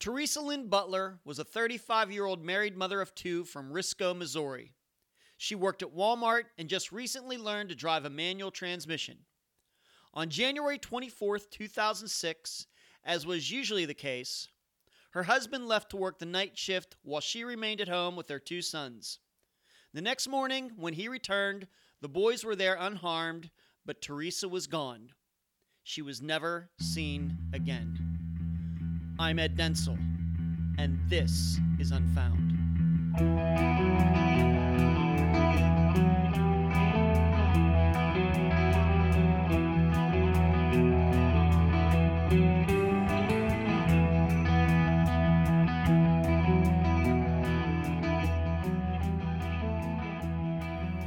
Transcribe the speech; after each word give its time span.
Teresa 0.00 0.40
Lynn 0.40 0.68
Butler 0.68 1.20
was 1.26 1.38
a 1.38 1.44
35 1.44 2.10
year 2.10 2.24
old 2.24 2.42
married 2.42 2.74
mother 2.74 3.02
of 3.02 3.14
two 3.14 3.44
from 3.44 3.70
Risco, 3.70 4.16
Missouri. 4.16 4.72
She 5.36 5.54
worked 5.54 5.82
at 5.82 5.94
Walmart 5.94 6.44
and 6.56 6.70
just 6.70 6.90
recently 6.90 7.36
learned 7.36 7.68
to 7.68 7.74
drive 7.74 8.06
a 8.06 8.10
manual 8.10 8.50
transmission. 8.50 9.18
On 10.14 10.30
January 10.30 10.78
24, 10.78 11.38
2006, 11.38 12.66
as 13.04 13.26
was 13.26 13.50
usually 13.50 13.84
the 13.84 13.94
case, 13.94 14.48
her 15.10 15.24
husband 15.24 15.68
left 15.68 15.90
to 15.90 15.98
work 15.98 16.18
the 16.18 16.26
night 16.26 16.56
shift 16.56 16.96
while 17.02 17.20
she 17.20 17.44
remained 17.44 17.82
at 17.82 17.88
home 17.88 18.16
with 18.16 18.26
their 18.26 18.38
two 18.38 18.62
sons. 18.62 19.18
The 19.92 20.00
next 20.00 20.28
morning, 20.28 20.72
when 20.76 20.94
he 20.94 21.08
returned, 21.08 21.66
the 22.00 22.08
boys 22.08 22.42
were 22.42 22.56
there 22.56 22.76
unharmed, 22.80 23.50
but 23.84 24.00
Teresa 24.00 24.48
was 24.48 24.66
gone. 24.66 25.10
She 25.82 26.00
was 26.00 26.22
never 26.22 26.70
seen 26.80 27.36
again. 27.52 28.09
I'm 29.20 29.38
Ed 29.38 29.54
Dentzel, 29.54 29.98
and 30.78 30.98
this 31.10 31.60
is 31.78 31.90
Unfound. 31.90 32.56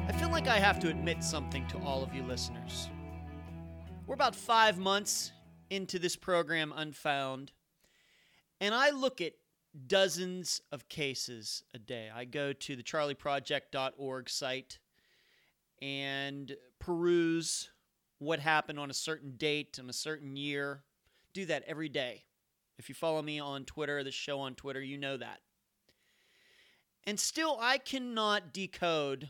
I 0.08 0.12
feel 0.20 0.30
like 0.30 0.48
I 0.48 0.60
have 0.60 0.80
to 0.82 0.90
admit 0.90 1.24
something 1.24 1.66
to 1.70 1.80
all 1.80 2.04
of 2.04 2.14
you 2.14 2.22
listeners. 2.22 2.92
We're 4.06 4.14
about 4.14 4.36
five 4.36 4.78
months 4.78 5.32
into 5.72 5.98
this 5.98 6.16
program, 6.16 6.72
Unfound, 6.76 7.52
and 8.60 8.74
I 8.74 8.92
look 8.92 9.22
at 9.22 9.34
dozens 9.88 10.62
of 10.72 10.88
cases 10.88 11.64
a 11.74 11.80
day. 11.80 12.10
I 12.14 12.26
go 12.26 12.54
to 12.54 12.76
the 12.76 12.84
charleyproject.org 12.84 14.30
site 14.30 14.80
and 15.82 16.56
peruse 16.80 17.70
what 18.20 18.40
happened 18.40 18.80
on 18.80 18.90
a 18.90 18.94
certain 18.94 19.36
date 19.36 19.80
on 19.80 19.90
a 19.90 19.94
certain 19.94 20.36
year. 20.36 20.84
Do 21.34 21.46
that 21.46 21.64
every 21.68 21.90
day. 21.90 22.26
If 22.78 22.90
you 22.90 22.96
follow 22.96 23.22
me 23.22 23.40
on 23.40 23.66
Twitter, 23.66 24.04
the 24.04 24.12
show 24.12 24.40
on 24.40 24.56
Twitter, 24.56 24.82
you 24.82 24.98
know 24.98 25.18
that. 25.18 25.40
And 27.06 27.20
still, 27.20 27.58
I 27.60 27.78
cannot 27.78 28.54
decode 28.54 29.30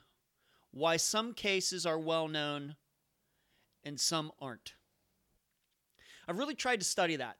why 0.71 0.97
some 0.97 1.33
cases 1.33 1.85
are 1.85 1.99
well 1.99 2.27
known 2.27 2.75
and 3.83 3.99
some 3.99 4.31
aren't. 4.39 4.73
I've 6.27 6.37
really 6.37 6.55
tried 6.55 6.79
to 6.79 6.85
study 6.85 7.15
that. 7.17 7.37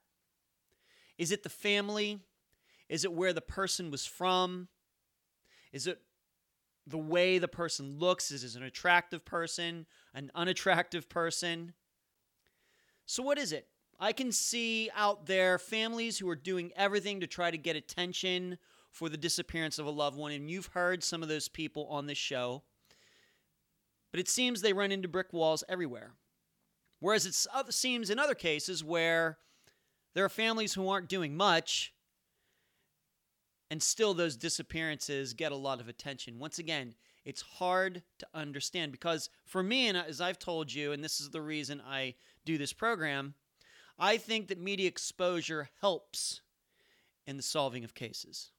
Is 1.18 1.32
it 1.32 1.44
the 1.44 1.50
family? 1.50 2.20
Is 2.90 3.06
it 3.06 3.14
where 3.14 3.34
the 3.34 3.42
person 3.42 3.92
was 3.92 4.06
from? 4.06 4.68
Is 5.72 5.88
it 5.88 6.02
the 6.86 6.98
way 6.98 7.38
the 7.38 7.48
person 7.48 7.98
looks? 7.98 8.32
Is 8.32 8.44
it 8.44 8.60
an 8.60 8.64
attractive 8.64 9.26
person, 9.26 9.86
an 10.14 10.32
unattractive 10.36 11.10
person? 11.10 11.74
So, 13.06 13.24
what 13.24 13.38
is 13.38 13.52
it? 13.52 13.68
I 14.00 14.12
can 14.12 14.32
see 14.32 14.90
out 14.96 15.28
there 15.28 15.58
families 15.58 16.18
who 16.18 16.30
are 16.30 16.36
doing 16.36 16.72
everything 16.76 17.20
to 17.22 17.28
try 17.28 17.52
to 17.52 17.58
get 17.58 17.76
attention 17.76 18.58
for 18.92 19.10
the 19.10 19.18
disappearance 19.18 19.80
of 19.80 19.86
a 19.86 19.92
loved 19.92 20.18
one, 20.18 20.32
and 20.32 20.50
you've 20.50 20.68
heard 20.68 21.04
some 21.04 21.24
of 21.24 21.30
those 21.30 21.48
people 21.48 21.88
on 21.88 22.06
this 22.06 22.18
show. 22.18 22.64
But 24.12 24.20
it 24.20 24.30
seems 24.30 24.62
they 24.62 24.74
run 24.74 24.92
into 24.92 25.08
brick 25.08 25.34
walls 25.34 25.64
everywhere. 25.68 26.12
Whereas 27.00 27.26
it 27.26 27.36
uh, 27.54 27.64
seems 27.70 28.10
in 28.10 28.20
other 28.20 28.36
cases 28.36 28.84
where 28.84 29.40
there 30.14 30.26
are 30.26 30.30
families 30.30 30.74
who 30.74 30.90
aren't 30.90 31.10
doing 31.10 31.36
much, 31.36 31.94
and 33.70 33.82
still 33.82 34.14
those 34.14 34.36
disappearances 34.36 35.34
get 35.34 35.52
a 35.52 35.56
lot 35.58 35.80
of 35.82 35.88
attention. 35.88 36.40
Once 36.40 36.60
again, 36.60 36.94
it's 37.26 37.42
hard 37.42 38.04
to 38.20 38.28
understand 38.34 38.92
because 38.92 39.30
for 39.46 39.64
me, 39.64 39.88
and 39.88 39.98
as 39.98 40.22
I've 40.22 40.40
told 40.40 40.72
you, 40.74 40.92
and 40.92 41.04
this 41.04 41.20
is 41.20 41.30
the 41.30 41.42
reason 41.42 41.82
I 41.86 42.16
do 42.46 42.58
this 42.58 42.74
program, 42.74 43.34
I 43.98 44.18
think 44.18 44.48
that 44.48 44.60
media 44.60 44.88
exposure 44.88 45.70
helps 45.82 46.42
in 47.26 47.38
the 47.38 47.44
solving 47.44 47.84
of 47.84 47.94
cases. 47.96 48.52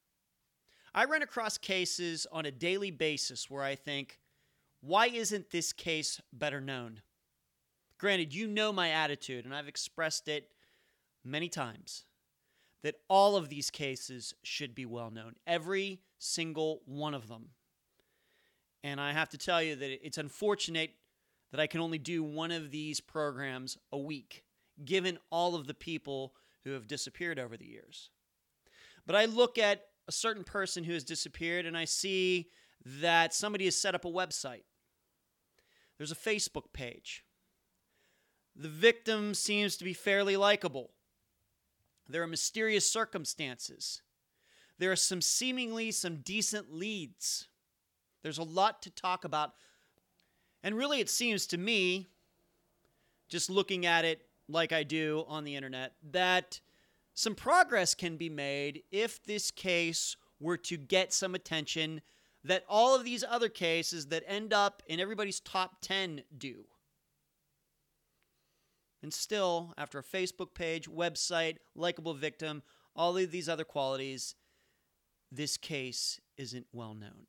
I 0.95 1.05
run 1.05 1.23
across 1.23 1.59
cases 1.59 2.27
on 2.33 2.47
a 2.47 2.51
daily 2.51 2.91
basis 2.91 3.51
where 3.51 3.63
I 3.63 3.75
think, 3.75 4.21
why 4.81 5.07
isn't 5.07 5.51
this 5.51 5.73
case 5.73 6.21
better 6.33 6.61
known? 6.61 7.03
Granted, 7.99 8.35
you 8.35 8.47
know 8.47 8.73
my 8.73 8.91
attitude, 8.91 9.45
and 9.45 9.55
I've 9.55 9.69
expressed 9.69 10.29
it 10.29 10.49
many 11.25 11.49
times 11.49 12.05
that 12.83 12.97
all 13.09 13.37
of 13.37 13.49
these 13.49 13.71
cases 13.71 14.35
should 14.43 14.75
be 14.75 14.85
well 14.85 15.11
known, 15.11 15.35
every 15.47 16.01
single 16.19 16.83
one 16.85 17.15
of 17.15 17.29
them. 17.29 17.51
And 18.83 19.01
I 19.01 19.13
have 19.13 19.31
to 19.31 19.39
tell 19.39 19.63
you 19.63 19.75
that 19.77 20.07
it's 20.07 20.19
unfortunate 20.19 20.91
that 21.51 21.61
I 21.61 21.67
can 21.67 21.81
only 21.81 21.99
do 21.99 22.23
one 22.23 22.51
of 22.51 22.71
these 22.71 23.01
programs 23.01 23.79
a 23.91 23.99
week, 23.99 24.45
given 24.85 25.19
all 25.31 25.55
of 25.55 25.67
the 25.67 25.75
people 25.75 26.35
who 26.65 26.73
have 26.73 26.87
disappeared 26.87 27.39
over 27.39 27.57
the 27.57 27.67
years. 27.67 28.11
But 29.07 29.17
I 29.17 29.25
look 29.27 29.57
at 29.57 29.87
a 30.09 30.13
certain 30.13 30.45
person 30.45 30.85
who 30.85 30.93
has 30.93 31.05
disappeared 31.05 31.65
and 31.65 31.77
I 31.77 31.85
see 31.85 32.51
that 32.85 33.33
somebody 33.33 33.65
has 33.65 33.77
set 33.77 33.95
up 33.95 34.05
a 34.05 34.11
website. 34.11 34.65
There's 35.97 36.13
a 36.13 36.17
Facebook 36.17 36.73
page. 36.73 37.25
The 38.57 38.69
victim 38.69 39.35
seems 39.35 39.77
to 39.77 39.85
be 39.85 39.95
fairly 39.95 40.37
likable. 40.37 40.91
There 42.09 42.23
are 42.23 42.27
mysterious 42.27 42.91
circumstances. 42.91 44.03
There 44.79 44.93
are 44.93 44.97
some 44.97 45.21
seemingly 45.21 45.91
some 45.91 46.17
decent 46.17 46.73
leads. 46.73 47.49
There's 48.23 48.39
a 48.39 48.43
lot 48.43 48.83
to 48.83 48.91
talk 48.91 49.25
about. 49.25 49.53
And 50.63 50.77
really, 50.77 51.01
it 51.01 51.11
seems 51.11 51.47
to 51.49 51.59
me, 51.59 52.09
just 53.29 53.51
looking 53.51 53.87
at 53.87 54.05
it 54.05 54.27
like 54.49 54.73
I 54.73 54.83
do 54.83 55.25
on 55.29 55.45
the 55.45 55.57
internet, 55.57 55.93
that 56.11 56.61
some 57.15 57.35
progress 57.35 57.95
can 57.95 58.17
be 58.17 58.29
made 58.29 58.83
if 58.91 59.23
this 59.25 59.51
case 59.51 60.17
were 60.41 60.57
to 60.59 60.77
get 60.77 61.13
some 61.13 61.35
attention 61.35 62.03
that 62.45 62.65
all 62.69 62.95
of 62.95 63.05
these 63.05 63.25
other 63.27 63.49
cases 63.49 64.07
that 64.07 64.23
end 64.27 64.53
up 64.53 64.83
in 64.87 65.01
everybody's 65.01 65.41
top 65.41 65.77
10 65.81 66.23
do. 66.37 66.65
And 69.05 69.13
still, 69.13 69.75
after 69.77 69.99
a 69.99 70.03
Facebook 70.03 70.55
page, 70.55 70.89
website, 70.89 71.59
likable 71.77 72.15
victim, 72.15 72.63
all 72.97 73.19
of 73.19 73.31
these 73.31 73.51
other 73.51 73.63
qualities, 73.63 74.35
this 75.31 75.59
case 75.59 76.23
isn't 76.39 76.69
well 76.73 76.95
known. 76.95 77.27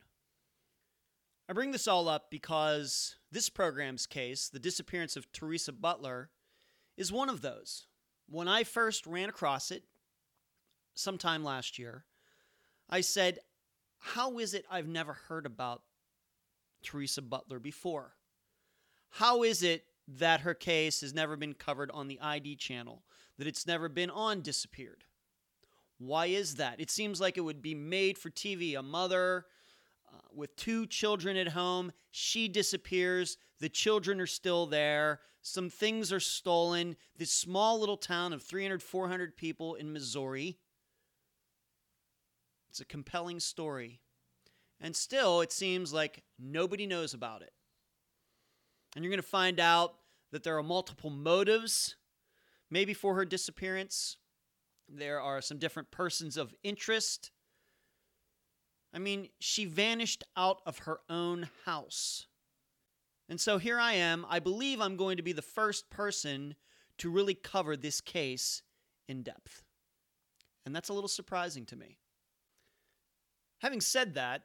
I 1.49 1.51
bring 1.51 1.73
this 1.73 1.85
all 1.85 2.07
up 2.07 2.31
because 2.31 3.17
this 3.29 3.49
program's 3.49 4.07
case, 4.07 4.47
the 4.47 4.57
disappearance 4.57 5.17
of 5.17 5.29
Teresa 5.33 5.73
Butler, 5.73 6.29
is 6.95 7.11
one 7.11 7.27
of 7.27 7.41
those. 7.41 7.87
When 8.29 8.47
I 8.47 8.63
first 8.63 9.05
ran 9.05 9.27
across 9.27 9.69
it 9.69 9.83
sometime 10.93 11.43
last 11.43 11.77
year, 11.77 12.05
I 12.89 13.01
said, 13.01 13.39
How 13.99 14.39
is 14.39 14.53
it 14.53 14.65
I've 14.71 14.87
never 14.87 15.11
heard 15.27 15.45
about 15.45 15.81
Teresa 16.83 17.21
Butler 17.21 17.59
before? 17.59 18.13
How 19.09 19.43
is 19.43 19.61
it 19.61 19.83
that 20.07 20.41
her 20.41 20.53
case 20.53 21.01
has 21.01 21.13
never 21.13 21.35
been 21.35 21.53
covered 21.53 21.91
on 21.91 22.07
the 22.07 22.19
ID 22.21 22.55
channel, 22.55 23.03
that 23.37 23.47
it's 23.47 23.67
never 23.67 23.89
been 23.89 24.09
on 24.09 24.41
Disappeared. 24.41 25.03
Why 25.97 26.27
is 26.27 26.55
that? 26.55 26.79
It 26.79 26.91
seems 26.91 27.21
like 27.21 27.37
it 27.37 27.41
would 27.41 27.61
be 27.61 27.73
made 27.73 28.17
for 28.17 28.29
TV. 28.29 28.77
A 28.77 28.83
mother 28.83 29.45
uh, 30.13 30.17
with 30.33 30.55
two 30.55 30.85
children 30.85 31.37
at 31.37 31.49
home, 31.49 31.91
she 32.11 32.47
disappears, 32.47 33.37
the 33.59 33.69
children 33.69 34.19
are 34.19 34.27
still 34.27 34.65
there, 34.65 35.21
some 35.45 35.69
things 35.69 36.11
are 36.11 36.19
stolen. 36.19 36.95
This 37.17 37.31
small 37.31 37.79
little 37.79 37.97
town 37.97 38.33
of 38.33 38.41
300, 38.41 38.81
400 38.81 39.37
people 39.37 39.75
in 39.75 39.93
Missouri. 39.93 40.57
It's 42.67 42.81
a 42.81 42.85
compelling 42.85 43.39
story. 43.39 44.01
And 44.81 44.95
still, 44.95 45.41
it 45.41 45.51
seems 45.51 45.93
like 45.93 46.23
nobody 46.39 46.87
knows 46.87 47.13
about 47.13 47.43
it. 47.43 47.53
And 48.95 49.03
you're 49.03 49.11
going 49.11 49.21
to 49.21 49.27
find 49.27 49.59
out 49.59 49.95
that 50.31 50.43
there 50.43 50.57
are 50.57 50.63
multiple 50.63 51.09
motives, 51.09 51.95
maybe 52.71 52.93
for 52.93 53.15
her 53.15 53.25
disappearance. 53.25 54.17
There 54.87 55.19
are 55.19 55.41
some 55.41 55.57
different 55.57 55.91
persons 55.91 56.37
of 56.37 56.53
interest. 56.63 57.31
I 58.93 58.99
mean, 58.99 59.29
she 59.39 59.65
vanished 59.65 60.23
out 60.37 60.61
of 60.65 60.79
her 60.79 60.99
own 61.09 61.49
house. 61.65 62.27
And 63.27 63.41
so 63.41 63.57
here 63.57 63.79
I 63.79 63.93
am. 63.93 64.25
I 64.29 64.39
believe 64.39 64.79
I'm 64.79 64.97
going 64.97 65.17
to 65.17 65.23
be 65.23 65.33
the 65.33 65.41
first 65.41 65.89
person 65.89 66.55
to 66.99 67.09
really 67.09 67.33
cover 67.33 67.75
this 67.75 67.99
case 67.99 68.61
in 69.07 69.23
depth. 69.23 69.63
And 70.65 70.75
that's 70.75 70.89
a 70.89 70.93
little 70.93 71.07
surprising 71.09 71.65
to 71.67 71.75
me. 71.75 71.97
Having 73.59 73.81
said 73.81 74.13
that, 74.13 74.43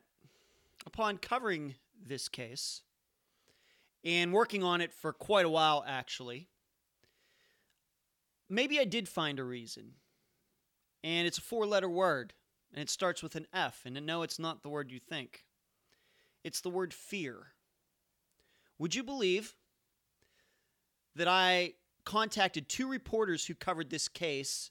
upon 0.87 1.19
covering 1.19 1.75
this 2.05 2.29
case 2.29 2.83
and 4.05 4.33
working 4.33 4.63
on 4.63 4.81
it 4.81 4.93
for 4.93 5.13
quite 5.13 5.47
a 5.47 5.51
while, 5.51 5.85
actually, 5.87 6.49
maybe 8.49 8.79
I 8.79 8.85
did 8.85 9.09
find 9.09 9.39
a 9.39 9.45
reason. 9.45 9.93
And 11.03 11.27
it's 11.27 11.39
a 11.39 11.43
four 11.43 11.67
letter 11.67 11.89
word, 11.89 12.35
and 12.73 12.83
it 12.83 12.91
starts 12.91 13.23
with 13.23 13.35
an 13.35 13.47
F. 13.53 13.83
And 13.85 13.95
no, 14.05 14.23
it's 14.23 14.39
not 14.39 14.63
the 14.63 14.69
word 14.69 14.91
you 14.91 14.99
think, 14.99 15.45
it's 16.45 16.61
the 16.61 16.71
word 16.71 16.93
fear. 16.93 17.49
Would 18.79 18.95
you 18.95 19.03
believe 19.03 19.55
that 21.15 21.29
I 21.29 21.75
contacted 22.05 22.69
two 22.69 22.89
reporters 22.89 23.47
who 23.47 23.55
covered 23.55 23.91
this 23.91 24.09
case 24.09 24.71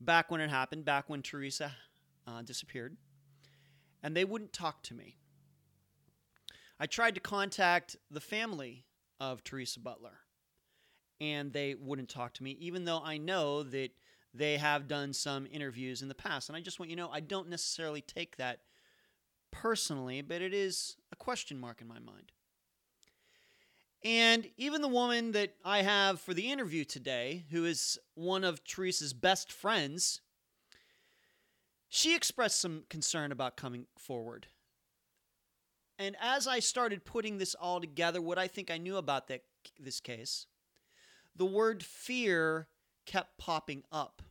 back 0.00 0.30
when 0.30 0.40
it 0.40 0.50
happened, 0.50 0.84
back 0.84 1.08
when 1.08 1.22
Teresa 1.22 1.72
uh, 2.26 2.42
disappeared, 2.42 2.96
and 4.02 4.16
they 4.16 4.24
wouldn't 4.24 4.52
talk 4.52 4.82
to 4.84 4.94
me? 4.94 5.16
I 6.78 6.86
tried 6.86 7.14
to 7.14 7.20
contact 7.20 7.96
the 8.10 8.20
family 8.20 8.84
of 9.18 9.42
Teresa 9.42 9.80
Butler, 9.80 10.18
and 11.20 11.52
they 11.52 11.74
wouldn't 11.74 12.08
talk 12.08 12.34
to 12.34 12.42
me, 12.42 12.56
even 12.60 12.84
though 12.84 13.00
I 13.02 13.16
know 13.16 13.62
that 13.62 13.90
they 14.34 14.58
have 14.58 14.86
done 14.86 15.12
some 15.12 15.46
interviews 15.50 16.02
in 16.02 16.08
the 16.08 16.14
past. 16.14 16.48
And 16.48 16.56
I 16.56 16.60
just 16.60 16.78
want 16.78 16.90
you 16.90 16.96
to 16.96 17.02
know 17.02 17.10
I 17.10 17.20
don't 17.20 17.48
necessarily 17.48 18.02
take 18.02 18.36
that 18.36 18.60
personally, 19.50 20.20
but 20.20 20.42
it 20.42 20.52
is 20.52 20.96
a 21.10 21.16
question 21.16 21.58
mark 21.58 21.80
in 21.80 21.88
my 21.88 21.98
mind. 21.98 22.32
And 24.04 24.48
even 24.58 24.82
the 24.82 24.88
woman 24.88 25.32
that 25.32 25.54
I 25.64 25.82
have 25.82 26.20
for 26.20 26.34
the 26.34 26.52
interview 26.52 26.84
today, 26.84 27.46
who 27.50 27.64
is 27.64 27.98
one 28.14 28.44
of 28.44 28.62
Teresa's 28.62 29.14
best 29.14 29.50
friends, 29.50 30.20
she 31.88 32.14
expressed 32.14 32.60
some 32.60 32.84
concern 32.90 33.32
about 33.32 33.56
coming 33.56 33.86
forward. 33.98 34.48
And 35.98 36.16
as 36.20 36.46
I 36.46 36.60
started 36.60 37.04
putting 37.04 37.38
this 37.38 37.54
all 37.54 37.80
together, 37.80 38.20
what 38.20 38.38
I 38.38 38.48
think 38.48 38.70
I 38.70 38.78
knew 38.78 38.96
about 38.96 39.28
that, 39.28 39.42
this 39.80 40.00
case, 40.00 40.46
the 41.34 41.46
word 41.46 41.82
fear 41.82 42.68
kept 43.06 43.38
popping 43.38 43.82
up. 43.90 44.22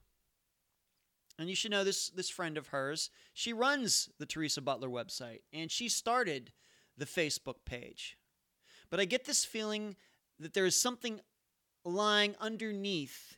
And 1.37 1.49
you 1.49 1.55
should 1.55 1.71
know 1.71 1.83
this 1.83 2.09
this 2.09 2.29
friend 2.29 2.57
of 2.57 2.67
hers, 2.67 3.09
she 3.33 3.51
runs 3.51 4.09
the 4.19 4.25
Teresa 4.25 4.61
Butler 4.61 4.87
website 4.87 5.41
and 5.51 5.69
she 5.69 5.89
started 5.89 6.53
the 6.97 7.05
Facebook 7.05 7.65
page. 7.65 8.17
But 8.89 8.99
I 8.99 9.05
get 9.05 9.25
this 9.25 9.43
feeling 9.43 9.95
that 10.39 10.53
there 10.53 10.65
is 10.65 10.79
something 10.79 11.19
lying 11.83 12.35
underneath 12.39 13.37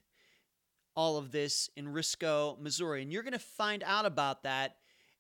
all 0.96 1.18
of 1.18 1.32
this 1.32 1.70
in 1.76 1.88
Risco, 1.88 2.60
Missouri. 2.60 3.02
And 3.02 3.12
you're 3.12 3.24
going 3.24 3.34
to 3.34 3.40
find 3.40 3.84
out 3.84 4.06
about 4.06 4.44
that 4.44 4.78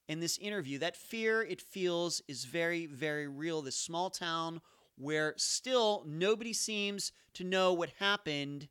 in 0.08 0.20
this 0.20 0.38
interview. 0.38 0.80
That 0.80 0.96
fear 0.96 1.42
it 1.42 1.62
feels 1.62 2.22
is 2.28 2.46
very, 2.46 2.86
very 2.86 3.28
real. 3.28 3.62
This 3.62 3.76
small 3.76 4.10
town 4.10 4.62
where 4.98 5.34
still 5.38 6.04
nobody 6.08 6.54
seems 6.54 7.12
to 7.36 7.44
know 7.44 7.74
what 7.74 7.90
happened 8.00 8.68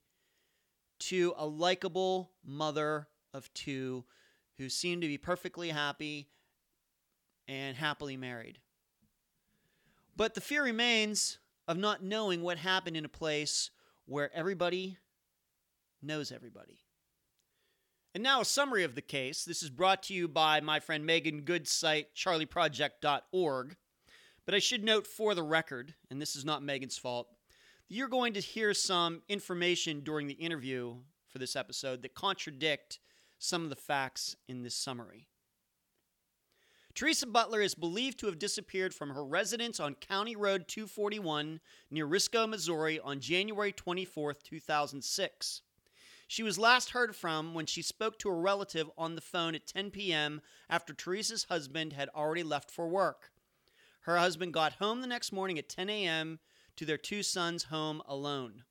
to 0.98 1.34
a 1.36 1.46
likable 1.46 2.32
mother 2.44 3.06
of 3.32 3.52
two 3.54 4.04
who 4.58 4.68
seemed 4.68 5.02
to 5.02 5.08
be 5.08 5.18
perfectly 5.18 5.68
happy 5.68 6.28
and 7.46 7.76
happily 7.76 8.16
married. 8.16 8.58
But 10.16 10.34
the 10.34 10.40
fear 10.40 10.64
remains 10.64 11.38
of 11.68 11.76
not 11.76 12.02
knowing 12.02 12.42
what 12.42 12.58
happened 12.58 12.96
in 12.96 13.04
a 13.04 13.10
place 13.10 13.70
where 14.06 14.34
everybody 14.34 14.96
knows 16.02 16.32
everybody. 16.32 16.85
And 18.16 18.22
now, 18.22 18.40
a 18.40 18.46
summary 18.46 18.82
of 18.82 18.94
the 18.94 19.02
case. 19.02 19.44
This 19.44 19.62
is 19.62 19.68
brought 19.68 20.04
to 20.04 20.14
you 20.14 20.26
by 20.26 20.62
my 20.62 20.80
friend 20.80 21.06
Meaghan 21.06 21.44
Good's 21.44 21.70
site, 21.70 22.14
charleyproject.org. 22.14 23.76
But 24.46 24.54
I 24.54 24.58
should 24.58 24.82
note 24.82 25.06
for 25.06 25.34
the 25.34 25.42
record, 25.42 25.92
and 26.10 26.18
this 26.18 26.34
is 26.34 26.42
not 26.42 26.62
Meaghan's 26.62 26.96
fault, 26.96 27.28
you're 27.90 28.08
going 28.08 28.32
to 28.32 28.40
hear 28.40 28.72
some 28.72 29.20
information 29.28 30.00
during 30.00 30.28
the 30.28 30.32
interview 30.32 30.94
for 31.28 31.36
this 31.36 31.54
episode 31.54 32.00
that 32.00 32.14
contradict 32.14 33.00
some 33.38 33.64
of 33.64 33.68
the 33.68 33.76
facts 33.76 34.34
in 34.48 34.62
this 34.62 34.74
summary. 34.74 35.28
Teresa 36.94 37.26
Butler 37.26 37.60
is 37.60 37.74
believed 37.74 38.18
to 38.20 38.26
have 38.28 38.38
disappeared 38.38 38.94
from 38.94 39.10
her 39.10 39.26
residence 39.26 39.78
on 39.78 39.94
County 39.94 40.36
Road 40.36 40.68
241 40.68 41.60
near 41.90 42.06
Risco, 42.06 42.48
Missouri 42.48 42.98
on 42.98 43.20
January 43.20 43.72
24, 43.72 44.32
2006. 44.42 45.60
She 46.28 46.42
was 46.42 46.58
last 46.58 46.90
heard 46.90 47.14
from 47.14 47.54
when 47.54 47.66
she 47.66 47.82
spoke 47.82 48.18
to 48.18 48.28
a 48.28 48.34
relative 48.34 48.90
on 48.98 49.14
the 49.14 49.20
phone 49.20 49.54
at 49.54 49.66
10 49.66 49.90
p.m. 49.92 50.40
after 50.68 50.92
Teresa's 50.92 51.44
husband 51.44 51.92
had 51.92 52.08
already 52.08 52.42
left 52.42 52.70
for 52.70 52.88
work. 52.88 53.30
Her 54.00 54.18
husband 54.18 54.52
got 54.52 54.74
home 54.74 55.00
the 55.00 55.06
next 55.06 55.32
morning 55.32 55.58
at 55.58 55.68
10 55.68 55.88
a.m. 55.88 56.40
to 56.76 56.84
their 56.84 56.96
two 56.96 57.22
sons 57.22 57.64
home 57.64 58.02
alone. 58.06 58.64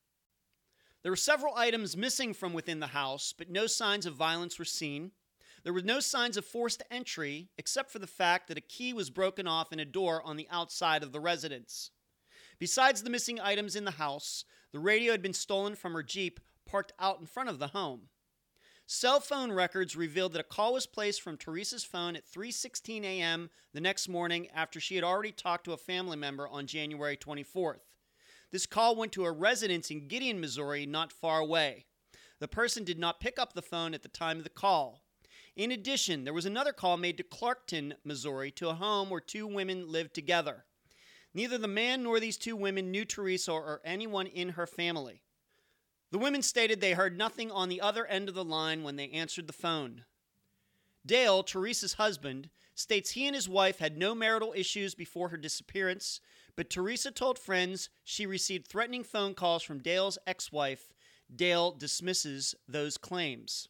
There 1.01 1.11
were 1.11 1.17
several 1.17 1.55
items 1.55 1.95
missing 1.95 2.33
from 2.33 2.51
within 2.51 2.79
the 2.79 2.87
house, 2.87 3.33
but 3.37 3.49
no 3.49 3.67
signs 3.67 4.05
of 4.05 4.15
violence 4.15 4.59
were 4.59 4.65
seen. 4.65 5.11
There 5.63 5.73
were 5.73 5.81
no 5.81 5.99
signs 5.99 6.35
of 6.35 6.45
forced 6.45 6.83
entry, 6.91 7.49
except 7.57 7.91
for 7.91 7.99
the 7.99 8.07
fact 8.07 8.47
that 8.47 8.57
a 8.57 8.61
key 8.61 8.91
was 8.91 9.09
broken 9.09 9.47
off 9.47 9.71
in 9.71 9.79
a 9.79 9.85
door 9.85 10.21
on 10.23 10.35
the 10.35 10.47
outside 10.51 11.03
of 11.03 11.11
the 11.11 11.19
residence. 11.19 11.91
Besides 12.59 13.03
the 13.03 13.09
missing 13.09 13.39
items 13.39 13.75
in 13.75 13.85
the 13.85 13.91
house, 13.91 14.45
the 14.71 14.79
radio 14.79 15.11
had 15.11 15.21
been 15.21 15.33
stolen 15.33 15.75
from 15.75 15.93
her 15.93 16.03
Jeep 16.03 16.39
parked 16.75 16.91
out 16.99 17.21
in 17.21 17.25
front 17.25 17.47
of 17.47 17.57
the 17.57 17.67
home. 17.67 18.01
Cell 18.85 19.21
phone 19.21 19.49
records 19.49 19.95
revealed 19.95 20.33
that 20.33 20.41
a 20.41 20.43
call 20.43 20.73
was 20.73 20.85
placed 20.85 21.21
from 21.21 21.37
Teresa's 21.37 21.85
phone 21.85 22.17
at 22.17 22.29
3:16 22.29 23.05
a.m. 23.05 23.49
the 23.71 23.79
next 23.79 24.09
morning 24.09 24.49
after 24.49 24.81
she 24.81 24.95
had 24.95 25.03
already 25.05 25.31
talked 25.31 25.63
to 25.63 25.71
a 25.71 25.77
family 25.77 26.17
member 26.17 26.45
on 26.45 26.67
January 26.67 27.15
24th. 27.15 27.79
This 28.51 28.65
call 28.65 28.97
went 28.97 29.13
to 29.13 29.23
a 29.23 29.31
residence 29.31 29.89
in 29.89 30.09
Gideon, 30.09 30.41
Missouri, 30.41 30.85
not 30.85 31.13
far 31.13 31.39
away. 31.39 31.85
The 32.41 32.49
person 32.49 32.83
did 32.83 32.99
not 32.99 33.21
pick 33.21 33.39
up 33.39 33.53
the 33.53 33.61
phone 33.61 33.93
at 33.93 34.03
the 34.03 34.09
time 34.09 34.39
of 34.39 34.43
the 34.43 34.49
call. 34.49 35.01
In 35.55 35.71
addition, 35.71 36.25
there 36.25 36.33
was 36.33 36.45
another 36.45 36.73
call 36.73 36.97
made 36.97 37.15
to 37.19 37.23
Clarkton, 37.23 37.93
Missouri, 38.03 38.51
to 38.51 38.67
a 38.67 38.73
home 38.73 39.09
where 39.09 39.21
two 39.21 39.47
women 39.47 39.89
lived 39.89 40.13
together. 40.13 40.65
Neither 41.33 41.57
the 41.57 41.69
man 41.69 42.03
nor 42.03 42.19
these 42.19 42.35
two 42.35 42.57
women 42.57 42.91
knew 42.91 43.05
Teresa 43.05 43.53
or 43.53 43.79
anyone 43.85 44.27
in 44.27 44.49
her 44.49 44.67
family. 44.67 45.21
The 46.15 46.19
women 46.19 46.43
stated 46.43 46.79
they 46.79 46.93
heard 46.93 47.17
nothing 47.17 47.51
on 47.51 47.67
the 47.67 47.81
other 47.81 48.05
end 48.05 48.29
of 48.29 48.35
the 48.35 48.45
line 48.45 48.83
when 48.83 48.95
they 48.95 49.09
answered 49.09 49.47
the 49.47 49.51
phone. 49.51 50.05
Dale, 51.05 51.43
Teresa's 51.43 51.95
husband, 51.95 52.49
states 52.73 53.11
he 53.11 53.27
and 53.27 53.35
his 53.35 53.49
wife 53.49 53.79
had 53.79 53.97
no 53.97 54.15
marital 54.15 54.53
issues 54.55 54.95
before 54.95 55.27
her 55.27 55.35
disappearance, 55.35 56.21
but 56.55 56.69
Teresa 56.69 57.11
told 57.11 57.37
friends 57.37 57.89
she 58.05 58.25
received 58.25 58.65
threatening 58.65 59.03
phone 59.03 59.33
calls 59.33 59.61
from 59.61 59.79
Dale's 59.81 60.17
ex 60.25 60.53
wife. 60.53 60.93
Dale 61.35 61.73
dismisses 61.73 62.55
those 62.65 62.97
claims. 62.97 63.67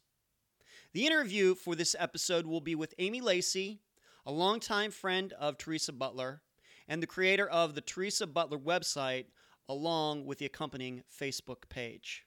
The 0.92 1.04
interview 1.04 1.56
for 1.56 1.74
this 1.74 1.96
episode 1.98 2.46
will 2.46 2.60
be 2.60 2.76
with 2.76 2.94
Amy 3.00 3.20
Lacey, 3.20 3.80
a 4.24 4.30
longtime 4.30 4.92
friend 4.92 5.32
of 5.32 5.58
Teresa 5.58 5.92
Butler, 5.92 6.42
and 6.86 7.02
the 7.02 7.08
creator 7.08 7.48
of 7.48 7.74
the 7.74 7.80
Teresa 7.80 8.24
Butler 8.24 8.60
website, 8.60 9.24
along 9.68 10.26
with 10.26 10.38
the 10.38 10.46
accompanying 10.46 11.02
Facebook 11.12 11.68
page. 11.68 12.22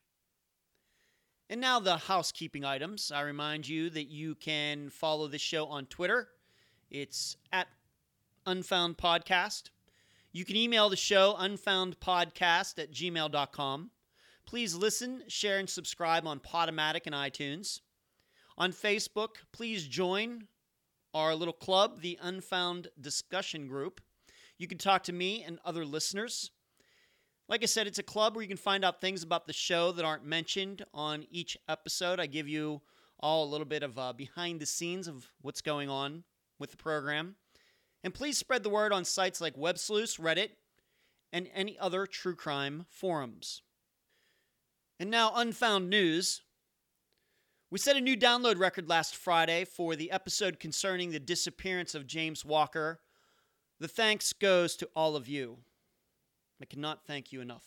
And 1.51 1.59
now 1.59 1.79
the 1.79 1.97
housekeeping 1.97 2.63
items. 2.63 3.11
I 3.11 3.21
remind 3.21 3.67
you 3.67 3.89
that 3.89 4.07
you 4.07 4.35
can 4.35 4.89
follow 4.89 5.27
the 5.27 5.39
show 5.39 5.65
on 5.65 5.87
Twitter. 5.87 6.29
It's 6.91 7.37
at 7.51 7.67
Unfound 8.45 8.97
Podcast. 8.97 9.71
You 10.31 10.45
can 10.45 10.55
email 10.55 10.89
the 10.89 10.95
show 10.95 11.35
unfoundpodcast 11.39 12.77
at 12.77 12.93
gmail.com. 12.93 13.89
Please 14.45 14.75
listen, 14.75 15.23
share, 15.27 15.57
and 15.57 15.67
subscribe 15.67 16.27
on 16.27 16.39
Podomatic 16.39 17.07
and 17.07 17.15
iTunes. 17.15 17.81
On 18.55 18.71
Facebook, 18.71 19.37
please 19.51 19.87
join 19.87 20.47
our 21.15 21.33
little 21.33 21.53
club, 21.53 22.01
the 22.01 22.19
Unfound 22.21 22.89
Discussion 23.01 23.67
Group. 23.67 24.01
You 24.59 24.67
can 24.67 24.77
talk 24.77 25.01
to 25.05 25.13
me 25.13 25.43
and 25.43 25.57
other 25.65 25.83
listeners. 25.83 26.51
Like 27.49 27.63
I 27.63 27.65
said, 27.65 27.87
it's 27.87 27.97
a 27.97 28.03
club 28.03 28.35
where 28.35 28.43
you 28.43 28.47
can 28.47 28.57
find 28.57 28.85
out 28.85 29.01
things 29.01 29.23
about 29.23 29.47
the 29.47 29.53
show 29.53 29.91
that 29.93 30.05
aren't 30.05 30.23
mentioned 30.23 30.85
on 30.93 31.25
each 31.31 31.57
episode. 31.67 32.19
I 32.19 32.27
give 32.27 32.47
you 32.47 32.79
all 33.19 33.43
a 33.43 33.49
little 33.49 33.65
bit 33.65 33.81
of 33.81 33.97
uh, 33.97 34.13
behind 34.13 34.59
the 34.59 34.67
scenes 34.67 35.07
of 35.07 35.27
what's 35.41 35.61
going 35.61 35.89
on 35.89 36.23
with 36.59 36.69
the 36.69 36.77
program. 36.77 37.37
And 38.03 38.13
please 38.13 38.37
spread 38.37 38.61
the 38.61 38.69
word 38.69 38.93
on 38.93 39.03
sites 39.03 39.41
like 39.41 39.55
WebSleuth, 39.55 40.19
Reddit, 40.19 40.49
and 41.33 41.49
any 41.55 41.75
other 41.79 42.05
true 42.05 42.35
crime 42.35 42.85
forums. 42.87 43.63
And 44.99 45.09
now, 45.09 45.31
Unfound 45.33 45.89
News. 45.89 46.43
We 47.71 47.79
set 47.79 47.97
a 47.97 48.01
new 48.01 48.15
download 48.15 48.59
record 48.59 48.87
last 48.87 49.15
Friday 49.15 49.65
for 49.65 49.95
the 49.95 50.11
episode 50.11 50.59
concerning 50.59 51.09
the 51.11 51.19
disappearance 51.19 51.95
of 51.95 52.05
James 52.05 52.45
Walker. 52.45 52.99
The 53.79 53.87
thanks 53.87 54.33
goes 54.33 54.75
to 54.77 54.89
all 54.95 55.15
of 55.15 55.27
you. 55.27 55.59
I 56.61 56.65
cannot 56.65 57.05
thank 57.05 57.31
you 57.31 57.39
enough. 57.39 57.63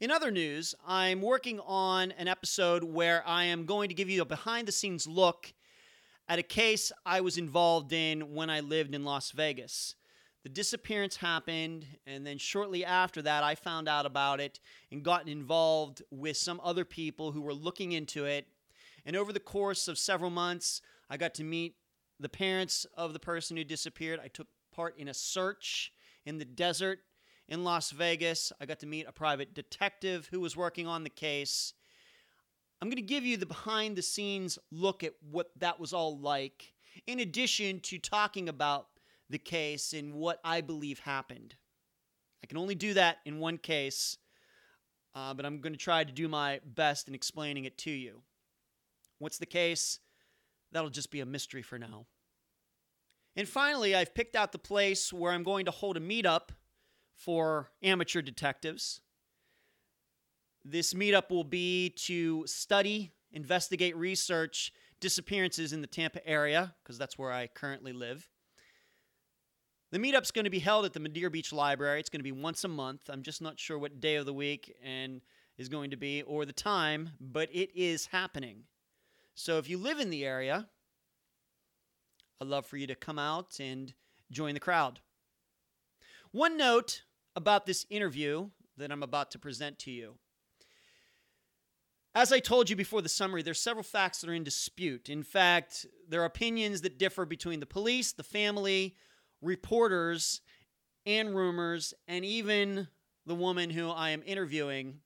In 0.00 0.10
other 0.10 0.30
news, 0.30 0.74
I'm 0.86 1.22
working 1.22 1.58
on 1.60 2.12
an 2.12 2.28
episode 2.28 2.84
where 2.84 3.26
I 3.26 3.44
am 3.44 3.64
going 3.64 3.88
to 3.88 3.94
give 3.94 4.10
you 4.10 4.22
a 4.22 4.26
behind 4.26 4.68
the 4.68 4.72
scenes 4.72 5.06
look 5.06 5.52
at 6.28 6.38
a 6.38 6.42
case 6.42 6.92
I 7.06 7.22
was 7.22 7.38
involved 7.38 7.92
in 7.92 8.34
when 8.34 8.50
I 8.50 8.60
lived 8.60 8.94
in 8.94 9.04
Las 9.04 9.30
Vegas. 9.30 9.94
The 10.44 10.50
disappearance 10.50 11.16
happened, 11.16 11.86
and 12.06 12.26
then 12.26 12.38
shortly 12.38 12.84
after 12.84 13.22
that, 13.22 13.42
I 13.42 13.54
found 13.54 13.88
out 13.88 14.06
about 14.06 14.38
it 14.38 14.60
and 14.92 15.02
gotten 15.02 15.28
involved 15.28 16.02
with 16.10 16.36
some 16.36 16.60
other 16.62 16.84
people 16.84 17.32
who 17.32 17.40
were 17.40 17.54
looking 17.54 17.92
into 17.92 18.24
it. 18.24 18.46
And 19.04 19.16
over 19.16 19.32
the 19.32 19.40
course 19.40 19.88
of 19.88 19.98
several 19.98 20.30
months, 20.30 20.82
I 21.10 21.16
got 21.16 21.34
to 21.34 21.44
meet 21.44 21.74
the 22.20 22.28
parents 22.28 22.86
of 22.94 23.14
the 23.14 23.18
person 23.18 23.56
who 23.56 23.64
disappeared. 23.64 24.20
I 24.22 24.28
took 24.28 24.46
part 24.70 24.96
in 24.98 25.08
a 25.08 25.14
search 25.14 25.92
in 26.28 26.36
the 26.38 26.44
desert 26.44 27.00
in 27.48 27.64
Las 27.64 27.90
Vegas. 27.90 28.52
I 28.60 28.66
got 28.66 28.80
to 28.80 28.86
meet 28.86 29.08
a 29.08 29.12
private 29.12 29.54
detective 29.54 30.28
who 30.30 30.40
was 30.40 30.56
working 30.56 30.86
on 30.86 31.02
the 31.02 31.10
case. 31.10 31.72
I'm 32.80 32.88
going 32.88 32.96
to 32.96 33.02
give 33.02 33.24
you 33.24 33.38
the 33.38 33.46
behind 33.46 33.96
the 33.96 34.02
scenes 34.02 34.58
look 34.70 35.02
at 35.02 35.14
what 35.30 35.50
that 35.56 35.80
was 35.80 35.94
all 35.94 36.18
like, 36.18 36.74
in 37.06 37.18
addition 37.18 37.80
to 37.80 37.98
talking 37.98 38.48
about 38.48 38.88
the 39.30 39.38
case 39.38 39.94
and 39.94 40.14
what 40.14 40.38
I 40.44 40.60
believe 40.60 41.00
happened. 41.00 41.54
I 42.44 42.46
can 42.46 42.58
only 42.58 42.74
do 42.74 42.94
that 42.94 43.16
in 43.24 43.40
one 43.40 43.56
case, 43.56 44.18
uh, 45.14 45.32
but 45.32 45.46
I'm 45.46 45.60
going 45.60 45.72
to 45.72 45.78
try 45.78 46.04
to 46.04 46.12
do 46.12 46.28
my 46.28 46.60
best 46.64 47.08
in 47.08 47.14
explaining 47.14 47.64
it 47.64 47.78
to 47.78 47.90
you. 47.90 48.22
What's 49.18 49.38
the 49.38 49.46
case? 49.46 49.98
That'll 50.72 50.90
just 50.90 51.10
be 51.10 51.20
a 51.20 51.26
mystery 51.26 51.62
for 51.62 51.78
now. 51.78 52.06
And 53.38 53.48
finally, 53.48 53.94
I've 53.94 54.16
picked 54.16 54.34
out 54.34 54.50
the 54.50 54.58
place 54.58 55.12
where 55.12 55.30
I'm 55.30 55.44
going 55.44 55.66
to 55.66 55.70
hold 55.70 55.96
a 55.96 56.00
meetup 56.00 56.48
for 57.14 57.70
amateur 57.84 58.20
detectives. 58.20 59.00
This 60.64 60.92
meetup 60.92 61.30
will 61.30 61.44
be 61.44 61.90
to 62.06 62.44
study, 62.48 63.12
investigate, 63.30 63.96
research 63.96 64.72
disappearances 64.98 65.72
in 65.72 65.82
the 65.82 65.86
Tampa 65.86 66.26
area, 66.26 66.74
because 66.82 66.98
that's 66.98 67.16
where 67.16 67.30
I 67.30 67.46
currently 67.46 67.92
live. 67.92 68.28
The 69.92 70.00
meetup's 70.00 70.32
going 70.32 70.44
to 70.44 70.50
be 70.50 70.58
held 70.58 70.84
at 70.84 70.92
the 70.92 70.98
Madeira 70.98 71.30
Beach 71.30 71.52
Library. 71.52 72.00
It's 72.00 72.10
going 72.10 72.18
to 72.18 72.24
be 72.24 72.32
once 72.32 72.64
a 72.64 72.68
month. 72.68 73.02
I'm 73.08 73.22
just 73.22 73.40
not 73.40 73.60
sure 73.60 73.78
what 73.78 74.00
day 74.00 74.16
of 74.16 74.26
the 74.26 74.34
week 74.34 74.74
and 74.84 75.20
is 75.56 75.68
going 75.68 75.92
to 75.92 75.96
be 75.96 76.22
or 76.22 76.44
the 76.44 76.52
time, 76.52 77.10
but 77.20 77.48
it 77.52 77.70
is 77.76 78.06
happening. 78.06 78.64
So 79.36 79.58
if 79.58 79.70
you 79.70 79.78
live 79.78 80.00
in 80.00 80.10
the 80.10 80.24
area, 80.24 80.66
I'd 82.40 82.46
love 82.46 82.66
for 82.66 82.76
you 82.76 82.86
to 82.86 82.94
come 82.94 83.18
out 83.18 83.58
and 83.58 83.92
join 84.30 84.54
the 84.54 84.60
crowd. 84.60 85.00
One 86.30 86.56
note 86.56 87.02
about 87.34 87.66
this 87.66 87.84
interview 87.90 88.50
that 88.76 88.92
I'm 88.92 89.02
about 89.02 89.32
to 89.32 89.38
present 89.38 89.78
to 89.80 89.90
you. 89.90 90.14
As 92.14 92.32
I 92.32 92.38
told 92.38 92.70
you 92.70 92.76
before 92.76 93.02
the 93.02 93.08
summary, 93.08 93.42
there's 93.42 93.60
several 93.60 93.82
facts 93.82 94.20
that 94.20 94.30
are 94.30 94.34
in 94.34 94.44
dispute. 94.44 95.08
In 95.08 95.22
fact, 95.22 95.86
there 96.08 96.22
are 96.22 96.26
opinions 96.26 96.80
that 96.82 96.98
differ 96.98 97.24
between 97.24 97.60
the 97.60 97.66
police, 97.66 98.12
the 98.12 98.22
family, 98.22 98.96
reporters, 99.42 100.40
and 101.06 101.34
rumors, 101.34 101.94
and 102.06 102.24
even 102.24 102.88
the 103.26 103.34
woman 103.34 103.70
who 103.70 103.90
I 103.90 104.10
am 104.10 104.22
interviewing 104.24 105.00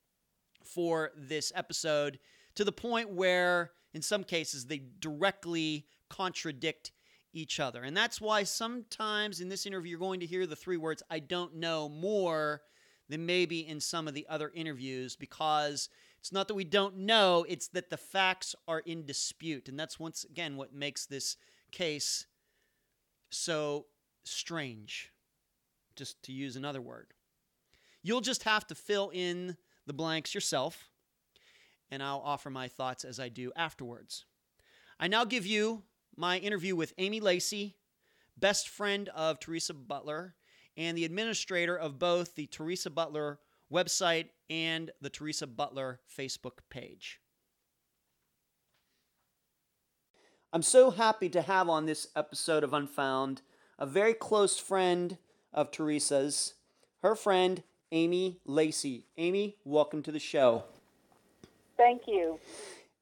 for 0.64 1.12
this 1.16 1.52
episode, 1.54 2.18
to 2.54 2.64
the 2.64 2.72
point 2.72 3.10
where, 3.10 3.72
in 3.94 4.02
some 4.02 4.24
cases, 4.24 4.66
they 4.66 4.82
directly 5.00 5.86
contradict 6.08 6.92
each 7.32 7.60
other. 7.60 7.82
And 7.82 7.96
that's 7.96 8.20
why 8.20 8.42
sometimes 8.42 9.40
in 9.40 9.48
this 9.48 9.66
interview, 9.66 9.90
you're 9.90 9.98
going 9.98 10.20
to 10.20 10.26
hear 10.26 10.46
the 10.46 10.56
three 10.56 10.76
words, 10.76 11.02
I 11.10 11.18
don't 11.18 11.56
know, 11.56 11.88
more 11.88 12.62
than 13.08 13.26
maybe 13.26 13.66
in 13.66 13.80
some 13.80 14.08
of 14.08 14.14
the 14.14 14.26
other 14.28 14.50
interviews, 14.54 15.16
because 15.16 15.88
it's 16.18 16.32
not 16.32 16.48
that 16.48 16.54
we 16.54 16.64
don't 16.64 16.98
know, 16.98 17.44
it's 17.48 17.68
that 17.68 17.90
the 17.90 17.96
facts 17.96 18.54
are 18.68 18.80
in 18.80 19.04
dispute. 19.06 19.68
And 19.68 19.78
that's 19.78 19.98
once 19.98 20.24
again 20.24 20.56
what 20.56 20.72
makes 20.72 21.06
this 21.06 21.36
case 21.70 22.26
so 23.30 23.86
strange, 24.24 25.10
just 25.96 26.22
to 26.24 26.32
use 26.32 26.56
another 26.56 26.80
word. 26.80 27.08
You'll 28.02 28.20
just 28.20 28.44
have 28.44 28.66
to 28.68 28.74
fill 28.74 29.10
in 29.12 29.56
the 29.86 29.92
blanks 29.92 30.34
yourself, 30.34 30.90
and 31.90 32.02
I'll 32.02 32.22
offer 32.24 32.50
my 32.50 32.68
thoughts 32.68 33.04
as 33.04 33.18
I 33.18 33.28
do 33.28 33.52
afterwards. 33.56 34.24
I 35.00 35.08
now 35.08 35.24
give 35.24 35.46
you 35.46 35.82
my 36.22 36.38
interview 36.38 36.76
with 36.76 36.94
Amy 36.98 37.18
Lacey, 37.18 37.74
best 38.38 38.68
friend 38.68 39.08
of 39.08 39.40
Teresa 39.40 39.74
Butler, 39.74 40.36
and 40.76 40.96
the 40.96 41.04
administrator 41.04 41.76
of 41.76 41.98
both 41.98 42.36
the 42.36 42.46
Teresa 42.46 42.90
Butler 42.90 43.40
website 43.72 44.26
and 44.48 44.92
the 45.00 45.10
Teresa 45.10 45.48
Butler 45.48 45.98
Facebook 46.16 46.58
page. 46.70 47.18
I'm 50.52 50.62
so 50.62 50.92
happy 50.92 51.28
to 51.30 51.42
have 51.42 51.68
on 51.68 51.86
this 51.86 52.06
episode 52.14 52.62
of 52.62 52.72
Unfound 52.72 53.42
a 53.76 53.84
very 53.84 54.14
close 54.14 54.56
friend 54.56 55.18
of 55.52 55.72
Teresa's, 55.72 56.54
her 57.02 57.16
friend 57.16 57.64
Amy 57.90 58.38
Lacey. 58.46 59.06
Amy, 59.18 59.56
welcome 59.64 60.04
to 60.04 60.12
the 60.12 60.20
show. 60.20 60.62
Thank 61.76 62.02
you. 62.06 62.38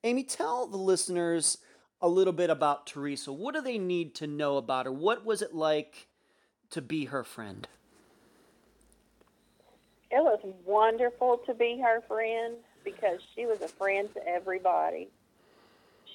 Amy, 0.04 0.24
tell 0.24 0.66
the 0.66 0.78
listeners 0.78 1.58
a 2.02 2.08
little 2.08 2.32
bit 2.32 2.50
about 2.50 2.86
Teresa. 2.86 3.32
What 3.32 3.54
do 3.54 3.60
they 3.60 3.78
need 3.78 4.14
to 4.16 4.26
know 4.26 4.56
about 4.56 4.86
her? 4.86 4.92
What 4.92 5.24
was 5.24 5.42
it 5.42 5.54
like 5.54 6.06
to 6.70 6.80
be 6.80 7.06
her 7.06 7.24
friend? 7.24 7.68
It 10.10 10.22
was 10.22 10.40
wonderful 10.64 11.40
to 11.46 11.54
be 11.54 11.80
her 11.82 12.02
friend 12.08 12.56
because 12.84 13.20
she 13.34 13.46
was 13.46 13.60
a 13.60 13.68
friend 13.68 14.08
to 14.14 14.26
everybody. 14.26 15.08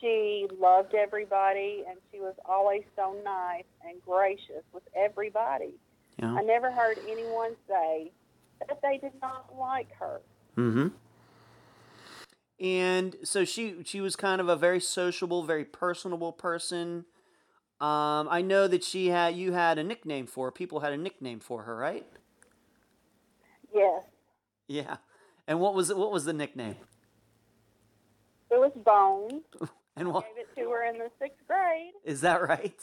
She 0.01 0.47
loved 0.59 0.93
everybody 0.93 1.83
and 1.87 1.97
she 2.11 2.19
was 2.19 2.35
always 2.45 2.83
so 2.95 3.15
nice 3.23 3.63
and 3.87 4.01
gracious 4.05 4.63
with 4.73 4.83
everybody. 4.95 5.75
Yeah. 6.19 6.33
I 6.33 6.41
never 6.41 6.71
heard 6.71 6.97
anyone 7.09 7.51
say 7.67 8.11
that 8.67 8.81
they 8.81 8.97
did 8.97 9.13
not 9.21 9.53
like 9.57 9.93
her. 9.99 10.19
Mm-hmm. 10.57 10.87
And 12.59 13.15
so 13.23 13.43
she 13.43 13.83
she 13.83 13.99
was 13.99 14.15
kind 14.15 14.39
of 14.39 14.47
a 14.47 14.55
very 14.55 14.79
sociable, 14.79 15.43
very 15.43 15.65
personable 15.65 16.31
person. 16.31 17.05
Um, 17.81 18.29
I 18.31 18.41
know 18.41 18.67
that 18.67 18.83
she 18.83 19.07
had 19.07 19.35
you 19.35 19.51
had 19.53 19.77
a 19.77 19.83
nickname 19.83 20.27
for 20.27 20.47
her. 20.47 20.51
People 20.51 20.79
had 20.79 20.93
a 20.93 20.97
nickname 20.97 21.39
for 21.39 21.63
her, 21.63 21.75
right? 21.75 22.05
Yes. 23.73 24.03
Yeah. 24.67 24.97
And 25.47 25.59
what 25.59 25.73
was 25.73 25.89
it? 25.89 25.97
What 25.97 26.11
was 26.11 26.23
the 26.25 26.33
nickname? 26.33 26.77
It 28.49 28.59
was 28.59 28.71
Bone. 28.75 29.41
And 29.97 30.11
what 30.11 30.25
Gave 30.25 30.43
it 30.43 30.61
to 30.61 30.69
her 30.71 30.83
in 30.83 30.97
the 30.97 31.09
sixth 31.21 31.39
grade 31.47 31.93
is 32.03 32.19
that 32.19 32.41
right? 32.41 32.77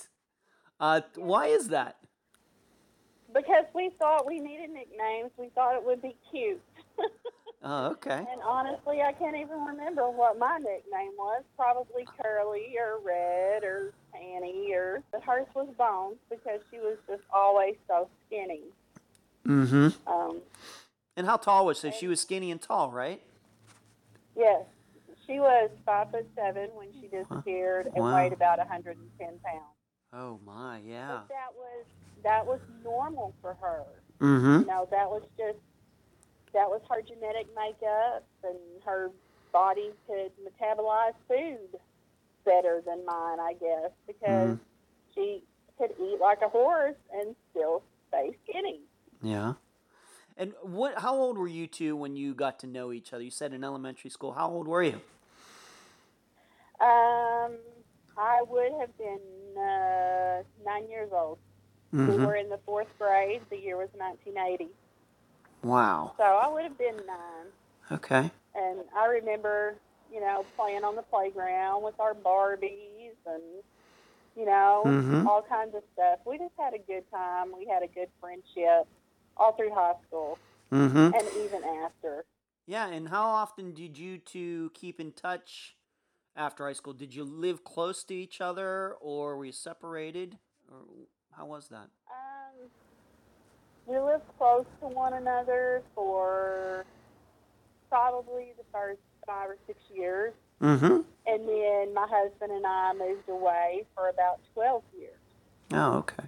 Uh, 0.81 1.03
why 1.17 1.49
is 1.49 1.69
that? 1.69 1.99
because 3.35 3.65
we 3.75 3.91
thought 3.99 4.27
we 4.27 4.41
needed 4.41 4.71
nicknames. 4.71 5.31
We 5.37 5.49
thought 5.55 5.77
it 5.77 5.85
would 5.85 6.03
be 6.03 6.17
cute. 6.31 6.61
Oh, 7.65 7.87
okay. 7.93 8.25
And 8.33 8.43
honestly, 8.45 9.03
I 9.03 9.13
can't 9.13 9.37
even 9.37 9.65
remember 9.65 10.11
what 10.11 10.39
my 10.39 10.59
nickname 10.59 11.13
was. 11.17 11.45
Probably 11.57 12.05
Curly 12.21 12.75
or 12.79 12.99
Red 13.05 13.63
or 13.63 13.93
Annie 14.15 14.73
or 14.75 15.03
but 15.13 15.23
hers 15.23 15.47
was 15.55 15.69
Bones 15.79 16.17
because 16.29 16.61
she 16.71 16.79
was 16.79 16.97
just 17.09 17.23
always 17.33 17.77
so 17.87 18.09
skinny. 18.27 18.63
Mm-hmm. 19.47 20.11
Um, 20.13 20.39
And 21.17 21.27
how 21.27 21.37
tall 21.37 21.67
was 21.67 21.79
she? 21.81 21.93
She 21.93 22.09
was 22.09 22.21
skinny 22.21 22.51
and 22.51 22.61
tall, 22.61 22.91
right? 22.91 23.21
yes, 24.37 24.65
she 25.27 25.39
was 25.39 25.71
five 25.87 26.11
foot 26.11 26.27
seven 26.35 26.69
when 26.75 26.89
she 27.01 27.07
disappeared 27.07 27.87
and 27.95 28.03
Wow. 28.05 28.17
weighed 28.17 28.33
about 28.33 28.59
110 28.59 29.29
pounds. 29.45 29.63
Oh 30.13 30.41
my, 30.45 30.79
yeah. 30.85 31.09
But 31.09 31.29
that 31.29 31.55
was 31.57 31.85
that 32.25 32.47
was 32.47 32.61
normal 32.83 33.35
for 33.41 33.55
her. 33.61 33.85
Mm-hmm. 34.21 34.61
You 34.61 34.67
know, 34.67 34.89
that 34.91 35.09
was 35.09 35.23
just 35.39 35.59
that 36.55 36.69
was 36.69 36.81
her 36.91 37.03
genetic 37.03 37.47
makeup, 37.57 38.25
and 38.45 38.59
her 38.85 39.11
body 39.53 39.91
could 40.07 40.33
metabolize 40.45 41.15
food 41.29 41.79
better 42.45 42.83
than 42.85 43.05
mine, 43.05 43.39
I 43.41 43.55
guess, 43.59 43.91
because 44.07 44.59
she 45.15 45.45
could 45.79 45.91
eat 46.01 46.19
like 46.21 46.39
a 46.45 46.49
horse 46.49 46.97
and 47.15 47.35
still 47.51 47.83
stay 48.09 48.37
skinny. 48.45 48.81
Yeah. 49.23 49.55
And 50.37 50.53
what? 50.63 50.99
How 50.99 51.15
old 51.15 51.39
were 51.39 51.49
you 51.49 51.67
two 51.67 51.95
when 51.95 52.17
you 52.17 52.35
got 52.35 52.59
to 52.61 52.67
know 52.67 52.93
each 52.93 53.13
other? 53.13 53.23
You 53.23 53.31
said 53.31 53.53
in 53.53 53.63
elementary 53.63 54.11
school. 54.11 54.33
How 54.33 54.49
old 54.49 54.67
were 54.67 54.83
you? 54.83 55.01
Um, 56.81 57.53
I 58.17 58.43
would 58.49 58.73
have 58.81 58.97
been 58.99 59.21
uh, 59.57 60.43
nine 60.65 60.89
years 60.91 61.11
old. 61.13 61.39
We 61.93 62.17
were 62.17 62.37
in 62.37 62.49
the 62.49 62.59
fourth 62.65 62.89
grade. 62.99 63.43
The 63.51 63.59
year 63.59 63.77
was 63.77 63.91
1980, 63.95 64.73
Wow. 65.63 66.15
so 66.17 66.25
I 66.25 66.49
would 66.49 66.65
have 66.65 66.79
been 66.79 66.97
nine. 67.07 67.47
Okay. 67.93 68.31
And 68.55 68.81
I 68.97 69.07
remember 69.07 69.77
you 70.13 70.21
know, 70.21 70.45
playing 70.57 70.85
on 70.85 70.95
the 70.95 71.03
playground 71.03 71.83
with 71.83 71.99
our 71.99 72.15
Barbies 72.15 73.17
and, 73.27 73.43
you 74.37 74.45
know, 74.45 74.83
Mhm. 74.85 75.27
all 75.27 75.43
kinds 75.43 75.75
of 75.75 75.83
stuff. 75.95 76.21
We 76.27 76.37
just 76.37 76.55
had 76.59 76.75
a 76.75 76.79
good 76.79 77.11
time. 77.11 77.51
We 77.57 77.65
had 77.65 77.83
a 77.83 77.89
good 77.89 78.11
friendship 78.21 78.87
all 79.39 79.53
through 79.55 79.73
high 79.75 79.95
school 80.07 80.39
Mm-hmm. 80.71 81.15
and 81.15 81.29
even 81.45 81.65
after. 81.65 82.25
Yeah, 82.67 82.89
and 82.89 83.09
how 83.09 83.25
often 83.25 83.73
did 83.73 83.99
you 83.99 84.19
two 84.19 84.71
keep 84.75 85.01
in 85.01 85.13
touch 85.13 85.77
after 86.37 86.67
high 86.67 86.73
school? 86.75 86.93
Did 86.93 87.15
you 87.15 87.25
live 87.25 87.65
close 87.65 88.05
to 88.05 88.15
each 88.15 88.41
other, 88.41 88.95
or 89.01 89.37
were 89.37 89.47
you 89.47 89.53
separated, 89.53 90.39
or 90.71 90.85
how 91.33 91.47
was 91.47 91.69
that? 91.69 91.91
Um, 92.11 92.32
we 93.87 93.99
lived 93.99 94.25
close 94.39 94.65
to 94.81 94.87
one 94.89 95.15
another 95.15 95.83
for 95.95 96.85
probably 97.89 98.53
the 98.57 98.65
first 98.73 99.01
five 99.27 99.51
or 99.51 99.57
six 99.67 99.79
years. 99.95 100.33
Mm-hmm. 100.63 101.01
And 101.27 101.49
then 101.49 101.95
my 101.95 102.07
husband 102.09 102.53
and 102.53 102.67
I 102.67 102.93
moved 102.95 103.29
away 103.29 103.85
for 103.95 104.09
about 104.09 104.41
12 104.55 104.83
years 104.99 105.15
Oh, 105.73 105.99
okay. 105.99 106.25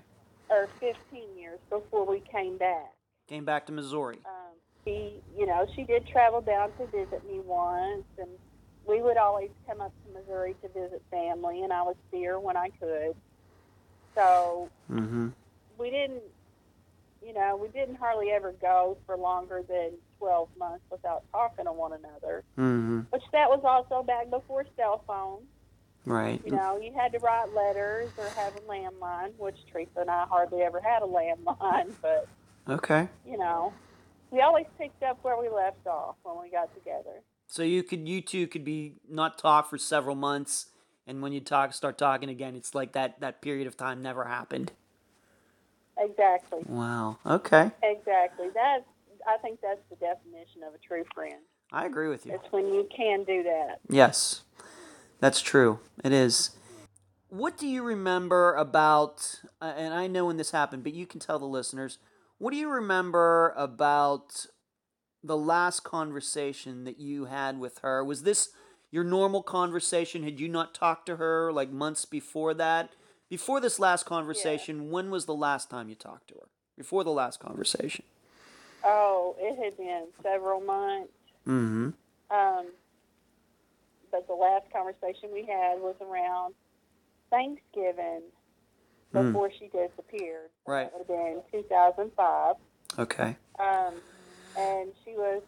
or 0.50 0.68
15 0.80 0.94
years 1.38 1.58
before 1.70 2.06
we 2.06 2.20
came 2.20 2.58
back. 2.58 2.92
Came 3.28 3.44
back 3.44 3.66
to 3.66 3.72
Missouri. 3.72 4.18
Um, 4.24 4.54
he, 4.84 5.20
you 5.36 5.46
know, 5.46 5.66
she 5.74 5.84
did 5.84 6.06
travel 6.06 6.40
down 6.40 6.70
to 6.78 6.86
visit 6.86 7.24
me 7.26 7.40
once, 7.44 8.04
and 8.18 8.28
we 8.86 9.00
would 9.00 9.16
always 9.16 9.50
come 9.66 9.80
up 9.80 9.92
to 10.04 10.18
Missouri 10.20 10.54
to 10.62 10.68
visit 10.68 11.02
family, 11.10 11.62
and 11.62 11.72
I 11.72 11.82
would 11.82 11.96
see 12.10 12.24
her 12.24 12.38
when 12.38 12.56
I 12.56 12.70
could. 12.80 13.14
So 14.14 14.68
Mm-hmm. 14.92 15.28
we 15.78 15.90
didn't, 15.90 16.22
you 17.24 17.32
know, 17.32 17.56
we 17.60 17.68
didn't 17.68 17.96
hardly 17.96 18.30
ever 18.30 18.52
go 18.60 18.96
for 19.06 19.16
longer 19.16 19.62
than 19.68 19.92
12 20.18 20.48
months 20.58 20.84
without 20.90 21.24
talking 21.32 21.64
to 21.64 21.72
one 21.72 21.92
another, 21.92 22.44
Mm-hmm. 22.58 23.00
which 23.10 23.22
that 23.32 23.48
was 23.48 23.62
also 23.64 24.02
back 24.04 24.30
before 24.30 24.64
cell 24.76 25.02
phones. 25.06 25.44
Right. 26.06 26.40
You 26.44 26.52
know, 26.52 26.78
you 26.80 26.92
had 26.94 27.12
to 27.12 27.18
write 27.18 27.46
letters 27.54 28.10
or 28.18 28.24
have 28.36 28.52
a 28.56 28.60
landline, 28.70 29.32
which 29.38 29.56
Teresa 29.72 30.00
and 30.00 30.10
I 30.10 30.26
hardly 30.26 30.60
ever 30.62 30.80
had 30.80 31.02
a 31.02 31.06
landline, 31.06 31.92
but, 32.02 32.28
Okay. 32.68 33.08
you 33.26 33.38
know, 33.38 33.72
we 34.30 34.40
always 34.40 34.66
picked 34.78 35.02
up 35.02 35.18
where 35.22 35.40
we 35.40 35.48
left 35.48 35.86
off 35.86 36.16
when 36.22 36.36
we 36.42 36.50
got 36.50 36.74
together. 36.74 37.22
So 37.46 37.62
you 37.62 37.82
could, 37.82 38.06
you 38.08 38.20
two 38.20 38.46
could 38.46 38.64
be 38.64 38.94
not 39.08 39.38
talk 39.38 39.70
for 39.70 39.78
several 39.78 40.16
months, 40.16 40.66
and 41.06 41.22
when 41.22 41.32
you 41.32 41.40
talk, 41.40 41.72
start 41.72 41.96
talking 41.98 42.28
again, 42.28 42.54
it's 42.56 42.74
like 42.74 42.92
that 42.92 43.20
that 43.20 43.40
period 43.42 43.66
of 43.66 43.76
time 43.76 44.02
never 44.02 44.24
happened. 44.24 44.72
Exactly. 45.98 46.60
Wow. 46.66 47.18
Okay. 47.24 47.70
Exactly. 47.82 48.48
That's, 48.54 48.84
I 49.26 49.38
think 49.38 49.60
that's 49.62 49.80
the 49.90 49.96
definition 49.96 50.62
of 50.66 50.74
a 50.74 50.78
true 50.78 51.04
friend. 51.14 51.40
I 51.72 51.86
agree 51.86 52.08
with 52.08 52.26
you. 52.26 52.34
It's 52.34 52.52
when 52.52 52.66
you 52.68 52.88
can 52.94 53.24
do 53.24 53.42
that. 53.42 53.80
Yes, 53.88 54.42
that's 55.20 55.40
true. 55.40 55.80
It 56.04 56.12
is. 56.12 56.56
What 57.28 57.56
do 57.58 57.66
you 57.66 57.82
remember 57.82 58.54
about, 58.54 59.40
and 59.60 59.92
I 59.92 60.06
know 60.06 60.26
when 60.26 60.36
this 60.36 60.52
happened, 60.52 60.84
but 60.84 60.94
you 60.94 61.06
can 61.06 61.20
tell 61.20 61.38
the 61.38 61.46
listeners, 61.46 61.98
what 62.38 62.52
do 62.52 62.56
you 62.56 62.68
remember 62.68 63.52
about 63.56 64.46
the 65.22 65.36
last 65.36 65.80
conversation 65.80 66.84
that 66.84 67.00
you 67.00 67.24
had 67.24 67.58
with 67.58 67.78
her? 67.78 68.04
Was 68.04 68.22
this 68.22 68.50
your 68.90 69.04
normal 69.04 69.42
conversation? 69.42 70.22
Had 70.22 70.38
you 70.38 70.48
not 70.48 70.74
talked 70.74 71.06
to 71.06 71.16
her 71.16 71.52
like 71.52 71.70
months 71.70 72.04
before 72.04 72.54
that? 72.54 72.90
Before 73.28 73.60
this 73.60 73.78
last 73.78 74.04
conversation, 74.06 74.90
when 74.90 75.10
was 75.10 75.26
the 75.26 75.34
last 75.34 75.70
time 75.70 75.88
you 75.88 75.94
talked 75.94 76.28
to 76.28 76.34
her? 76.34 76.48
Before 76.76 77.04
the 77.04 77.10
last 77.10 77.40
conversation? 77.40 78.04
Oh, 78.84 79.34
it 79.38 79.62
had 79.62 79.76
been 79.76 80.06
several 80.22 80.60
months. 80.60 81.12
Mm-hmm. 81.46 81.90
Um, 82.30 82.66
but 84.10 84.26
the 84.26 84.34
last 84.34 84.70
conversation 84.72 85.30
we 85.32 85.40
had 85.46 85.80
was 85.80 85.94
around 86.00 86.54
Thanksgiving 87.30 88.22
Mm. 89.14 89.26
before 89.28 89.48
she 89.52 89.68
disappeared. 89.68 90.50
Right. 90.66 90.90
That 90.90 91.08
would 91.08 91.18
have 91.20 91.52
been 91.52 91.60
2005. 91.60 92.56
Okay. 92.98 93.36
Um, 93.60 93.94
and 94.58 94.90
she 95.04 95.12
was 95.12 95.40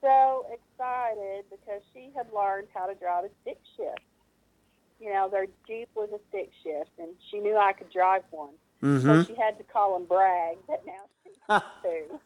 so 0.00 0.46
excited 0.52 1.44
because 1.48 1.80
she 1.94 2.10
had 2.16 2.26
learned 2.34 2.66
how 2.74 2.86
to 2.86 2.94
drive 2.96 3.24
a 3.24 3.28
stick 3.42 3.58
shift. 3.76 4.00
You 5.00 5.12
know, 5.12 5.28
their 5.30 5.46
Jeep 5.66 5.88
was 5.94 6.08
a 6.12 6.18
stick 6.28 6.50
shift, 6.62 6.90
and 6.98 7.08
she 7.30 7.38
knew 7.38 7.56
I 7.56 7.72
could 7.72 7.90
drive 7.90 8.22
one. 8.30 8.54
Mm-hmm. 8.82 9.06
So 9.06 9.24
she 9.24 9.34
had 9.40 9.58
to 9.58 9.64
call 9.64 9.96
and 9.96 10.08
brag 10.08 10.58
that 10.68 10.82
now 10.86 11.60
she 11.82 11.88
too. 11.88 12.20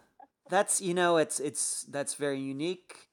That's 0.50 0.80
you 0.80 0.92
know 0.94 1.16
it's 1.16 1.40
it's 1.40 1.84
that's 1.84 2.14
very 2.14 2.38
unique. 2.38 3.08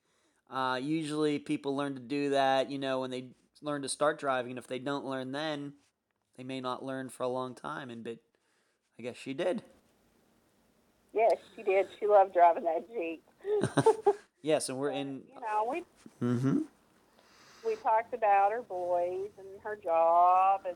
Uh, 0.50 0.78
usually 0.82 1.40
people 1.40 1.76
learn 1.76 1.96
to 1.96 2.02
do 2.02 2.32
that 2.32 2.70
you 2.70 2.78
know 2.78 3.00
when 3.00 3.10
they 3.10 3.28
learn 3.62 3.82
to 3.84 3.90
start 3.90 4.20
driving. 4.20 4.52
and 4.52 4.60
If 4.60 4.68
they 4.68 4.80
don't 4.80 5.06
learn 5.06 5.32
then, 5.32 5.74
they 6.38 6.44
may 6.44 6.60
not 6.60 6.84
learn 6.84 7.08
for 7.08 7.24
a 7.24 7.30
long 7.30 7.56
time. 7.56 7.90
And 7.90 8.04
but 8.04 8.18
I 9.00 9.04
guess 9.04 9.16
she 9.16 9.34
did. 9.34 9.64
Yes, 11.14 11.36
she 11.56 11.64
did. 11.64 11.88
She 12.00 12.08
loved 12.08 12.34
driving 12.34 12.64
that 12.66 12.86
Jeep. 12.94 13.24
Yes, 14.42 14.70
and 14.70 14.78
we're 14.78 14.90
in. 14.92 15.22
You 15.34 15.42
know, 15.42 15.68
we 15.70 15.84
Mm-hmm. 16.22 16.60
We 17.66 17.76
talked 17.76 18.14
about 18.14 18.52
her 18.52 18.62
boys 18.62 19.30
and 19.38 19.48
her 19.64 19.76
job, 19.76 20.62
and 20.68 20.76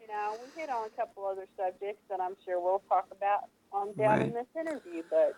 you 0.00 0.08
know, 0.08 0.36
we 0.42 0.60
hit 0.60 0.70
on 0.70 0.86
a 0.86 0.90
couple 0.90 1.26
other 1.26 1.46
subjects 1.56 2.02
that 2.08 2.20
I'm 2.20 2.36
sure 2.44 2.60
we'll 2.60 2.82
talk 2.88 3.06
about 3.12 3.48
on 3.72 3.92
down 3.94 4.22
in 4.22 4.32
this 4.32 4.46
interview. 4.58 5.02
But 5.08 5.36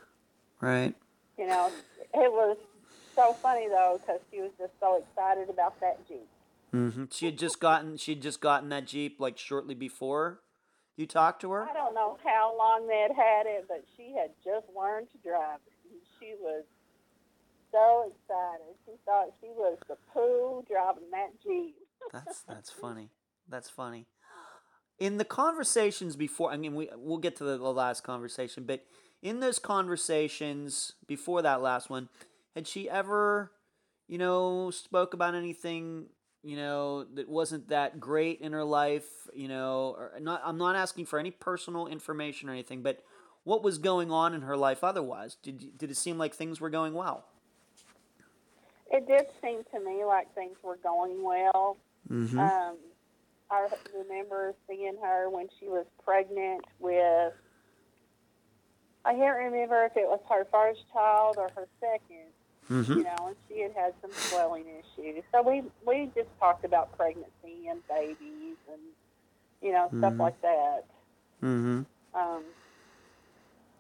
Right. 0.61 0.95
you 1.39 1.47
know, 1.47 1.71
it 2.15 2.33
was 2.33 2.57
so 3.15 3.33
funny 3.35 3.69
though 3.69 4.01
because 4.01 4.21
she 4.31 4.41
was 4.41 4.51
just 4.59 4.73
so 4.81 5.03
excited 5.03 5.51
about 5.51 5.79
that 5.81 6.07
Jeep. 6.09 6.27
Mm-hmm. 6.73 7.05
She 7.11 7.27
had 7.27 7.37
just 7.39 7.61
gotten 7.61 7.97
she 7.97 8.13
had 8.13 8.23
just 8.23 8.41
gotten 8.41 8.69
that 8.71 8.87
Jeep 8.87 9.21
like 9.21 9.37
shortly 9.37 9.75
before 9.75 10.41
you 10.97 11.07
talked 11.07 11.41
to 11.43 11.51
her. 11.51 11.69
I 11.69 11.73
don't 11.75 11.95
know 11.95 12.17
how 12.25 12.57
long 12.57 12.87
they 12.87 13.01
had 13.01 13.13
had 13.13 13.47
it, 13.47 13.67
but 13.69 13.85
she 13.97 14.15
had 14.17 14.31
just 14.45 14.67
learned 14.77 15.09
to 15.13 15.19
drive 15.29 15.59
it. 15.67 15.73
She 16.21 16.35
was 16.41 16.65
so 17.73 18.13
excited. 18.13 18.77
She 18.87 18.93
thought 19.05 19.33
she 19.41 19.49
was 19.49 19.79
the 19.89 19.97
poo 20.13 20.65
driving 20.71 21.11
that 21.11 21.31
Jeep. 21.43 21.75
That's 22.13 22.43
that's 22.43 22.71
funny. 22.71 23.11
That's 23.49 23.71
funny. 23.71 24.07
In 24.99 25.17
the 25.19 25.25
conversations 25.25 26.15
before, 26.15 26.53
I 26.53 26.57
mean, 26.57 26.75
we 26.75 26.89
we'll 26.97 27.19
get 27.19 27.37
to 27.37 27.45
the, 27.45 27.57
the 27.59 27.73
last 27.73 28.05
conversation, 28.05 28.65
but 28.65 28.85
in 29.23 29.41
those 29.41 29.59
conversations 29.59 30.93
before 31.07 31.43
that 31.43 31.63
last 31.63 31.91
one, 31.91 32.09
had 32.55 32.67
she 32.67 32.89
ever, 32.89 33.53
you 34.09 34.19
know, 34.19 34.71
spoke 34.71 35.15
about 35.15 35.35
anything, 35.35 36.07
you 36.43 36.57
know, 36.57 37.05
that 37.15 37.29
wasn't 37.29 37.69
that 37.69 37.99
great 37.99 38.41
in 38.41 38.53
her 38.53 38.65
life, 38.65 39.09
you 39.35 39.49
know, 39.49 39.97
or 39.97 40.13
not? 40.21 40.43
I'm 40.45 40.59
not 40.59 40.77
asking 40.77 41.07
for 41.07 41.19
any 41.19 41.31
personal 41.31 41.87
information 41.87 42.49
or 42.49 42.53
anything, 42.53 42.83
but 42.83 43.03
what 43.45 43.63
was 43.63 43.79
going 43.79 44.11
on 44.11 44.35
in 44.35 44.43
her 44.43 44.57
life 44.57 44.85
otherwise? 44.85 45.37
Did 45.43 45.79
did 45.79 45.91
it 45.91 45.97
seem 45.97 46.19
like 46.19 46.35
things 46.35 46.61
were 46.61 46.71
going 46.71 46.95
well? 46.95 47.27
It 48.93 49.07
did 49.09 49.27
seem 49.43 49.63
to 49.75 49.81
me 49.81 50.05
like 50.05 50.33
things 50.35 50.57
were 50.63 50.77
going 50.83 51.23
well. 51.23 51.77
Mm-hmm. 52.11 52.39
Um, 52.39 52.77
I 53.51 53.67
remember 53.97 54.55
seeing 54.69 54.97
her 55.03 55.29
when 55.31 55.49
she 55.59 55.67
was 55.69 55.87
pregnant 56.05 56.65
with. 56.79 57.33
I 59.05 59.15
can't 59.15 59.37
remember 59.37 59.85
if 59.87 59.97
it 59.97 60.07
was 60.07 60.21
her 60.31 60.47
first 60.53 60.81
child 60.93 61.37
or 61.39 61.49
her 61.57 61.67
second. 61.81 62.29
mm-hmm. 62.71 62.93
You 62.99 63.05
know, 63.05 63.27
and 63.29 63.37
she 63.49 63.61
had 63.63 63.73
had 63.73 63.95
some 64.01 64.11
swelling 64.13 64.65
issues. 64.69 65.25
So 65.33 65.43
we 65.43 65.63
we 65.87 66.11
just 66.15 66.29
talked 66.39 66.65
about 66.65 66.97
pregnancy 66.97 67.67
and 67.69 67.81
babies 67.89 68.57
and 68.71 68.81
you 69.61 69.73
know 69.73 69.89
stuff 69.99 70.13
Mhm. 70.13 70.19
like 70.21 70.41
that. 70.43 70.85
Mm-hmm. 71.43 71.83
Um, 72.15 72.43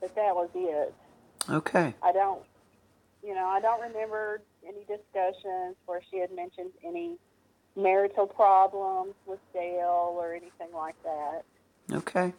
but 0.00 0.14
that 0.16 0.34
was 0.34 0.48
it. 0.54 0.94
Okay. 1.50 1.94
I 2.02 2.12
don't, 2.12 2.42
you 3.22 3.34
know, 3.34 3.46
I 3.46 3.60
don't 3.60 3.80
remember 3.80 4.42
any 4.66 4.80
discussions 4.80 5.76
where 5.86 6.00
she 6.10 6.18
had 6.18 6.34
mentioned 6.34 6.70
any 6.84 7.16
marital 7.76 8.26
problems 8.26 9.14
with 9.26 9.38
Dale 9.52 10.14
or 10.16 10.34
anything 10.34 10.72
like 10.74 10.96
that. 11.04 11.42
Okay. 11.90 12.34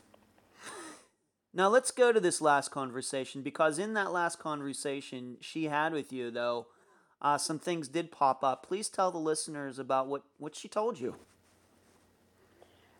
Now 1.54 1.67
let's 1.69 1.91
go 1.91 2.12
to 2.12 2.19
this 2.19 2.41
last 2.41 2.69
conversation 2.72 3.43
because 3.43 3.78
in 3.78 3.93
that 3.93 4.12
last 4.12 4.39
conversation 4.39 5.38
she 5.39 5.65
had 5.65 5.93
with 5.93 6.12
you, 6.12 6.32
though, 6.32 6.67
uh, 7.22 7.38
some 7.38 7.60
things 7.60 7.88
did 7.88 8.12
pop 8.12 8.43
up. 8.43 8.65
Please 8.65 8.89
tell 8.89 9.12
the 9.12 9.19
listeners 9.19 9.80
about 9.80 10.08
what, 10.08 10.24
what 10.39 10.56
she 10.56 10.67
told 10.67 11.00
you. 11.00 11.15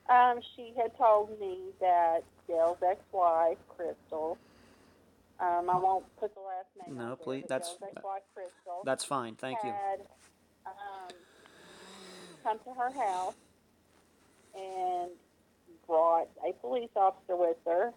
Um, 0.10 0.39
she 0.56 0.74
had 0.78 0.96
told 0.98 1.39
me 1.39 1.60
that 1.80 2.24
Dale's 2.48 2.78
ex-wife, 2.86 3.58
Crystal, 3.69 4.38
um, 5.39 5.69
I 5.69 5.78
won't 5.78 6.06
put 6.19 6.34
the 6.36 6.41
last 6.41 6.67
name. 6.88 6.98
No, 6.98 7.04
out 7.12 7.17
there, 7.19 7.24
please, 7.26 7.41
but 7.41 7.50
that's- 7.50 7.76
Crystal. 8.34 8.82
That's 8.86 9.04
fine. 9.04 9.36
Thank 9.36 9.60
you. 9.63 9.72
had 9.72 10.00
um, 10.65 11.15
come 12.43 12.60
to 12.60 12.74
her 12.80 12.91
house 12.91 13.36
and 14.56 15.12
brought 15.88 16.28
a 16.48 16.54
police 16.54 16.89
officer 16.96 17.36
with 17.36 17.58
her 17.65 17.91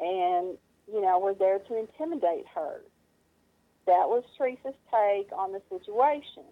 and, 0.00 0.56
you 0.92 1.00
know, 1.00 1.18
were 1.18 1.34
there 1.34 1.58
to 1.60 1.78
intimidate 1.78 2.46
her. 2.54 2.80
that 3.86 4.08
was 4.08 4.24
Teresa's 4.38 4.74
take 4.90 5.30
on 5.32 5.52
the 5.52 5.60
situation. 5.70 6.44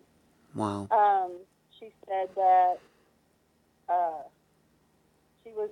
Wow. 0.54 0.86
Um, 0.90 1.32
she 1.80 1.88
said 2.06 2.28
that 2.36 2.74
uh, 3.88 4.22
she 5.42 5.50
was 5.52 5.70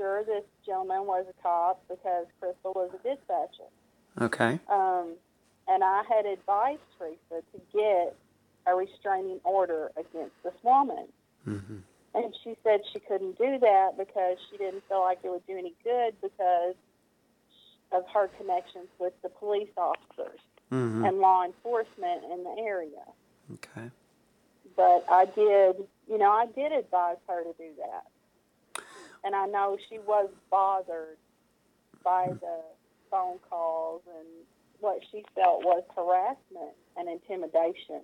sure 0.00 0.24
this 0.24 0.44
gentleman 0.64 1.06
was 1.06 1.26
a 1.28 1.42
cop 1.42 1.82
because 1.88 2.26
Crystal 2.40 2.72
was 2.74 2.90
a 2.94 3.08
dispatcher. 3.08 3.68
Okay. 4.20 4.58
Um, 4.68 5.12
and 5.68 5.84
I 5.84 6.02
had 6.08 6.24
advised 6.24 6.80
Teresa 6.98 7.44
to 7.52 7.60
get 7.72 8.16
a 8.66 8.74
restraining 8.74 9.40
order 9.44 9.90
against 9.96 10.34
this 10.42 10.54
woman. 10.62 11.06
Mm-hmm. 11.46 11.78
And 12.14 12.34
she 12.42 12.56
said 12.64 12.80
she 12.92 12.98
couldn't 13.00 13.38
do 13.38 13.58
that 13.60 13.90
because 13.96 14.38
she 14.50 14.56
didn't 14.56 14.82
feel 14.88 15.00
like 15.00 15.18
it 15.22 15.30
would 15.30 15.46
do 15.46 15.56
any 15.56 15.74
good 15.84 16.14
because 16.20 16.74
of 17.92 18.04
her 18.12 18.28
connections 18.38 18.88
with 18.98 19.12
the 19.22 19.28
police 19.28 19.70
officers 19.76 20.40
Mm-hmm. 20.72 21.04
and 21.04 21.18
law 21.18 21.42
enforcement 21.44 22.22
in 22.32 22.44
the 22.44 22.54
area. 22.62 23.02
Okay. 23.54 23.90
But 24.76 25.04
I 25.10 25.24
did, 25.24 25.84
you 26.08 26.16
know, 26.16 26.30
I 26.30 26.46
did 26.46 26.70
advise 26.70 27.16
her 27.26 27.42
to 27.42 27.52
do 27.58 27.70
that. 27.78 28.04
And 29.24 29.34
I 29.34 29.46
know 29.46 29.76
she 29.88 29.98
was 29.98 30.30
bothered 30.50 31.18
by 32.04 32.28
the 32.40 32.60
phone 33.10 33.38
calls 33.48 34.02
and 34.08 34.26
what 34.80 35.00
she 35.10 35.24
felt 35.34 35.62
was 35.64 35.82
harassment 35.94 36.74
and 36.96 37.08
intimidation 37.08 38.00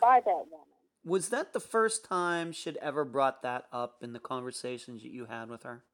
by 0.00 0.20
that 0.24 0.44
woman. 0.50 0.66
Was 1.04 1.30
that 1.30 1.52
the 1.52 1.60
first 1.60 2.04
time 2.04 2.52
she'd 2.52 2.76
ever 2.78 3.04
brought 3.04 3.42
that 3.42 3.64
up 3.72 3.96
in 4.02 4.12
the 4.12 4.18
conversations 4.18 5.02
that 5.02 5.12
you 5.12 5.26
had 5.26 5.48
with 5.48 5.62
her? 5.62 5.84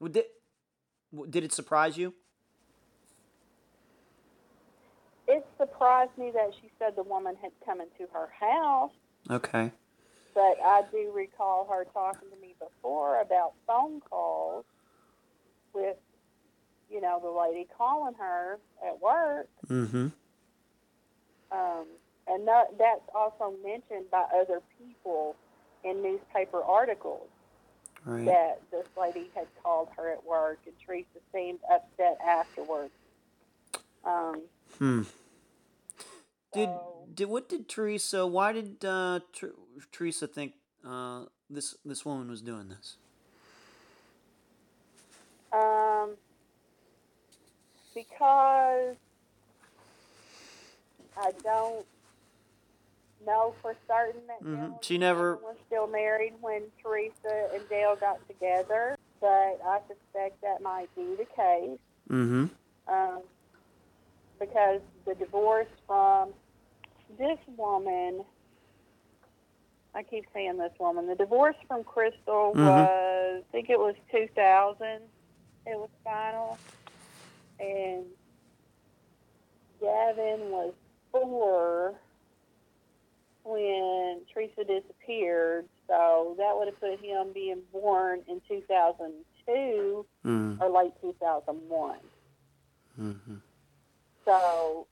W- 0.00 0.22
did 1.30 1.44
it 1.44 1.52
surprise 1.52 1.96
you? 1.96 2.12
It 5.28 5.44
surprised 5.58 6.16
me 6.16 6.30
that 6.32 6.50
she 6.60 6.70
said 6.78 6.94
the 6.96 7.02
woman 7.02 7.34
had 7.42 7.50
come 7.64 7.80
into 7.80 8.10
her 8.12 8.28
house, 8.38 8.92
Okay. 9.28 9.72
but 10.34 10.56
I 10.64 10.82
do 10.92 11.10
recall 11.12 11.66
her 11.68 11.84
talking 11.92 12.28
to 12.30 12.36
me 12.40 12.45
before 12.58 13.20
about 13.20 13.52
phone 13.66 14.00
calls 14.00 14.64
with, 15.72 15.96
you 16.90 17.00
know, 17.00 17.18
the 17.22 17.30
lady 17.30 17.66
calling 17.76 18.14
her 18.14 18.58
at 18.86 19.00
work. 19.00 19.48
Mm-hmm. 19.68 20.08
Um, 21.52 21.86
and 22.26 22.46
that, 22.48 22.76
that's 22.78 23.08
also 23.14 23.54
mentioned 23.64 24.10
by 24.10 24.24
other 24.34 24.60
people 24.78 25.36
in 25.84 26.02
newspaper 26.02 26.62
articles 26.62 27.28
Right. 28.04 28.24
that 28.26 28.60
this 28.70 28.86
lady 28.96 29.30
had 29.34 29.48
called 29.64 29.88
her 29.96 30.12
at 30.12 30.24
work, 30.24 30.60
and 30.64 30.74
Teresa 30.84 31.18
seemed 31.32 31.58
upset 31.72 32.18
afterwards. 32.24 32.92
Um, 34.04 34.42
Hmm. 34.78 35.02
Did 36.52 36.68
So- 36.68 37.08
did 37.12 37.28
what 37.28 37.48
did 37.48 37.68
Teresa? 37.68 38.24
Why 38.26 38.52
did 38.52 38.84
uh, 38.84 39.20
Ter- 39.32 39.54
Teresa 39.90 40.28
think 40.28 40.52
uh, 40.84 41.24
this 41.50 41.76
this 41.84 42.04
woman 42.04 42.28
was 42.30 42.42
doing 42.42 42.68
this? 42.68 42.96
um, 45.52 46.10
because 47.94 48.96
I 51.16 51.32
don't 51.42 51.86
know 53.24 53.54
for 53.62 53.74
certain 53.88 54.26
that 54.26 54.40
Mhm. 54.42 54.56
Dale 54.72 54.78
She 54.82 54.98
never- 54.98 55.36
was 55.36 55.56
still 55.66 55.86
married 55.86 56.34
when 56.42 56.70
Teresa 56.82 57.50
and 57.54 57.66
Dale 57.70 57.96
got 57.96 58.26
together, 58.28 58.98
but 59.20 59.60
I 59.64 59.80
suspect 59.88 60.40
that 60.42 60.60
might 60.60 60.94
be 60.94 61.14
the 61.14 61.24
case. 61.26 61.78
Mm-hmm. 62.10 62.46
um, 62.88 63.22
because 64.38 64.80
the 65.06 65.14
divorce 65.16 65.66
from 65.88 66.32
this 67.18 67.38
woman, 67.56 68.24
I 69.96 70.02
keep 70.02 70.26
saying 70.34 70.58
this 70.58 70.72
woman, 70.78 71.06
the 71.06 71.14
divorce 71.14 71.56
from 71.66 71.82
Crystal 71.82 72.52
Mhm. 72.54 72.66
was, 72.66 73.44
I 73.48 73.50
think 73.50 73.70
it 73.70 73.78
was 73.78 73.96
2000, 74.10 75.08
it 75.64 75.78
was 75.78 75.88
final, 76.04 76.58
and 77.58 78.04
Gavin 79.80 80.50
was 80.50 80.74
four 81.10 81.94
when 83.44 84.20
Teresa 84.32 84.64
disappeared, 84.64 85.66
so 85.86 86.34
that 86.36 86.56
would 86.56 86.66
have 86.68 86.78
put 86.80 87.00
him 87.00 87.32
being 87.32 87.62
born 87.72 88.22
in 88.28 88.40
2002 88.42 90.04
Mm-hmm. 90.24 90.60
or 90.62 90.68
late 90.68 90.92
2001. 91.00 92.00
Mm-hmm. 93.00 93.36
So 94.24 94.86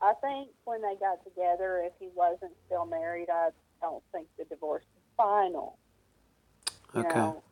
I 0.00 0.14
think 0.14 0.50
when 0.64 0.80
they 0.80 0.94
got 0.96 1.22
together, 1.24 1.82
if 1.84 1.92
he 1.98 2.08
wasn't 2.14 2.56
still 2.66 2.86
married, 2.86 3.28
I 3.28 3.50
don't 3.80 4.02
think 4.12 4.28
the 4.38 4.44
divorce 4.44 4.84
is 4.84 5.02
final. 5.16 5.78
Okay. 6.94 7.08
know? 7.08 7.42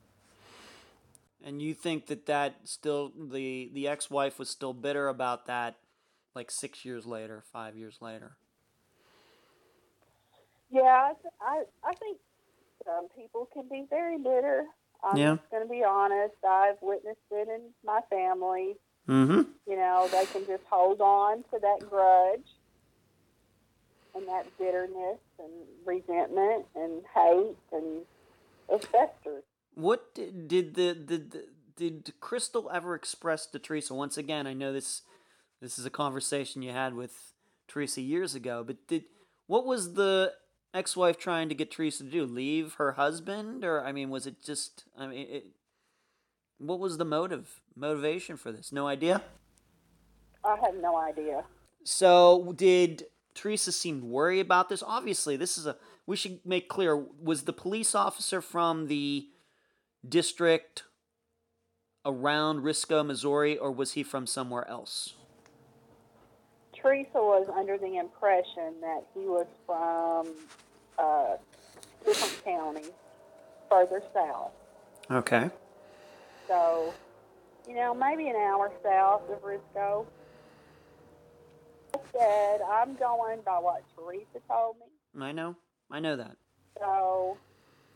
And 1.45 1.63
you 1.63 1.75
think 1.75 2.07
that 2.07 2.27
that 2.27 2.57
still 2.69 3.13
the 3.17 3.71
the 3.73 3.87
ex 3.89 4.11
wife 4.11 4.39
was 4.39 4.51
still 4.51 4.75
bitter 4.75 5.09
about 5.09 5.47
that, 5.47 5.77
like 6.35 6.51
six 6.51 6.85
years 6.85 7.07
later, 7.07 7.43
five 7.53 7.77
years 7.77 7.99
later. 8.01 8.37
Yeah, 10.71 10.83
I, 10.83 11.13
th- 11.15 11.35
I, 11.41 11.63
I 11.83 11.95
think 11.95 12.19
some 12.85 13.09
people 13.17 13.49
can 13.53 13.69
be 13.71 13.87
very 13.89 14.19
bitter. 14.19 14.65
I'm 15.03 15.17
Yeah. 15.17 15.37
going 15.51 15.63
to 15.63 15.69
be 15.69 15.83
honest. 15.85 16.35
I've 16.47 16.77
witnessed 16.83 17.21
it 17.31 17.49
in 17.49 17.71
my 17.85 18.01
family. 18.11 18.77
Mm-hmm. 19.09 19.43
You 19.67 19.77
know, 19.77 20.09
they 20.13 20.27
can 20.27 20.45
just 20.47 20.65
hold 20.69 21.01
on 21.01 21.39
to 21.45 21.59
that 21.61 21.89
grudge 21.89 22.58
and 24.19 24.29
that 24.29 24.47
bitterness 24.59 25.19
and 25.39 25.53
resentment 25.85 26.67
and 26.75 27.03
hate, 27.15 27.57
and 27.73 28.03
it 28.69 28.85
festers. 28.85 29.45
What 29.75 30.15
did, 30.15 30.49
did 30.49 30.75
the, 30.75 30.93
the, 30.93 31.17
the 31.19 31.45
did 31.77 32.13
Crystal 32.21 32.69
ever 32.73 32.95
express 32.95 33.47
to 33.47 33.59
Teresa? 33.59 33.95
Once 33.95 34.19
again, 34.19 34.47
I 34.47 34.53
know 34.53 34.73
this 34.73 35.03
this 35.61 35.79
is 35.79 35.87
a 35.87 35.91
conversation 35.91 36.63
you 36.63 36.73
had 36.73 36.95
with 36.95 37.33
Teresa 37.69 38.01
years 38.01 38.35
ago, 38.35 38.65
but 38.67 38.87
did 38.89 39.05
what 39.47 39.65
was 39.65 39.95
the 39.95 40.33
ex-wife 40.75 41.19
trying 41.19 41.49
to 41.49 41.55
get 41.55 41.71
Teresa 41.71 42.05
to 42.05 42.11
do? 42.11 42.27
Leave 42.27 42.75
her 42.75 42.93
husband, 42.93 43.65
or 43.65 43.85
I 43.85 43.93
mean, 43.93 44.11
was 44.11 44.27
it 44.27 44.43
just? 44.45 44.85
I 44.99 45.07
mean, 45.07 45.27
it, 45.31 45.47
what 46.59 46.81
was 46.81 46.99
the 46.99 47.05
motive 47.05 47.61
motivation 47.77 48.37
for 48.37 48.51
this? 48.51 48.73
No 48.73 48.89
idea. 48.89 49.23
I 50.45 50.57
have 50.57 50.75
no 50.81 50.97
idea. 50.97 51.45
So 51.85 52.53
did 52.57 53.05
Teresa 53.39 53.71
seemed 53.71 54.03
worried 54.03 54.41
about 54.41 54.69
this? 54.69 54.83
Obviously, 54.83 55.37
this 55.37 55.57
is 55.57 55.65
a. 55.65 55.77
We 56.07 56.17
should 56.17 56.41
make 56.45 56.69
clear: 56.69 56.97
was 56.97 57.45
the 57.45 57.53
police 57.53 57.95
officer 57.95 58.41
from 58.41 58.89
the 58.89 59.29
district 60.07 60.83
around 62.05 62.65
Risco, 62.65 63.07
Missouri, 63.07 63.57
or 63.57 63.71
was 63.71 63.93
he 63.93 64.03
from 64.03 64.27
somewhere 64.27 64.69
else? 64.69 65.15
Teresa 66.75 67.09
was 67.15 67.49
under 67.57 67.79
the 67.79 67.97
impression 67.97 68.75
that 68.81 69.05
he 69.15 69.21
was 69.21 69.47
from 69.65 70.29
uh, 70.99 71.37
different 72.05 72.45
counties 72.45 72.91
further 73.71 74.03
south. 74.13 74.51
Okay. 75.11 75.49
So, 76.49 76.93
you 77.69 77.77
know, 77.77 77.95
maybe 77.95 78.29
an 78.29 78.37
hour 78.37 78.73
south 78.83 79.23
of 79.31 79.43
Risco. 79.43 80.07
I 81.95 81.99
said, 82.13 82.61
I'm 82.69 82.95
going 82.97 83.41
by 83.45 83.59
what 83.59 83.83
Teresa 83.97 84.45
told 84.49 84.77
me. 84.77 85.23
I 85.23 85.33
know. 85.33 85.57
I 85.91 86.01
know 86.01 86.17
that. 86.17 86.37
So, 86.79 87.37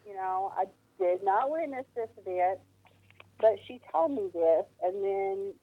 you 0.07 0.15
know, 0.15 0.53
I 0.57 0.65
did 0.99 1.23
not 1.23 1.51
witness 1.51 1.85
this 1.95 2.09
event, 2.25 2.59
but 3.41 3.57
she 3.67 3.81
told 3.91 4.13
me 4.13 4.29
this, 4.33 4.65
and 4.83 5.05
then 5.05 5.55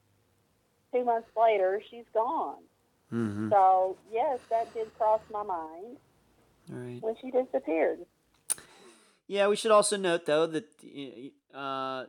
two 0.94 1.04
months 1.06 1.30
later, 1.36 1.82
she's 1.90 2.06
gone. 2.14 2.62
Mm-hmm. 3.14 3.50
So, 3.50 3.98
yes, 4.12 4.40
that 4.50 4.74
did 4.74 4.96
cross 4.98 5.22
my 5.32 5.44
mind 5.44 5.98
All 6.72 6.78
right. 6.78 7.02
when 7.02 7.16
she 7.22 7.32
disappeared. 7.32 8.00
Yeah, 9.28 9.48
we 9.48 9.56
should 9.56 9.72
also 9.72 9.96
note 9.96 10.26
though 10.26 10.48
that 10.48 10.66
uh, 11.54 12.06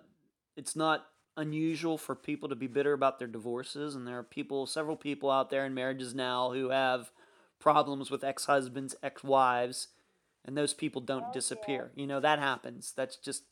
it's 0.56 0.74
not 0.74 1.06
unusual 1.40 1.98
for 1.98 2.14
people 2.14 2.48
to 2.48 2.54
be 2.54 2.66
bitter 2.66 2.92
about 2.92 3.18
their 3.18 3.28
divorces, 3.28 3.94
and 3.94 4.06
there 4.06 4.18
are 4.18 4.22
people, 4.22 4.66
several 4.66 4.96
people 4.96 5.30
out 5.30 5.50
there 5.50 5.66
in 5.66 5.74
marriages 5.74 6.14
now 6.14 6.52
who 6.52 6.68
have 6.70 7.10
problems 7.58 8.10
with 8.10 8.22
ex-husbands, 8.22 8.94
ex-wives, 9.02 9.88
and 10.44 10.56
those 10.56 10.72
people 10.72 11.00
don't 11.00 11.26
Oh, 11.28 11.32
disappear. 11.32 11.90
You 11.94 12.06
know 12.06 12.20
that 12.20 12.38
happens. 12.38 12.92
That's 12.92 13.16
just 13.16 13.42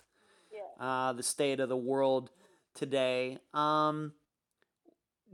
Yeah. 0.52 0.60
uh, 0.78 1.12
the 1.12 1.22
state 1.22 1.60
of 1.60 1.68
the 1.68 1.76
world 1.76 2.30
today. 2.74 3.38
Um, 3.52 4.14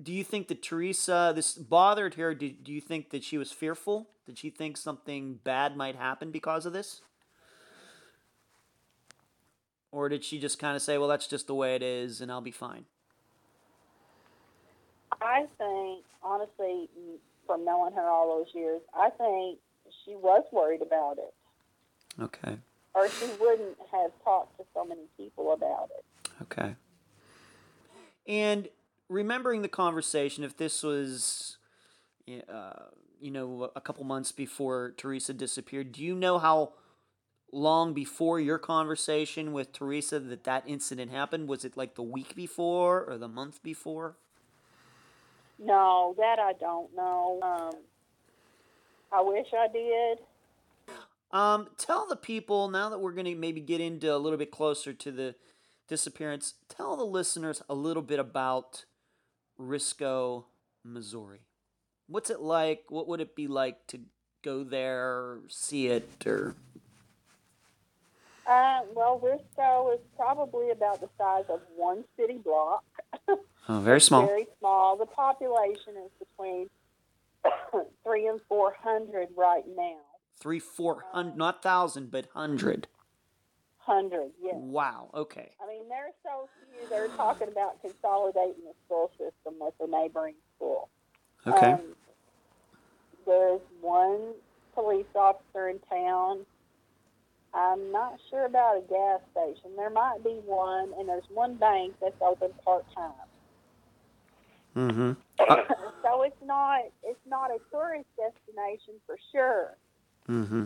do 0.03 0.13
you 0.13 0.25
think 0.25 0.49
that 0.49 0.63
Teresa 0.63 1.33
this 1.35 1.55
bothered 1.55 2.15
her? 2.15 2.35
Do, 2.35 2.51
do 2.51 2.73
you 2.73 2.81
think 2.81 3.11
that 3.11 3.23
she 3.23 3.39
was 3.39 3.53
fearful? 3.53 4.11
Did 4.27 4.39
she 4.39 4.51
think 4.51 4.77
something 4.77 5.35
bad 5.45 5.77
might 5.77 5.97
happen 5.97 6.31
because 6.31 6.67
of 6.67 6.73
this? 6.73 7.03
Or 9.95 10.09
did 10.09 10.25
she 10.25 10.41
just 10.41 10.59
kind 10.59 10.75
of 10.75 10.83
say, 10.83 10.99
well, 10.99 11.07
that's 11.07 11.29
just 11.29 11.47
the 11.47 11.55
way 11.55 11.77
it 11.77 11.83
is 11.83 12.21
and 12.21 12.33
I'll 12.33 12.41
be 12.41 12.51
fine? 12.51 12.85
I 15.23 15.47
think, 15.57 16.05
honestly, 16.21 16.89
from 17.47 17.65
knowing 17.65 17.95
her 17.95 18.03
all 18.03 18.39
those 18.39 18.53
years, 18.53 18.81
I 18.93 19.11
think 19.11 19.61
she 20.05 20.17
was 20.17 20.43
worried 20.51 20.83
about 20.83 21.19
it, 21.19 21.33
Okay. 22.21 22.57
or 22.95 23.09
she 23.09 23.27
wouldn't 23.41 23.77
have 23.93 24.11
talked 24.25 24.59
to 24.59 24.65
so 24.75 24.85
many 24.85 25.03
people 25.17 25.53
about 25.53 25.91
it. 25.97 26.05
Okay. 26.43 26.75
And 28.27 28.69
remembering 29.09 29.63
the 29.63 29.69
conversation, 29.69 30.43
if 30.43 30.57
this 30.57 30.83
was, 30.83 31.59
uh, 32.49 32.73
you 33.21 33.31
know, 33.31 33.71
a 33.77 33.81
couple 33.81 34.03
months 34.03 34.33
before 34.33 34.93
Teresa 34.97 35.33
disappeared, 35.33 35.93
do 35.93 36.03
you 36.03 36.17
know 36.17 36.41
how 36.41 36.73
long 37.55 37.95
before 37.95 38.41
your 38.41 38.59
conversation 38.59 39.53
with 39.53 39.73
Teresa 39.73 40.19
that 40.19 40.45
that 40.45 40.65
incident 40.67 41.11
happened? 41.11 41.49
Was 41.49 41.65
it 41.65 41.77
like 41.77 41.95
the 41.95 42.03
week 42.03 42.35
before 42.35 43.05
or 43.05 43.17
the 43.17 43.29
month 43.29 43.63
before? 43.63 44.17
No, 45.59 46.15
that 46.19 46.39
I 46.39 46.53
don't 46.55 46.95
know. 46.97 47.39
Um, 47.43 47.81
I 49.13 49.21
wish 49.23 49.47
I 49.57 49.69
did. 49.69 50.19
Um, 51.31 51.69
tell 51.79 52.07
the 52.07 52.17
people 52.17 52.69
now 52.69 52.89
that 52.91 52.99
we're 52.99 53.13
going 53.13 53.27
to 53.27 53.35
maybe 53.35 53.61
get 53.61 53.81
into 53.81 54.15
a 54.15 54.19
little 54.19 54.39
bit 54.39 54.51
closer 54.51 54.93
to 54.93 55.13
the 55.13 55.35
disappearance. 55.89 56.55
Tell 56.69 56.97
the 56.97 57.05
listeners 57.05 57.63
a 57.69 57.75
little 57.75 58.03
bit 58.03 58.19
about 58.19 58.85
Risco, 59.61 60.45
Missouri. 60.85 61.41
What's 62.07 62.31
it 62.31 62.41
like? 62.41 62.85
What 62.89 63.09
would 63.09 63.21
it 63.21 63.35
be 63.35 63.47
like 63.47 63.87
to 63.89 64.01
go 64.43 64.63
there, 64.63 65.39
see 65.49 65.89
it, 65.89 66.09
or 66.27 66.55
Uh, 68.47 68.81
well, 68.95 69.21
Risco 69.21 69.95
is 69.95 70.01
probably 70.17 70.71
about 70.71 71.01
the 71.01 71.09
size 71.17 71.45
of 71.49 71.61
one 71.77 72.05
city 72.19 72.39
block. 72.39 72.85
oh, 73.29 73.81
very 73.81 74.01
small. 74.01 74.27
Very 74.27 74.47
small. 74.59 74.97
The 74.97 75.07
population 75.07 75.95
is 76.05 76.11
between 76.19 76.69
three 78.05 78.27
and 78.27 78.41
four 78.49 78.77
hundred 78.83 79.29
right 79.37 79.65
now. 79.77 79.97
Three, 80.39 80.59
four 80.59 81.05
hundred, 81.13 81.37
not 81.37 81.63
thousand, 81.63 82.11
but 82.11 82.27
hundred. 82.35 82.89
Hundred, 83.79 84.31
yes. 84.43 84.55
Wow. 84.57 85.11
Okay. 85.15 85.51
I 85.63 85.69
mean, 85.69 85.89
there's 85.91 86.15
so 86.23 86.49
few. 86.71 86.89
They're 86.89 87.09
talking 87.09 87.49
about 87.49 87.81
consolidating 87.83 88.65
the 88.65 88.73
school 88.87 89.11
system 89.19 89.59
with 89.61 89.75
a 89.81 89.87
neighboring 89.87 90.37
school. 90.57 90.89
Okay. 91.47 91.73
Um, 91.73 91.81
there's 93.27 93.61
one 93.81 94.33
police 94.75 95.07
officer 95.15 95.69
in 95.69 95.79
town. 95.91 96.47
I'm 97.55 97.93
not 97.93 98.19
sure 98.31 98.47
about 98.47 98.79
a 98.79 98.81
gas 98.89 99.21
station. 99.31 99.77
There 99.77 99.91
might 99.91 100.25
be 100.25 100.41
one, 100.45 100.93
and 100.99 101.09
there's 101.09 101.25
one 101.33 101.55
bank 101.55 101.95
that's 102.01 102.21
open 102.21 102.51
part 102.65 102.85
time. 102.95 103.13
mm-hmm. 104.77 105.13
so 106.03 106.23
it's 106.23 106.43
not 106.45 106.81
it's 107.05 107.21
not 107.27 107.51
a 107.51 107.59
tourist 107.71 108.07
destination 108.17 108.95
for 109.07 109.17
sure. 109.33 109.77
Mm-hmm. 110.29 110.65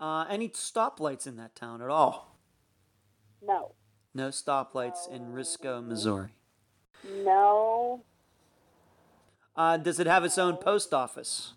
Uh, 0.00 0.24
any 0.28 0.48
stoplights 0.48 1.26
in 1.28 1.36
that 1.36 1.54
town 1.54 1.80
at 1.80 1.88
all? 1.88 2.36
No, 3.46 3.72
No 4.14 4.28
stoplights 4.30 5.08
in 5.08 5.32
Risco, 5.32 5.84
Missouri. 5.84 6.34
no, 7.24 8.02
Uh, 9.56 9.76
does 9.76 10.00
it 10.00 10.06
have 10.08 10.24
its 10.24 10.38
own 10.38 10.56
post 10.56 10.92
office? 10.92 11.52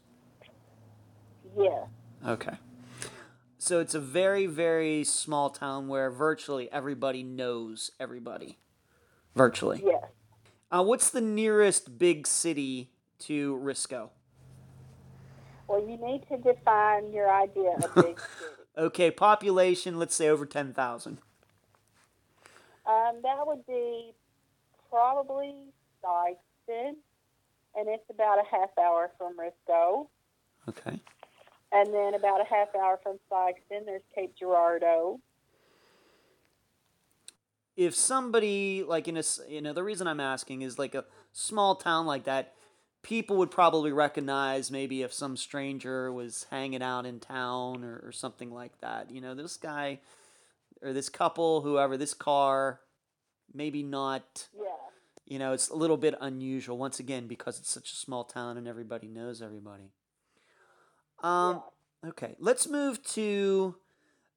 yes, 1.58 1.88
Okay. 2.28 2.58
So 3.66 3.80
it's 3.80 3.96
a 3.96 4.00
very, 4.00 4.46
very 4.46 5.04
small 5.04 5.50
town 5.50 5.88
where 5.88 6.12
virtually 6.12 6.72
everybody 6.72 7.24
knows 7.24 7.90
everybody. 8.00 8.60
Virtually. 9.34 9.82
yes. 9.84 10.04
Uh, 10.70 10.84
what's 10.84 11.10
the 11.10 11.20
nearest 11.20 11.98
big 11.98 12.28
city 12.28 12.92
to 13.22 13.58
Risco? 13.58 14.10
Well, 15.68 15.80
you 15.80 15.98
need 15.98 16.28
to 16.30 16.38
define 16.38 17.12
your 17.12 17.34
idea 17.34 17.72
of 17.72 17.96
big 17.96 18.20
city. 18.40 18.52
Okay, 18.78 19.10
population, 19.10 19.98
let's 19.98 20.14
say 20.14 20.30
over 20.30 20.46
10,000. 20.46 21.18
Um, 22.86 23.16
that 23.24 23.48
would 23.48 23.66
be 23.66 24.14
probably 24.92 25.56
Sikeston, 26.04 26.94
and 27.76 27.88
it's 27.88 28.08
about 28.12 28.38
a 28.38 28.44
half 28.48 28.70
hour 28.78 29.10
from 29.18 29.36
Risco. 29.36 30.06
Okay. 30.70 31.00
And 31.76 31.94
then 31.94 32.14
about 32.14 32.40
a 32.40 32.46
half 32.46 32.70
hour 32.74 32.98
from 33.04 33.20
Sikeston, 33.30 33.86
there's 33.86 34.02
Cape 34.16 34.34
Girardeau. 34.40 35.20
If 37.76 37.94
somebody, 37.94 38.82
like 38.84 39.10
in 39.10 39.18
a 39.18 39.24
you 39.50 39.62
know, 39.62 39.74
the 39.74 39.84
reason 39.84 40.08
I'm 40.08 40.22
asking 40.22 40.62
is 40.62 40.80
like 40.80 40.96
a 40.96 41.04
small 41.34 41.76
town 41.76 42.06
like 42.06 42.24
that, 42.24 42.54
people 43.04 43.36
would 43.36 43.52
probably 43.52 43.92
recognize 43.92 44.72
maybe 44.72 45.02
if 45.02 45.12
some 45.12 45.36
stranger 45.36 46.14
was 46.14 46.46
hanging 46.50 46.82
out 46.82 47.06
in 47.06 47.20
town 47.20 47.84
or, 47.84 48.02
or 48.06 48.14
something 48.14 48.52
like 48.52 48.80
that. 48.80 49.12
You 49.12 49.20
know, 49.20 49.36
this 49.36 49.58
guy 49.58 50.00
or 50.82 50.94
this 50.94 51.10
couple, 51.10 51.60
whoever, 51.60 51.98
this 51.98 52.14
car, 52.14 52.80
maybe 53.54 53.84
not, 53.84 54.48
Yeah. 54.58 54.64
you 55.26 55.40
know, 55.40 55.52
it's 55.52 55.68
a 55.68 55.76
little 55.76 55.98
bit 55.98 56.16
unusual 56.22 56.78
once 56.78 57.02
again 57.02 57.28
because 57.28 57.60
it's 57.60 57.70
such 57.70 57.92
a 57.92 57.96
small 57.98 58.24
town 58.24 58.58
and 58.58 58.66
everybody 58.66 59.10
knows 59.10 59.42
everybody. 59.42 59.92
Um, 61.22 61.64
okay, 62.06 62.36
let's 62.40 62.68
move 62.68 63.04
to 63.14 63.76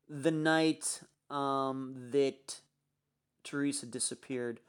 the 0.08 0.30
night 0.30 1.00
um, 1.30 2.08
that 2.12 2.60
Teresa 3.44 3.86
disappeared. 3.86 4.60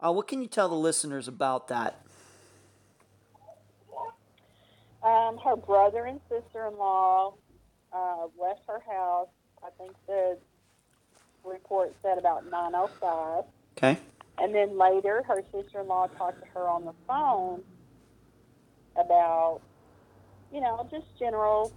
Uh, 0.00 0.12
what 0.12 0.26
can 0.28 0.42
you 0.42 0.48
tell 0.48 0.68
the 0.68 0.74
listeners 0.74 1.28
about 1.28 1.68
that? 1.68 2.04
Um, 5.02 5.38
her 5.38 5.56
brother 5.56 6.04
and 6.04 6.20
sister-in-law 6.28 7.34
uh, 7.92 8.26
left 8.40 8.60
her 8.68 8.80
house. 8.88 9.28
I 9.64 9.70
think 9.78 9.92
the 10.06 10.38
report 11.44 11.94
said 12.02 12.18
about 12.18 12.48
9:05, 12.50 13.44
Okay. 13.76 13.98
and 14.38 14.54
then 14.54 14.78
later 14.78 15.22
her 15.26 15.42
sister-in-law 15.52 16.08
talked 16.18 16.40
to 16.40 16.46
her 16.54 16.68
on 16.68 16.84
the 16.84 16.94
phone 17.08 17.62
about, 18.96 19.60
you 20.52 20.60
know, 20.60 20.86
just 20.90 21.06
general 21.18 21.72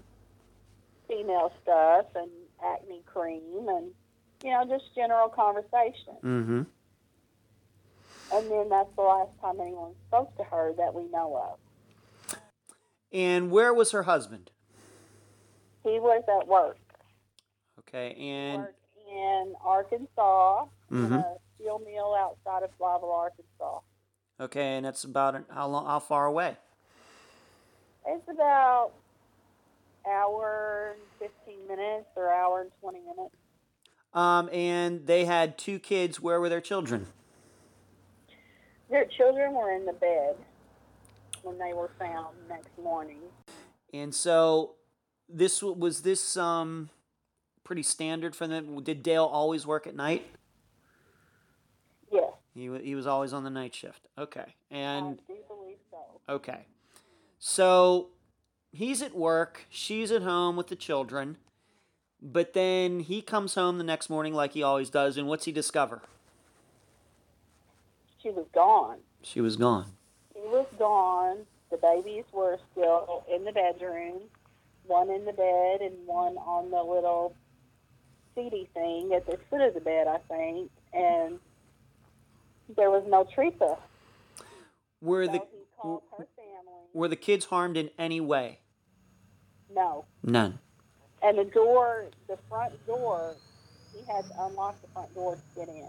female 1.08 1.52
stuff 1.64 2.06
and 2.16 2.30
acne 2.64 3.02
cream 3.06 3.68
and 3.68 3.92
you 4.44 4.50
know 4.52 4.66
just 4.68 4.94
general 4.96 5.30
conversation. 5.30 6.16
Mm-hmm. 6.24 6.62
And 8.34 8.52
then 8.52 8.70
that's 8.70 8.90
the 8.96 9.02
last 9.04 9.30
time 9.40 9.60
anyone 9.62 9.94
spoke 10.08 10.36
to 10.38 10.44
her 10.44 10.74
that 10.78 10.94
we 10.94 11.04
know 11.10 11.36
of. 11.52 12.38
And 13.12 13.52
where 13.52 13.74
was 13.74 13.92
her 13.92 14.04
husband? 14.04 14.52
He 15.84 16.00
was 16.00 16.24
at 16.28 16.48
work. 16.48 16.78
Okay, 17.80 18.16
and 18.16 18.64
worked 18.64 18.80
in 19.10 19.54
Arkansas, 19.64 20.66
in 20.90 20.98
Mhm. 20.98 21.20
a 21.24 21.38
steel 21.56 21.80
mill 21.80 22.16
outside 22.16 22.64
of 22.64 22.76
Blytheville, 22.80 23.14
Arkansas. 23.14 23.80
okay, 24.40 24.76
and 24.78 24.86
that's 24.86 25.04
about 25.04 25.36
an, 25.36 25.46
how 25.50 25.68
long? 25.68 25.86
How 25.86 26.00
far 26.00 26.26
away? 26.26 26.58
It's 28.08 28.28
about 28.30 28.92
hour 30.08 30.96
and 31.20 31.32
15 31.46 31.68
minutes 31.68 32.08
or 32.16 32.32
hour 32.32 32.62
and 32.62 32.72
20 32.82 33.00
minutes. 33.00 33.36
Um, 34.14 34.50
and 34.54 35.06
they 35.08 35.26
had 35.26 35.58
two 35.58 35.80
kids. 35.80 36.22
Where 36.22 36.40
were 36.40 36.50
their 36.50 36.62
children? 36.62 37.08
Their 38.90 39.06
children 39.06 39.54
were 39.54 39.72
in 39.72 39.86
the 39.86 39.94
bed 39.94 40.36
when 41.44 41.58
they 41.58 41.74
were 41.74 41.90
found 42.00 42.36
next 42.48 42.70
morning. 42.82 43.20
And 43.94 44.14
so, 44.14 44.76
this 45.28 45.64
was 45.64 46.02
this 46.04 46.38
um 46.38 46.90
pretty 47.64 47.82
standard 47.84 48.36
for 48.36 48.46
them. 48.48 48.82
Did 48.84 49.02
Dale 49.02 49.26
always 49.26 49.66
work 49.66 49.88
at 49.88 49.96
night? 49.96 50.26
Yes, 52.12 52.32
He 52.54 52.70
he 52.84 52.94
was 52.96 53.08
always 53.08 53.34
on 53.34 53.44
the 53.44 53.50
night 53.50 53.74
shift. 53.74 54.08
Okay, 54.18 54.54
and 54.70 55.20
I 55.28 55.34
do 55.34 55.40
believe 55.48 55.78
so. 55.90 55.98
okay, 56.30 56.66
so 57.48 58.08
he's 58.72 59.04
at 59.04 59.14
work. 59.16 59.68
She's 59.70 60.12
at 60.12 60.24
home 60.24 60.56
with 60.56 60.66
the 60.66 60.76
children. 60.76 61.38
But 62.20 62.54
then 62.54 63.02
he 63.02 63.22
comes 63.22 63.54
home 63.54 63.78
the 63.78 63.84
next 63.84 64.10
morning 64.10 64.34
like 64.34 64.54
he 64.54 64.64
always 64.64 64.90
does, 64.90 65.16
and 65.16 65.28
what's 65.28 65.46
he 65.46 65.52
discover? 65.52 66.02
She 68.18 68.32
was 68.32 68.48
gone. 68.52 68.98
She 69.22 69.42
was 69.42 69.58
gone. 69.58 69.92
She 70.34 70.42
was 70.42 70.66
gone. 70.80 71.46
The 71.70 71.78
babies 71.78 72.24
were 72.34 72.58
still 72.72 73.24
in 73.32 73.44
the 73.44 73.52
bedroom, 73.52 74.22
one 74.88 75.12
in 75.12 75.26
the 75.26 75.34
bed 75.34 75.82
and 75.82 75.94
one 76.08 76.38
on 76.38 76.72
the 76.72 76.82
little 76.82 77.36
seaty 78.34 78.68
thing 78.74 79.14
at 79.14 79.28
the 79.28 79.38
foot 79.52 79.62
of 79.62 79.76
the 79.76 79.82
bed, 79.82 80.08
I 80.08 80.18
think. 80.28 80.72
And 80.94 81.38
there 82.76 82.90
was 82.90 83.04
no 83.08 83.24
Teresa. 83.36 83.78
Were 85.00 85.28
So 85.28 85.32
the 85.34 85.38
he 85.38 85.66
called 85.80 86.02
her 86.18 86.26
family. 86.36 86.85
Were 86.96 87.08
the 87.10 87.16
kids 87.16 87.46
harmed 87.46 87.76
in 87.78 87.90
any 88.00 88.22
way? 88.22 88.60
No. 89.74 90.06
None. 90.24 90.60
And 91.22 91.38
the 91.38 91.44
door, 91.44 92.06
the 92.28 92.38
front 92.50 92.74
door, 92.88 93.36
he 93.94 94.00
had 94.12 94.26
to 94.30 94.46
unlock 94.46 94.82
the 94.82 94.88
front 94.94 95.14
door 95.14 95.36
to 95.36 95.42
get 95.60 95.68
in. 95.68 95.88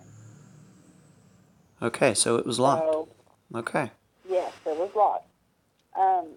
Okay, 1.81 2.13
so 2.15 2.37
it 2.37 2.45
was 2.47 2.59
locked. 2.59 2.93
So, 2.93 3.09
Okay. 3.55 3.91
yes, 4.29 4.53
it 4.67 4.77
was 4.77 4.91
locked. 4.97 5.29
Um, 5.97 6.31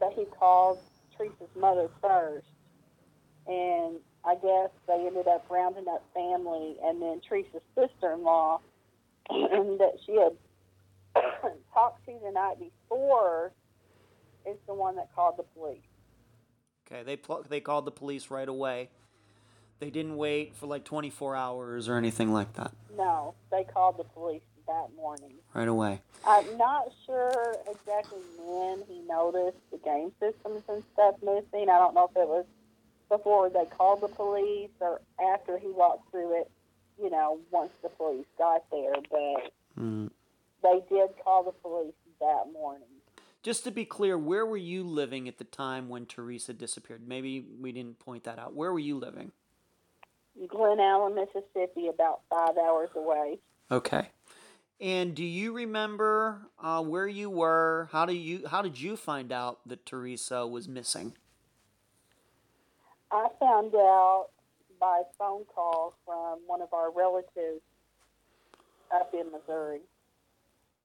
but 0.00 0.12
he 0.14 0.24
called 0.24 0.78
Teresa's 1.16 1.54
mother 1.54 1.88
first, 2.00 2.46
and 3.46 3.96
I 4.24 4.34
guess 4.36 4.70
they 4.88 5.06
ended 5.06 5.28
up 5.28 5.46
rounding 5.48 5.86
up 5.88 6.02
family, 6.14 6.76
and 6.82 7.00
then 7.00 7.20
Teresa's 7.28 7.62
sister-in-law 7.76 8.60
that 9.28 9.92
she 10.04 10.16
had 10.16 10.36
talked 11.72 12.04
to 12.06 12.18
the 12.24 12.32
night 12.32 12.58
before 12.58 12.72
is 14.46 14.56
the 14.66 14.74
one 14.74 14.96
that 14.96 15.08
called 15.14 15.36
the 15.38 15.42
police. 15.58 15.78
Okay, 16.86 17.02
they 17.02 17.16
pl- 17.16 17.44
they 17.48 17.60
called 17.60 17.84
the 17.84 17.90
police 17.90 18.30
right 18.30 18.48
away. 18.48 18.90
They 19.78 19.90
didn't 19.90 20.16
wait 20.16 20.54
for 20.54 20.66
like 20.66 20.84
24 20.84 21.34
hours 21.36 21.88
or 21.88 21.96
anything 21.96 22.32
like 22.32 22.52
that. 22.54 22.72
No, 22.96 23.34
they 23.50 23.64
called 23.64 23.98
the 23.98 24.04
police 24.04 24.42
that 24.66 24.88
morning. 24.96 25.32
Right 25.54 25.68
away. 25.68 26.00
I'm 26.24 26.56
not 26.56 26.92
sure 27.04 27.56
exactly 27.68 28.20
when 28.38 28.82
he 28.88 29.00
noticed 29.08 29.58
the 29.72 29.78
game 29.78 30.12
systems 30.20 30.62
and 30.68 30.84
stuff 30.92 31.16
missing. 31.22 31.68
I 31.68 31.78
don't 31.78 31.94
know 31.94 32.08
if 32.14 32.16
it 32.16 32.28
was 32.28 32.44
before 33.08 33.50
they 33.50 33.64
called 33.76 34.02
the 34.02 34.08
police 34.08 34.70
or 34.80 35.00
after 35.32 35.58
he 35.58 35.68
walked 35.68 36.10
through 36.10 36.40
it, 36.42 36.50
you 37.02 37.10
know, 37.10 37.40
once 37.50 37.72
the 37.82 37.88
police 37.88 38.26
got 38.38 38.62
there. 38.70 38.94
But 39.10 39.52
Mm. 39.80 40.10
they 40.62 40.80
did 40.88 41.10
call 41.24 41.42
the 41.42 41.52
police 41.52 41.94
that 42.22 42.52
morning. 42.52 42.88
Just 43.42 43.64
to 43.64 43.70
be 43.70 43.84
clear, 43.84 44.16
where 44.16 44.46
were 44.46 44.56
you 44.56 44.84
living 44.84 45.26
at 45.26 45.38
the 45.38 45.44
time 45.44 45.88
when 45.88 46.06
Teresa 46.06 46.52
disappeared? 46.52 47.02
Maybe 47.06 47.44
we 47.60 47.72
didn't 47.72 47.98
point 47.98 48.24
that 48.24 48.38
out. 48.38 48.54
Where 48.54 48.72
were 48.72 48.78
you 48.78 48.96
living? 48.96 49.32
Glen 50.48 50.80
Allan, 50.80 51.14
Mississippi, 51.14 51.88
about 51.88 52.20
five 52.30 52.56
hours 52.56 52.90
away. 52.94 53.38
Okay. 53.70 54.08
And 54.80 55.14
do 55.14 55.24
you 55.24 55.52
remember 55.52 56.48
uh, 56.60 56.82
where 56.82 57.06
you 57.06 57.30
were? 57.30 57.88
How 57.92 58.06
do 58.06 58.12
you 58.12 58.46
how 58.48 58.62
did 58.62 58.80
you 58.80 58.96
find 58.96 59.32
out 59.32 59.60
that 59.66 59.86
Teresa 59.86 60.46
was 60.46 60.68
missing? 60.68 61.14
I 63.10 63.28
found 63.38 63.74
out 63.74 64.28
by 64.80 65.02
phone 65.18 65.44
call 65.44 65.94
from 66.04 66.40
one 66.46 66.62
of 66.62 66.72
our 66.72 66.90
relatives 66.90 67.62
up 68.92 69.12
in 69.14 69.30
Missouri. 69.30 69.80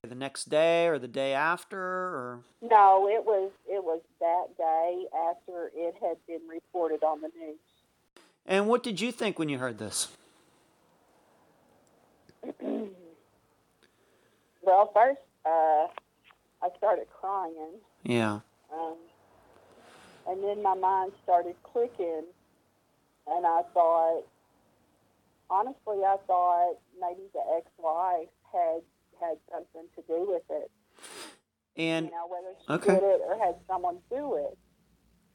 The 0.07 0.15
next 0.15 0.45
day 0.49 0.87
or 0.87 0.97
the 0.97 1.07
day 1.07 1.33
after 1.33 1.77
or 1.79 2.39
No, 2.61 3.07
it 3.09 3.25
was 3.25 3.51
it 3.67 3.83
was 3.83 3.99
that 4.21 4.57
day 4.57 5.05
after 5.29 5.69
it 5.75 5.95
had 6.01 6.15
been 6.27 6.47
reported 6.49 7.03
on 7.03 7.19
the 7.21 7.29
news. 7.39 7.57
And 8.45 8.67
what 8.69 8.83
did 8.83 9.01
you 9.01 9.11
think 9.11 9.37
when 9.37 9.49
you 9.49 9.57
heard 9.57 9.77
this? 9.77 10.07
Well, 14.63 14.91
first, 14.93 15.19
uh, 15.45 15.87
I 16.61 16.69
started 16.77 17.07
crying, 17.21 17.79
Yeah. 18.03 18.39
um, 18.73 18.95
and 20.27 20.43
then 20.43 20.61
my 20.61 20.73
mind 20.73 21.13
started 21.23 21.55
clicking, 21.63 22.23
and 23.27 23.45
I 23.45 23.61
thought, 23.73 24.23
honestly, 25.49 26.03
I 26.05 26.17
thought 26.27 26.75
maybe 26.99 27.21
the 27.33 27.39
ex-wife 27.55 28.27
had 28.51 28.81
had 29.19 29.37
something 29.51 29.87
to 29.95 30.01
do 30.07 30.25
with 30.27 30.43
it. 30.49 30.71
And 31.75 32.07
you 32.07 32.11
know, 32.11 32.27
whether 32.27 32.55
she 32.59 32.73
okay. 32.73 32.99
did 32.99 33.03
it 33.03 33.21
or 33.27 33.37
had 33.37 33.55
someone 33.67 33.97
do 34.09 34.35
it. 34.35 34.57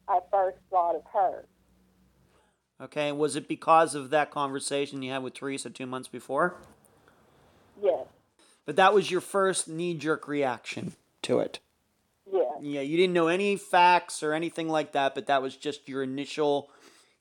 I 0.08 0.18
first 0.30 0.58
thought 0.70 0.96
of 0.96 1.02
her. 1.12 1.46
okay, 2.82 3.12
was 3.12 3.36
it 3.36 3.46
because 3.46 3.94
of 3.94 4.10
that 4.10 4.30
conversation 4.32 5.00
you 5.02 5.12
had 5.12 5.22
with 5.22 5.34
Teresa 5.34 5.70
2 5.70 5.86
months 5.86 6.08
before? 6.08 6.56
Yes, 7.80 8.06
But 8.66 8.76
that 8.76 8.92
was 8.94 9.10
your 9.10 9.20
first 9.20 9.68
knee-jerk 9.68 10.26
reaction 10.28 10.94
to 11.22 11.38
it. 11.40 11.60
yes, 12.32 12.52
Yeah, 12.60 12.80
you 12.80 12.96
didn't 12.96 13.12
know 13.14 13.28
any 13.28 13.56
facts 13.56 14.22
or 14.22 14.32
anything 14.32 14.68
like 14.68 14.92
that, 14.92 15.14
but 15.14 15.26
that 15.26 15.40
was 15.42 15.56
just 15.56 15.88
your 15.88 16.02
initial 16.02 16.70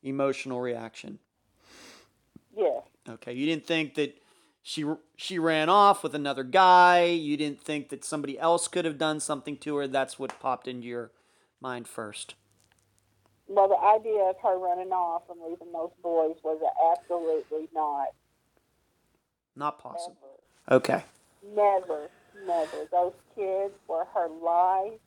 emotional 0.04 0.60
reaction. 0.62 1.19
yes. 2.58 2.82
Okay, 3.08 3.34
you 3.34 3.45
didn't 3.45 3.65
think 3.67 3.93
that 3.95 4.17
she 4.62 4.86
she 5.15 5.39
ran 5.39 5.69
off 5.69 6.04
with 6.04 6.13
another 6.13 6.43
guy. 6.43 7.06
You 7.06 7.38
didn't 7.38 7.62
think 7.62 7.89
that 7.89 8.06
somebody 8.06 8.38
else 8.38 8.67
could 8.67 8.86
have 8.86 8.97
done 8.97 9.19
something 9.19 9.58
to 9.58 9.76
her. 9.78 9.88
That's 9.88 10.19
what 10.19 10.39
popped 10.39 10.67
into 10.67 10.88
your 10.88 11.12
mind 11.60 11.88
first. 11.88 12.36
Well, 13.47 13.67
the 13.67 13.78
idea 13.78 14.24
of 14.24 14.36
her 14.43 14.58
running 14.58 14.91
off 14.91 15.24
and 15.30 15.39
leaving 15.41 15.74
those 15.74 15.91
boys 16.02 16.38
was 16.43 16.62
absolutely 16.97 17.67
not. 17.74 18.08
Not 19.56 19.80
possible. 19.80 20.17
Ever. 20.69 20.76
Okay. 20.78 21.04
Never, 21.54 22.08
never. 22.45 22.88
Those 22.91 23.13
kids 23.36 23.74
were 23.88 24.06
her 24.13 24.30
life. 24.30 25.00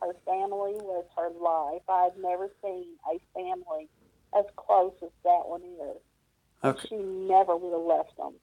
Her 0.00 0.14
family 0.24 0.74
was 0.80 1.04
her 1.16 1.30
life. 1.30 1.82
I've 1.88 2.16
never 2.16 2.48
seen 2.62 2.86
a 3.12 3.20
family 3.34 3.88
as 4.38 4.44
close 4.56 4.94
as 5.02 5.10
that 5.24 5.42
one 5.46 5.62
is. 5.62 6.00
Okay. 6.64 6.88
She 6.88 6.96
never 6.96 7.56
would 7.56 7.72
have 7.72 7.82
left 7.82 8.16
them. 8.16 8.34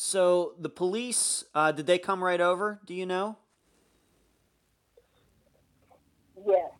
So 0.00 0.52
the 0.56 0.68
police 0.68 1.42
uh, 1.56 1.72
did 1.72 1.88
they 1.88 1.98
come 1.98 2.22
right 2.22 2.40
over? 2.40 2.78
Do 2.86 2.94
you 2.94 3.04
know? 3.04 3.36
Yes. 6.46 6.70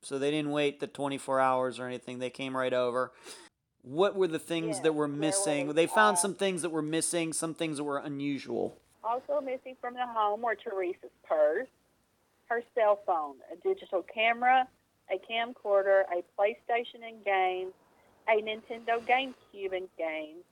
So 0.00 0.16
they 0.16 0.30
didn't 0.30 0.52
wait 0.52 0.78
the 0.78 0.86
24 0.86 1.40
hours 1.40 1.80
or 1.80 1.88
anything. 1.88 2.20
They 2.20 2.30
came 2.30 2.56
right 2.56 2.72
over. 2.72 3.10
What 3.82 4.14
were 4.14 4.28
the 4.28 4.38
things 4.38 4.76
Yes, 4.76 4.80
that 4.84 4.94
were 4.94 5.08
missing? 5.08 5.66
was, 5.66 5.74
they 5.74 5.88
found 5.88 6.18
uh, 6.18 6.20
some 6.20 6.36
things 6.36 6.62
that 6.62 6.70
were 6.70 6.80
missing, 6.80 7.32
some 7.32 7.52
things 7.52 7.78
that 7.78 7.84
were 7.84 7.98
unusual. 7.98 8.78
Also 9.02 9.40
missing 9.40 9.74
from 9.80 9.94
the 9.94 10.06
home 10.06 10.42
were 10.42 10.54
Teresa's 10.54 11.10
purse, 11.28 11.66
her 12.46 12.62
cell 12.76 13.00
phone, 13.04 13.34
a 13.52 13.56
digital 13.56 14.04
camera, 14.04 14.68
a 15.10 15.18
camcorder, 15.18 16.02
a 16.16 16.22
PlayStation 16.40 17.02
and 17.04 17.24
games, 17.24 17.72
a 18.28 18.40
Nintendo 18.40 19.04
GameCube 19.04 19.76
and 19.76 19.88
games, 19.98 20.44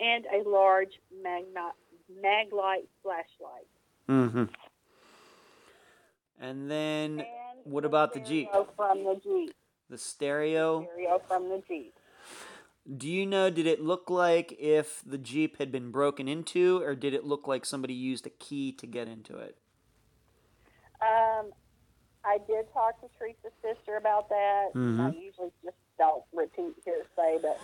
and 0.00 0.24
a 0.26 0.48
large 0.48 1.00
magna- 1.22 1.74
maglite 2.22 2.86
flashlight. 3.02 3.66
Mm-hmm. 4.08 4.44
And 6.40 6.70
then 6.70 7.20
And 7.20 7.24
what 7.64 7.84
about 7.84 8.14
the 8.14 8.20
Jeep? 8.20 8.48
From 8.76 9.04
the 9.04 9.20
Jeep. 9.22 9.54
the 9.88 9.98
stereo. 9.98 10.84
Stereo 10.84 11.18
from 11.28 11.48
the 11.48 11.62
Jeep. 11.68 11.94
Do 12.96 13.08
you 13.08 13.26
know, 13.26 13.50
did 13.50 13.66
it 13.66 13.82
look 13.82 14.08
like 14.08 14.56
if 14.58 15.02
the 15.06 15.18
Jeep 15.18 15.58
had 15.58 15.70
been 15.70 15.90
broken 15.90 16.26
into, 16.28 16.82
or 16.82 16.94
did 16.94 17.12
it 17.14 17.24
look 17.24 17.46
like 17.46 17.64
somebody 17.66 17.92
used 17.94 18.26
a 18.26 18.30
key 18.30 18.72
to 18.72 18.86
get 18.86 19.06
into 19.06 19.36
it? 19.36 19.56
Um, 21.02 21.52
I 22.24 22.38
did 22.46 22.72
talk 22.72 23.00
to 23.00 23.06
Teresa's 23.18 23.52
sister 23.62 23.96
about 23.96 24.28
that. 24.30 24.70
I 24.74 24.78
Mhm. 24.78 25.22
usually 25.22 25.52
just 25.62 25.76
don't 25.98 26.24
repeat 26.32 26.74
hearsay, 26.84 27.38
but 27.42 27.60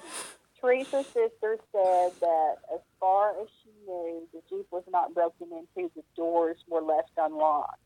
Teresa's 0.67 1.07
sister 1.07 1.59
said 1.73 2.13
that 2.21 2.55
as 2.75 2.81
far 2.99 3.31
as 3.41 3.49
she 3.63 3.71
knew, 3.87 4.29
the 4.33 4.41
Jeep 4.49 4.67
was 4.71 4.85
not 4.91 5.15
broken 5.15 5.49
into. 5.53 5.91
The 5.95 6.03
doors 6.17 6.57
were 6.69 6.83
left 6.83 7.11
unlocked. 7.17 7.81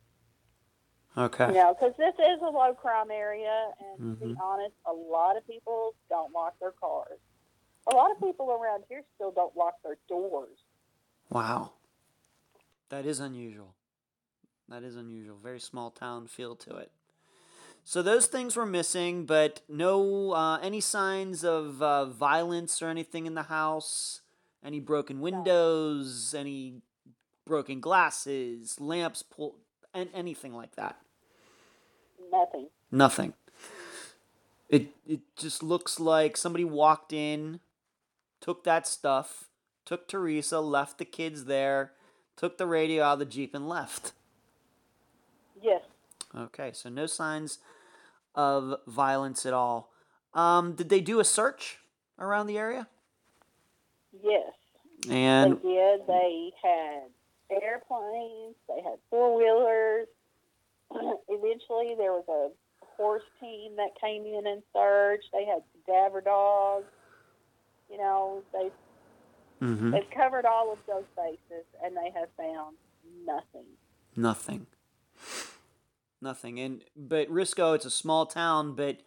Okay. 1.17 1.49
You 1.49 1.55
know, 1.55 1.75
because 1.75 1.95
this 1.99 2.15
is 2.15 2.41
a 2.41 2.51
low 2.51 2.73
crime 2.75 3.11
area, 3.11 3.73
and 3.81 4.19
to 4.21 4.27
be 4.27 4.33
Mhm. 4.33 4.41
honest, 4.41 4.75
a 4.87 4.93
lot 4.93 5.37
of 5.37 5.47
people 5.47 5.95
don't 6.09 6.33
lock 6.33 6.59
their 6.61 6.73
cars. 6.73 7.19
A 7.89 7.95
lot 7.95 8.11
of 8.13 8.21
people 8.21 8.51
around 8.53 8.85
here 8.89 9.05
still 9.15 9.33
don't 9.33 9.55
lock 9.57 9.83
their 9.83 9.99
doors. 10.09 10.59
Wow. 11.31 11.73
That 12.89 13.07
is 13.07 13.21
unusual. 13.21 13.75
That 14.69 14.85
is 14.85 14.97
unusual. 14.97 15.37
Very 15.37 15.61
small 15.61 15.91
town 15.91 16.29
feel 16.29 16.55
to 16.57 16.77
it. 16.77 16.93
So 17.85 18.03
those 18.03 18.27
things 18.27 18.57
were 18.57 18.67
missing, 18.67 19.27
but 19.27 19.63
no 19.69 20.33
uh, 20.33 20.59
any 20.59 20.81
signs 20.81 21.45
of 21.45 21.83
uh, 21.83 22.05
violence 22.07 22.83
or 22.83 22.89
anything 22.89 23.27
in 23.27 23.35
the 23.35 23.45
house. 23.45 24.21
Any 24.63 24.79
broken 24.79 25.21
windows, 25.21 26.35
any 26.37 26.83
broken 27.47 27.81
glasses, 27.81 28.79
lamps 28.79 29.23
pulled, 29.23 29.55
and 29.95 30.11
anything 30.15 30.55
like 30.55 30.77
that. 30.77 30.99
Nothing. 32.31 32.69
Nothing. 32.93 33.33
It 34.69 34.89
it 35.07 35.21
just 35.37 35.63
looks 35.63 35.99
like 35.99 36.37
somebody 36.37 36.65
walked 36.65 37.13
in, 37.13 37.61
took 38.41 38.65
that 38.65 38.87
stuff, 38.87 39.45
took 39.85 40.07
Teresa, 40.07 40.61
left 40.61 40.99
the 40.99 41.05
kids 41.05 41.47
there, 41.47 41.93
took 42.37 42.59
the 42.59 42.67
radio 42.67 43.03
out 43.03 43.15
of 43.15 43.19
the 43.21 43.25
Jeep 43.25 43.55
and 43.55 43.69
left. 43.69 44.13
Okay, 46.37 46.71
so 46.73 46.89
no 46.89 47.07
signs 47.07 47.59
of 48.35 48.75
violence 48.87 49.45
at 49.47 49.53
all. 49.53 49.91
Um, 50.35 50.75
did 50.75 50.89
they 50.89 51.01
do 51.01 51.19
a 51.21 51.25
search 51.25 51.79
around 52.19 52.47
the 52.47 52.59
area? 52.59 52.87
Yes. 54.23 54.53
And 55.09 55.57
they 55.57 55.69
did. 55.69 56.01
They 56.07 56.53
had 56.63 57.63
airplanes. 57.63 58.55
They 58.69 58.83
had 58.83 58.99
four 59.09 59.37
wheelers. 59.37 60.07
Eventually, 61.29 61.95
there 61.97 62.13
was 62.13 62.25
a 62.29 62.49
horse 62.85 63.23
team 63.41 63.77
that 63.77 63.91
came 64.01 64.25
in 64.25 64.47
and 64.47 64.63
searched. 64.73 65.29
They 65.33 65.45
had 65.47 65.63
cadaver 65.87 66.21
dogs. 66.21 66.87
You 67.91 67.99
know, 67.99 68.43
they 68.53 68.71
Mhm. 69.61 69.93
they've 69.93 70.11
covered 70.11 70.47
all 70.47 70.73
of 70.73 70.79
those 70.87 71.05
bases, 71.17 71.67
and 71.83 71.97
they 71.97 72.11
have 72.11 72.31
found 72.37 72.77
nothing. 73.25 73.67
nothing. 74.17 74.67
Nothing. 76.23 76.61
And 76.61 76.85
but 76.97 77.29
Risco, 77.29 77.75
it's 77.75 77.87
a 77.87 77.91
small 77.91 78.27
town, 78.27 78.75
but 78.75 79.01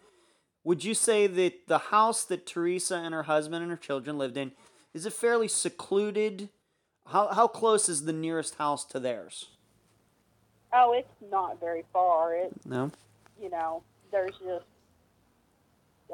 would 0.64 0.84
you 0.84 0.93
say 0.93 1.28
that 1.28 1.68
the 1.68 1.78
house 1.78 2.24
that 2.26 2.45
Teresa 2.45 2.95
and 2.95 3.14
her 3.14 3.24
husband 3.24 3.61
and 3.61 3.72
her 3.72 3.78
children 3.78 4.18
lived 4.18 4.38
in 4.38 4.51
is 4.93 5.05
it 5.05 5.14
fairly 5.14 5.47
secluded? 5.47 6.49
How 7.07 7.28
how 7.34 7.47
close 7.47 7.89
is 7.89 8.05
the 8.05 8.14
nearest 8.14 8.55
house 8.55 8.86
to 8.86 8.99
theirs? 8.99 9.49
Oh, 10.72 10.93
it's 10.93 11.32
not 11.32 11.59
very 11.59 11.84
far. 11.93 12.36
It, 12.36 12.51
No. 12.66 12.91
you 13.39 13.49
know, 13.51 13.84
there's 14.11 14.36
just, 14.39 14.66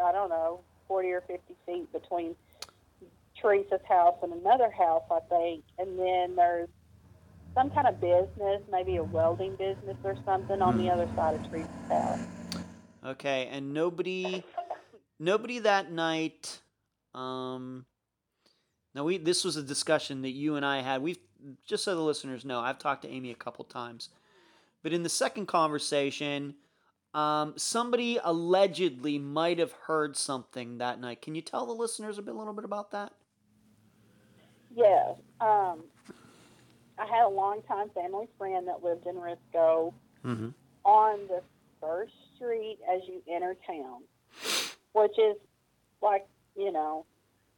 I 0.03 0.11
don't 0.11 0.29
know, 0.29 0.59
40 0.87 1.11
or 1.11 1.21
50 1.21 1.55
feet 1.65 1.91
between 1.93 2.35
Teresa's 3.39 3.79
house 3.87 4.17
and 4.21 4.33
another 4.33 4.69
house, 4.69 5.03
I 5.09 5.19
think. 5.29 5.63
And 5.77 5.97
then 5.97 6.35
there's 6.35 6.67
some 7.55 7.69
kind 7.71 7.87
of 7.87 7.99
business, 7.99 8.61
maybe 8.71 8.97
a 8.97 9.03
welding 9.03 9.55
business 9.55 9.97
or 10.03 10.15
something 10.25 10.61
on 10.61 10.77
the 10.77 10.89
other 10.89 11.07
side 11.15 11.35
of 11.35 11.43
Teresa's 11.49 11.69
house. 11.89 12.19
Okay, 13.05 13.47
and 13.51 13.73
nobody 13.73 14.43
nobody 15.19 15.59
that 15.59 15.91
night 15.91 16.59
um 17.13 17.85
now 18.93 19.03
we 19.03 19.17
this 19.17 19.43
was 19.43 19.55
a 19.55 19.63
discussion 19.63 20.21
that 20.21 20.31
you 20.31 20.55
and 20.55 20.65
I 20.65 20.81
had. 20.81 21.01
We've 21.01 21.17
just 21.65 21.83
so 21.83 21.95
the 21.95 22.01
listeners 22.01 22.45
know, 22.45 22.59
I've 22.59 22.79
talked 22.79 23.03
to 23.03 23.09
Amy 23.09 23.31
a 23.31 23.35
couple 23.35 23.65
times. 23.65 24.09
But 24.83 24.93
in 24.93 25.03
the 25.03 25.09
second 25.09 25.47
conversation, 25.47 26.55
um, 27.13 27.53
somebody 27.57 28.19
allegedly 28.23 29.17
might 29.17 29.59
have 29.59 29.71
heard 29.71 30.15
something 30.15 30.77
that 30.77 30.99
night. 30.99 31.21
Can 31.21 31.35
you 31.35 31.41
tell 31.41 31.65
the 31.65 31.73
listeners 31.73 32.17
a 32.17 32.21
bit, 32.21 32.33
a 32.33 32.37
little 32.37 32.53
bit 32.53 32.65
about 32.65 32.91
that? 32.91 33.13
Yes. 34.75 35.15
Um, 35.41 35.83
I 36.99 37.05
had 37.05 37.25
a 37.25 37.29
longtime 37.29 37.89
family 37.89 38.27
friend 38.37 38.67
that 38.67 38.83
lived 38.83 39.05
in 39.07 39.15
Risco 39.15 39.93
Mm-hmm. 40.25 40.49
on 40.83 41.19
the 41.29 41.41
first 41.79 42.11
street 42.35 42.77
as 42.93 42.99
you 43.07 43.21
enter 43.33 43.55
town, 43.65 44.01
which 44.91 45.17
is 45.17 45.37
like, 46.01 46.27
you 46.57 46.73
know, 46.73 47.05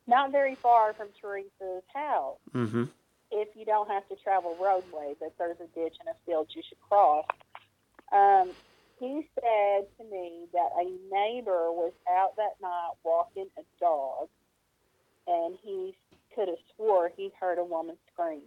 not 0.06 0.32
very 0.32 0.54
far 0.54 0.94
from 0.94 1.08
Teresa's 1.20 1.84
house 1.92 2.38
Mm-hmm. 2.54 2.84
if 3.32 3.48
you 3.56 3.66
don't 3.66 3.90
have 3.90 4.08
to 4.10 4.16
travel 4.16 4.56
roadway, 4.62 5.16
but 5.20 5.34
there's 5.40 5.58
a 5.60 5.68
ditch 5.80 5.96
and 6.00 6.10
a 6.10 6.16
field 6.26 6.50
you 6.56 6.62
should 6.68 6.80
cross. 6.88 7.26
Um, 8.12 8.52
he 9.00 9.28
said 9.34 9.88
to 9.98 10.04
me 10.04 10.46
that 10.54 10.70
a 10.80 10.86
neighbor 11.12 11.72
was 11.72 11.94
out 12.08 12.36
that 12.38 12.62
night 12.62 12.92
walking 13.04 13.48
a 13.58 13.62
dog, 13.80 14.28
and 15.26 15.58
he 15.64 15.96
could 16.36 16.48
have 16.48 16.60
swore 16.76 17.12
he 17.18 17.32
heard 17.40 17.58
a 17.58 17.64
woman 17.64 17.98
scream. 18.14 18.42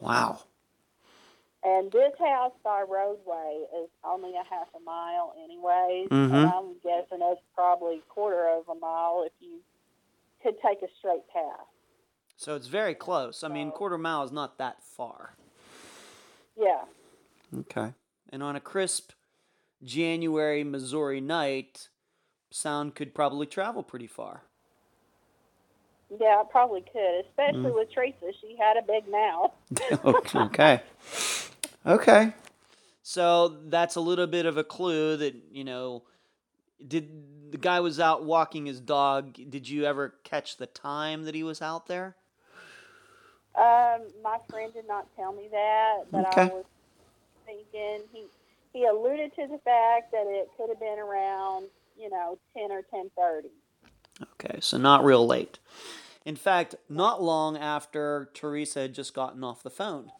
Wow. 0.00 0.40
And 1.62 1.90
this 1.90 2.12
house 2.18 2.52
by 2.62 2.82
roadway 2.82 3.64
is 3.82 3.88
only 4.04 4.34
a 4.34 4.44
half 4.44 4.68
a 4.76 4.80
mile, 4.80 5.34
anyways. 5.42 6.08
Mhm. 6.10 6.34
And 6.34 6.48
I'm 6.50 6.74
guessing 6.82 7.20
it's 7.22 7.40
probably 7.54 7.98
a 7.98 8.12
quarter 8.12 8.48
of 8.48 8.68
a 8.68 8.74
mile 8.74 9.22
if 9.22 9.32
you 9.40 9.60
could 10.42 10.60
take 10.60 10.82
a 10.82 10.88
straight 10.98 11.26
path. 11.28 11.66
So 12.36 12.54
it's 12.54 12.66
very 12.66 12.94
close. 12.94 13.42
I 13.42 13.48
mean, 13.48 13.70
quarter 13.70 13.96
mile 13.96 14.24
is 14.24 14.32
not 14.32 14.58
that 14.58 14.82
far. 14.82 15.36
Yeah. 16.56 16.84
Okay. 17.56 17.94
And 18.28 18.42
on 18.42 18.56
a 18.56 18.60
crisp 18.60 19.12
January 19.82 20.64
Missouri 20.64 21.20
night, 21.20 21.88
sound 22.50 22.94
could 22.94 23.14
probably 23.14 23.46
travel 23.46 23.82
pretty 23.82 24.06
far. 24.06 24.42
Yeah, 26.20 26.40
I 26.40 26.44
probably 26.50 26.82
could, 26.92 27.24
especially 27.28 27.70
with 27.70 27.92
Teresa. 27.92 28.32
She 28.40 28.56
had 28.58 28.76
a 28.76 28.82
big 28.82 29.10
mouth. 29.10 29.52
okay. 30.04 30.80
Okay. 31.86 32.32
So 33.02 33.48
that's 33.66 33.96
a 33.96 34.00
little 34.00 34.26
bit 34.26 34.46
of 34.46 34.56
a 34.56 34.64
clue 34.64 35.16
that, 35.16 35.34
you 35.50 35.64
know, 35.64 36.02
did 36.86 37.10
the 37.50 37.58
guy 37.58 37.80
was 37.80 38.00
out 38.00 38.24
walking 38.24 38.66
his 38.66 38.80
dog. 38.80 39.34
Did 39.50 39.68
you 39.68 39.84
ever 39.84 40.14
catch 40.24 40.56
the 40.56 40.66
time 40.66 41.24
that 41.24 41.34
he 41.34 41.42
was 41.42 41.62
out 41.62 41.86
there? 41.86 42.16
Um, 43.54 44.02
my 44.22 44.38
friend 44.50 44.72
did 44.72 44.88
not 44.88 45.06
tell 45.16 45.32
me 45.32 45.48
that, 45.52 46.04
but 46.10 46.26
I 46.36 46.46
was 46.46 46.64
thinking 47.46 48.00
he 48.12 48.24
he 48.72 48.86
alluded 48.86 49.32
to 49.36 49.46
the 49.46 49.58
fact 49.58 50.10
that 50.10 50.26
it 50.26 50.48
could 50.56 50.68
have 50.68 50.80
been 50.80 50.98
around, 50.98 51.66
you 51.96 52.10
know, 52.10 52.38
ten 52.56 52.72
or 52.72 52.82
ten 52.82 53.10
thirty. 53.16 53.50
Okay, 54.22 54.58
so 54.60 54.76
not 54.76 55.04
real 55.04 55.24
late. 55.26 55.58
In 56.24 56.36
fact, 56.36 56.74
not 56.88 57.22
long 57.22 57.56
after 57.56 58.30
Teresa 58.32 58.80
had 58.80 58.94
just 58.94 59.14
gotten 59.14 59.44
off 59.44 59.62
the 59.62 59.70
phone. 59.70 60.10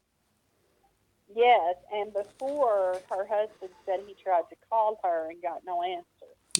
Yes, 1.35 1.77
and 1.93 2.13
before 2.13 3.01
her 3.11 3.27
husband 3.27 3.71
said 3.87 4.01
he 4.07 4.15
tried 4.23 4.49
to 4.51 4.57
call 4.69 5.01
her 5.03 5.31
and 5.31 5.43
got 5.43 5.63
no 5.67 5.83
answer. 5.83 6.05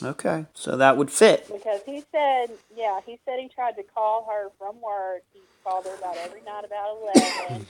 Okay, 0.03 0.47
so 0.55 0.77
that 0.77 0.97
would 0.97 1.11
fit. 1.11 1.47
Because 1.53 1.81
he 1.87 2.03
said, 2.11 2.51
yeah, 2.75 3.01
he 3.07 3.21
said 3.25 3.39
he 3.39 3.49
tried 3.49 3.77
to 3.77 3.85
call 3.85 4.27
her 4.29 4.49
from 4.59 4.81
work. 4.81 5.23
He 5.33 5.41
called 5.63 5.85
her 5.85 5.95
about 5.95 6.17
every 6.17 6.41
night 6.43 6.65
about 6.65 6.99
11 7.47 7.67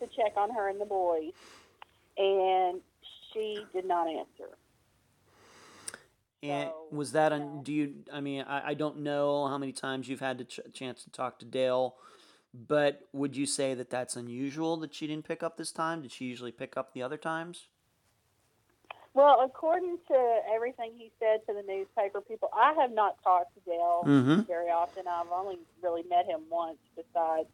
to 0.00 0.06
check 0.08 0.32
on 0.36 0.50
her 0.50 0.68
and 0.68 0.80
the 0.80 0.84
boys. 0.84 1.32
And 2.16 2.80
she 3.32 3.64
did 3.72 3.84
not 3.84 4.08
answer. 4.08 4.57
And 6.42 6.70
So, 6.70 6.96
was 6.96 7.12
that 7.12 7.32
you 7.32 7.38
on? 7.38 7.56
know. 7.56 7.62
Do 7.62 7.72
you? 7.72 7.94
I 8.12 8.20
mean, 8.20 8.42
I, 8.42 8.68
I 8.68 8.74
don't 8.74 8.98
know 8.98 9.46
how 9.48 9.58
many 9.58 9.72
times 9.72 10.08
you've 10.08 10.20
had 10.20 10.38
the 10.38 10.44
ch- 10.44 10.60
chance 10.72 11.02
to 11.04 11.10
talk 11.10 11.38
to 11.40 11.44
Dale, 11.44 11.96
but 12.54 13.00
would 13.12 13.36
you 13.36 13.44
say 13.46 13.74
that 13.74 13.90
that's 13.90 14.14
unusual 14.16 14.76
that 14.78 14.94
she 14.94 15.06
didn't 15.06 15.26
pick 15.26 15.42
up 15.42 15.56
this 15.56 15.72
time? 15.72 16.02
Did 16.02 16.12
she 16.12 16.26
usually 16.26 16.52
pick 16.52 16.76
up 16.76 16.92
the 16.94 17.02
other 17.02 17.16
times? 17.16 17.68
Well, 19.14 19.40
according 19.44 19.98
to 20.08 20.40
everything 20.54 20.92
he 20.96 21.10
said 21.18 21.40
to 21.48 21.52
the 21.54 21.62
newspaper 21.66 22.20
people, 22.20 22.50
I 22.54 22.72
have 22.74 22.92
not 22.92 23.16
talked 23.24 23.52
to 23.54 23.60
Dale 23.68 24.02
Mhm. 24.06 24.46
very 24.46 24.70
often. 24.70 25.08
I've 25.08 25.32
only 25.32 25.58
really 25.82 26.04
met 26.04 26.26
him 26.26 26.42
once 26.48 26.78
besides 26.94 27.48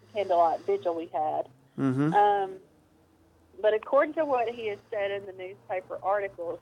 the 0.00 0.12
candlelight 0.12 0.60
vigil 0.66 0.94
we 0.96 1.06
had. 1.06 1.48
Mm-hmm. 1.78 2.12
Um, 2.12 2.56
but 3.62 3.72
according 3.72 4.14
to 4.14 4.24
what 4.24 4.48
he 4.48 4.66
has 4.68 4.78
said 4.90 5.12
in 5.12 5.26
the 5.26 5.32
newspaper 5.32 5.98
articles, 6.02 6.58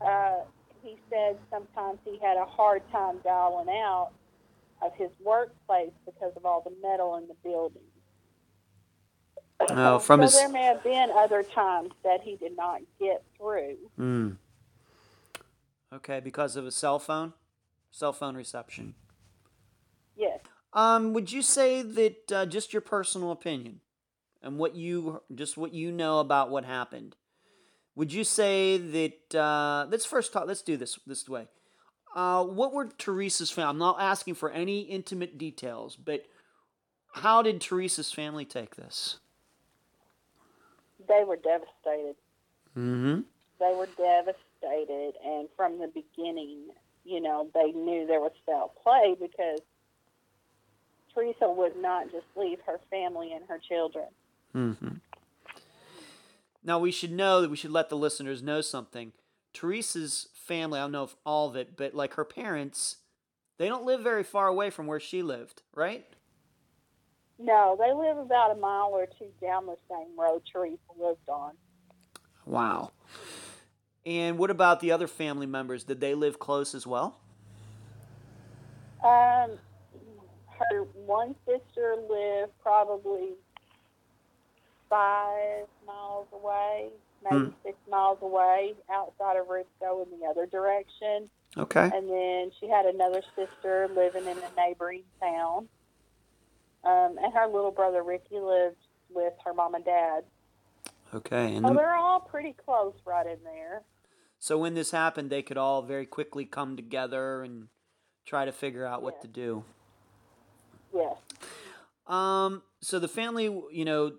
uh, 0.00 0.36
he 0.82 0.96
said 1.10 1.38
sometimes 1.50 1.98
he 2.04 2.18
had 2.18 2.36
a 2.36 2.44
hard 2.44 2.82
time 2.90 3.18
dialing 3.24 3.68
out 3.68 4.10
of 4.82 4.94
his 4.94 5.10
workplace 5.22 5.92
because 6.06 6.32
of 6.36 6.44
all 6.44 6.62
the 6.62 6.72
metal 6.86 7.16
in 7.16 7.28
the 7.28 7.34
building. 7.44 7.82
Oh, 9.68 9.98
from 9.98 10.20
so 10.20 10.22
his- 10.22 10.34
there 10.34 10.48
may 10.48 10.62
have 10.64 10.82
been 10.82 11.10
other 11.10 11.42
times 11.42 11.90
that 12.02 12.22
he 12.22 12.36
did 12.36 12.56
not 12.56 12.80
get 12.98 13.22
through. 13.36 13.76
Mm. 13.98 14.36
Okay, 15.92 16.20
because 16.20 16.56
of 16.56 16.66
a 16.66 16.70
cell 16.70 16.98
phone, 16.98 17.34
cell 17.90 18.12
phone 18.12 18.36
reception. 18.36 18.94
Yes. 20.16 20.40
Um, 20.72 21.12
would 21.12 21.32
you 21.32 21.42
say 21.42 21.82
that 21.82 22.32
uh, 22.32 22.46
just 22.46 22.72
your 22.72 22.80
personal 22.80 23.32
opinion 23.32 23.80
and 24.40 24.56
what 24.58 24.76
you 24.76 25.22
just 25.34 25.56
what 25.56 25.74
you 25.74 25.90
know 25.90 26.20
about 26.20 26.50
what 26.50 26.64
happened? 26.64 27.16
Would 28.00 28.14
you 28.14 28.24
say 28.24 28.78
that 28.78 29.38
uh, 29.38 29.86
let's 29.90 30.06
first 30.06 30.32
talk? 30.32 30.46
Let's 30.46 30.62
do 30.62 30.78
this 30.78 30.98
this 31.06 31.28
way. 31.28 31.48
Uh, 32.16 32.42
what 32.44 32.72
were 32.72 32.86
Teresa's 32.86 33.50
family? 33.50 33.68
I'm 33.68 33.76
not 33.76 34.00
asking 34.00 34.36
for 34.36 34.50
any 34.50 34.80
intimate 34.80 35.36
details, 35.36 35.96
but 35.96 36.24
how 37.12 37.42
did 37.42 37.60
Teresa's 37.60 38.10
family 38.10 38.46
take 38.46 38.76
this? 38.76 39.18
They 41.08 41.24
were 41.26 41.36
devastated. 41.36 42.16
Mm-hmm. 42.74 43.20
They 43.58 43.74
were 43.76 43.88
devastated, 43.98 45.12
and 45.22 45.50
from 45.54 45.78
the 45.78 45.88
beginning, 45.88 46.68
you 47.04 47.20
know, 47.20 47.50
they 47.52 47.72
knew 47.72 48.06
there 48.06 48.20
was 48.20 48.32
foul 48.46 48.72
play 48.82 49.14
because 49.20 49.60
Teresa 51.12 51.50
would 51.50 51.76
not 51.76 52.10
just 52.10 52.24
leave 52.34 52.60
her 52.64 52.80
family 52.90 53.34
and 53.34 53.44
her 53.46 53.58
children. 53.58 54.06
Mm-hmm. 54.56 54.94
Now 56.62 56.78
we 56.78 56.90
should 56.90 57.12
know 57.12 57.40
that 57.40 57.50
we 57.50 57.56
should 57.56 57.70
let 57.70 57.88
the 57.88 57.96
listeners 57.96 58.42
know 58.42 58.60
something. 58.60 59.12
Teresa's 59.52 60.28
family, 60.34 60.78
I 60.78 60.82
don't 60.82 60.92
know 60.92 61.04
if 61.04 61.16
all 61.24 61.48
of 61.48 61.56
it, 61.56 61.76
but 61.76 61.94
like 61.94 62.14
her 62.14 62.24
parents, 62.24 62.96
they 63.58 63.68
don't 63.68 63.84
live 63.84 64.02
very 64.02 64.22
far 64.22 64.46
away 64.46 64.70
from 64.70 64.86
where 64.86 65.00
she 65.00 65.22
lived, 65.22 65.62
right? 65.74 66.06
No, 67.38 67.76
they 67.78 67.92
live 67.92 68.18
about 68.18 68.56
a 68.56 68.60
mile 68.60 68.90
or 68.92 69.06
two 69.06 69.28
down 69.40 69.66
the 69.66 69.76
same 69.88 70.18
road 70.18 70.42
Teresa 70.50 70.78
lived 70.98 71.28
on. 71.28 71.52
Wow. 72.44 72.92
And 74.04 74.38
what 74.38 74.50
about 74.50 74.80
the 74.80 74.92
other 74.92 75.06
family 75.06 75.46
members? 75.46 75.84
Did 75.84 76.00
they 76.00 76.14
live 76.14 76.38
close 76.38 76.74
as 76.74 76.86
well? 76.86 77.20
Um, 79.02 79.58
her 80.58 80.82
one 81.06 81.34
sister 81.46 81.96
lived 82.08 82.52
probably 82.62 83.30
five 84.90 85.66
miles 85.86 86.26
away, 86.32 86.90
maybe 87.24 87.44
Hmm. 87.46 87.50
six 87.62 87.78
miles 87.88 88.18
away, 88.20 88.74
outside 88.90 89.36
of 89.36 89.46
Risco 89.46 90.02
in 90.04 90.18
the 90.20 90.26
other 90.26 90.44
direction. 90.46 91.30
Okay. 91.56 91.90
And 91.94 92.10
then 92.10 92.50
she 92.60 92.68
had 92.68 92.84
another 92.86 93.22
sister 93.34 93.88
living 93.88 94.26
in 94.26 94.36
a 94.38 94.50
neighboring 94.56 95.04
town. 95.20 95.68
Um, 96.84 97.18
and 97.18 97.32
her 97.32 97.46
little 97.46 97.70
brother 97.70 98.02
Ricky 98.02 98.38
lived 98.40 98.76
with 99.10 99.34
her 99.44 99.52
mom 99.54 99.74
and 99.74 99.84
dad. 99.84 100.24
Okay, 101.12 101.56
and 101.56 101.64
the- 101.64 101.72
they're 101.74 101.96
all 101.96 102.20
pretty 102.20 102.52
close 102.52 102.94
right 103.04 103.26
in 103.26 103.42
there. 103.44 103.82
so 104.38 104.56
when 104.56 104.72
this 104.74 104.90
happened, 104.92 105.28
they 105.28 105.42
could 105.42 105.58
all 105.58 105.82
very 105.82 106.06
quickly 106.06 106.46
come 106.46 106.74
together 106.76 107.42
and 107.42 107.68
try 108.24 108.44
to 108.46 108.52
figure 108.52 108.86
out 108.86 109.02
what 109.02 109.16
Yeah. 109.16 109.20
to 109.22 109.28
do. 109.28 109.64
Yes. 110.94 111.18
Um, 112.06 112.62
so 112.80 112.98
the 112.98 113.08
family, 113.08 113.44
you 113.70 113.84
know, 113.84 114.16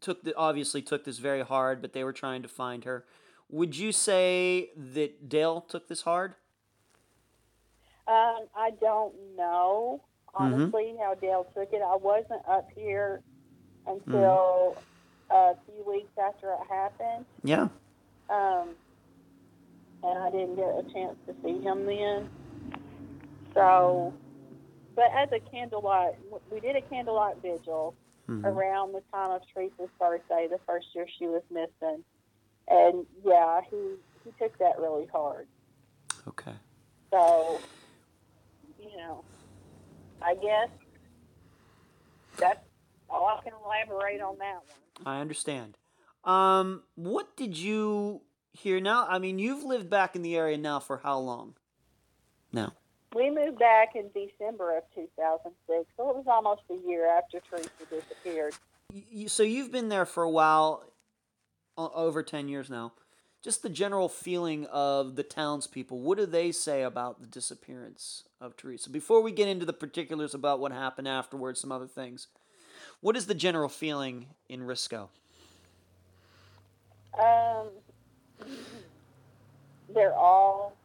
took 0.00 0.22
the 0.24 0.34
obviously 0.36 0.82
took 0.82 1.04
this 1.04 1.18
very 1.18 1.42
hard, 1.42 1.80
but 1.82 1.92
they 1.92 2.04
were 2.04 2.12
trying 2.12 2.42
to 2.42 2.48
find 2.48 2.84
her. 2.84 3.04
Would 3.48 3.76
you 3.76 3.92
say 3.92 4.70
that 4.76 5.28
Dale 5.28 5.60
took 5.60 5.88
this 5.88 6.02
hard? 6.02 6.34
Um, 8.08 8.46
I 8.56 8.70
don't 8.80 9.14
know 9.36 10.02
Mm-hmm. 10.38 10.52
honestly 10.54 10.94
how 11.00 11.14
Dale 11.14 11.46
took 11.56 11.72
it. 11.72 11.80
I 11.82 11.96
wasn't 11.96 12.42
up 12.48 12.68
here 12.76 13.22
Mm-hmm. 13.88 14.12
until 14.14 14.76
a 15.30 15.54
few 15.64 15.84
weeks 15.88 16.10
after 16.22 16.52
it 16.52 16.58
happened, 16.68 17.24
Yeah. 17.44 17.68
um, 18.28 18.70
and 20.02 20.18
I 20.18 20.30
didn't 20.30 20.56
get 20.56 20.66
a 20.66 20.82
chance 20.92 21.16
to 21.26 21.34
see 21.42 21.60
him 21.62 21.86
then. 21.86 22.28
So, 23.54 24.12
but 24.94 25.06
as 25.16 25.28
a 25.32 25.40
candlelight, 25.50 26.14
we 26.52 26.60
did 26.60 26.76
a 26.76 26.80
candlelight 26.82 27.36
vigil 27.42 27.94
Mhm. 28.28 28.44
around 28.44 28.92
the 28.92 29.02
time 29.12 29.30
of 29.30 29.42
Teresa's 29.52 29.90
birthday, 29.98 30.48
the 30.48 30.58
first 30.66 30.88
year 30.94 31.06
she 31.18 31.26
was 31.26 31.42
missing, 31.50 32.04
and 32.68 33.06
yeah, 33.24 33.60
he 33.70 33.96
he 34.24 34.32
took 34.38 34.56
that 34.58 34.78
really 34.78 35.06
hard. 35.06 35.46
Okay. 36.26 36.54
So, 37.10 37.60
you 38.80 38.96
know, 38.96 39.24
I 40.20 40.34
guess 40.34 40.68
that's 42.36 42.64
all 43.08 43.26
I 43.26 43.42
can 43.44 43.52
elaborate 43.64 44.20
on 44.20 44.36
that 44.38 44.56
one. 44.56 45.06
I 45.06 45.20
understand. 45.20 45.78
Um, 46.24 46.82
what 46.96 47.36
did 47.36 47.56
you 47.56 48.22
hear 48.52 48.80
now? 48.80 49.06
I 49.06 49.20
mean, 49.20 49.38
you've 49.38 49.62
lived 49.62 49.88
back 49.88 50.16
in 50.16 50.22
the 50.22 50.36
area 50.36 50.58
now 50.58 50.80
for 50.80 50.98
how 50.98 51.18
long? 51.18 51.54
Now. 52.52 52.72
We 53.16 53.30
moved 53.30 53.58
back 53.58 53.96
in 53.96 54.10
December 54.12 54.76
of 54.76 54.84
2006, 54.94 55.88
so 55.96 56.10
it 56.10 56.16
was 56.16 56.26
almost 56.26 56.60
a 56.70 56.86
year 56.86 57.06
after 57.08 57.40
Teresa 57.40 57.70
disappeared. 57.88 58.54
Y- 58.92 59.04
y- 59.10 59.26
So 59.26 59.42
you've 59.42 59.72
been 59.72 59.88
there 59.88 60.04
for 60.04 60.22
a 60.22 60.28
while, 60.28 60.84
over 61.78 62.22
10 62.22 62.46
years 62.48 62.68
now. 62.68 62.92
Just 63.42 63.62
the 63.62 63.70
general 63.70 64.10
feeling 64.10 64.66
of 64.66 65.16
the 65.16 65.22
townspeople. 65.22 65.98
What 65.98 66.18
do 66.18 66.26
they 66.26 66.52
say 66.52 66.82
about 66.82 67.22
the 67.22 67.26
disappearance 67.26 68.24
of 68.38 68.54
Teresa? 68.54 68.90
Before 68.90 69.22
we 69.22 69.32
get 69.32 69.48
into 69.48 69.64
the 69.64 69.72
particulars 69.72 70.34
about 70.34 70.60
what 70.60 70.72
happened 70.72 71.08
afterwards, 71.08 71.58
some 71.58 71.72
other 71.72 71.86
things, 71.86 72.26
what 73.00 73.16
is 73.16 73.26
the 73.26 73.34
general 73.34 73.70
feeling 73.70 74.26
in 74.46 74.60
Risco? 74.60 75.08
Um, 77.18 77.68
they're 79.94 80.14
all, 80.14 80.76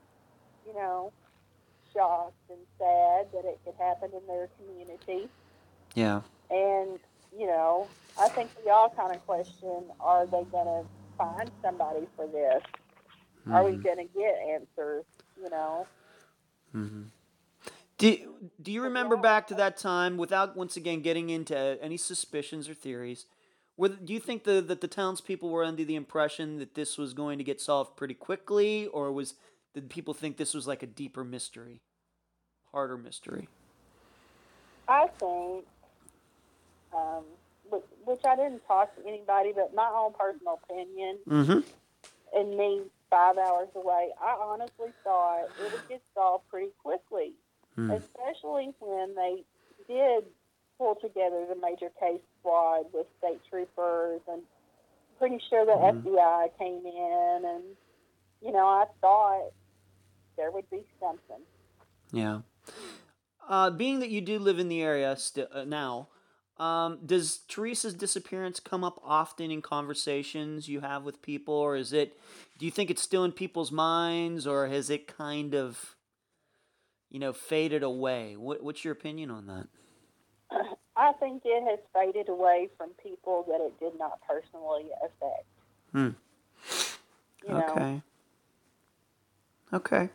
you 0.65 0.73
know, 0.73 1.11
shocked 1.93 2.33
and 2.49 2.59
sad 2.77 3.27
that 3.33 3.45
it 3.45 3.59
could 3.65 3.75
happen 3.79 4.09
in 4.13 4.25
their 4.27 4.49
community. 4.57 5.29
Yeah. 5.95 6.21
And, 6.49 6.99
you 7.37 7.47
know, 7.47 7.87
I 8.19 8.29
think 8.29 8.49
we 8.63 8.71
all 8.71 8.89
kind 8.89 9.15
of 9.15 9.25
question 9.25 9.83
are 9.99 10.25
they 10.25 10.43
going 10.51 10.65
to 10.65 10.85
find 11.17 11.51
somebody 11.61 12.07
for 12.15 12.27
this? 12.27 12.63
Are 13.51 13.63
we 13.63 13.71
going 13.71 13.97
to 13.97 14.13
get 14.13 14.35
answers, 14.49 15.05
you 15.41 15.49
know? 15.49 15.87
Hmm. 16.71 17.03
Do, 17.97 18.17
do 18.61 18.71
you 18.71 18.83
remember 18.83 19.17
back 19.17 19.47
to 19.47 19.55
that 19.55 19.77
time 19.77 20.17
without 20.17 20.55
once 20.55 20.77
again 20.77 21.01
getting 21.01 21.29
into 21.29 21.77
any 21.81 21.97
suspicions 21.97 22.69
or 22.69 22.73
theories? 22.73 23.25
Were, 23.77 23.89
do 23.89 24.13
you 24.13 24.19
think 24.19 24.43
the, 24.43 24.61
that 24.61 24.81
the 24.81 24.87
townspeople 24.87 25.49
were 25.49 25.63
under 25.63 25.83
the 25.83 25.95
impression 25.95 26.59
that 26.59 26.75
this 26.75 26.97
was 26.97 27.13
going 27.13 27.37
to 27.37 27.43
get 27.43 27.59
solved 27.59 27.95
pretty 27.95 28.13
quickly, 28.13 28.87
or 28.87 29.11
was 29.11 29.35
did 29.73 29.89
people 29.89 30.13
think 30.13 30.37
this 30.37 30.53
was 30.53 30.67
like 30.67 30.83
a 30.83 30.87
deeper 30.87 31.23
mystery, 31.23 31.81
harder 32.71 32.97
mystery? 32.97 33.47
I 34.87 35.07
think, 35.19 35.65
um, 36.93 37.23
which, 37.69 37.83
which 38.03 38.19
I 38.25 38.35
didn't 38.35 38.61
talk 38.67 38.93
to 38.95 39.07
anybody, 39.07 39.53
but 39.55 39.73
my 39.73 39.89
own 39.93 40.13
personal 40.13 40.59
opinion, 40.63 41.17
Mm-hmm. 41.27 41.59
and 42.37 42.57
me 42.57 42.81
five 43.09 43.37
hours 43.37 43.69
away, 43.75 44.09
I 44.21 44.37
honestly 44.41 44.89
thought 45.03 45.45
it 45.65 45.71
would 45.71 45.87
get 45.87 46.01
solved 46.13 46.49
pretty 46.49 46.71
quickly, 46.83 47.33
especially 47.91 48.73
when 48.79 49.15
they 49.15 49.43
did 49.87 50.25
pull 50.77 50.95
together 50.95 51.45
the 51.47 51.55
major 51.55 51.89
case 51.99 52.21
squad 52.39 52.85
with 52.93 53.07
state 53.19 53.39
troopers, 53.49 54.21
and 54.29 54.41
pretty 55.19 55.39
sure 55.49 55.65
the 55.65 55.71
FBI 56.11 56.49
came 56.57 56.85
in, 56.85 57.41
and 57.45 57.63
you 58.43 58.51
know, 58.51 58.65
I 58.65 58.85
thought 58.99 59.51
there 60.41 60.49
would 60.49 60.67
be 60.71 60.83
something. 60.99 61.43
Yeah. 62.11 62.39
Uh, 63.47 63.69
being 63.69 63.99
that 63.99 64.09
you 64.09 64.21
do 64.21 64.39
live 64.39 64.57
in 64.57 64.69
the 64.69 64.81
area 64.81 65.15
sti- 65.15 65.45
uh, 65.53 65.65
now, 65.65 66.07
um, 66.57 66.97
does 67.05 67.41
Teresa's 67.47 67.93
disappearance 67.93 68.59
come 68.59 68.83
up 68.83 68.99
often 69.03 69.51
in 69.51 69.61
conversations 69.61 70.67
you 70.67 70.79
have 70.79 71.03
with 71.03 71.21
people, 71.21 71.53
or 71.53 71.75
is 71.75 71.93
it? 71.93 72.19
Do 72.57 72.65
you 72.65 72.71
think 72.71 72.89
it's 72.89 73.03
still 73.03 73.23
in 73.23 73.31
people's 73.31 73.71
minds, 73.71 74.47
or 74.47 74.67
has 74.67 74.89
it 74.89 75.05
kind 75.07 75.53
of, 75.53 75.95
you 77.11 77.19
know, 77.19 77.33
faded 77.33 77.83
away? 77.83 78.35
What, 78.35 78.63
what's 78.63 78.83
your 78.83 78.93
opinion 78.93 79.29
on 79.29 79.45
that? 79.45 79.67
I 80.95 81.13
think 81.19 81.43
it 81.45 81.63
has 81.69 81.79
faded 81.93 82.29
away 82.29 82.69
from 82.77 82.89
people 83.01 83.45
that 83.47 83.61
it 83.61 83.79
did 83.79 83.97
not 83.99 84.19
personally 84.27 84.87
affect. 85.05 85.45
Hmm. 85.91 86.09
You 87.47 87.53
know, 87.53 88.01
Okay. 89.73 90.09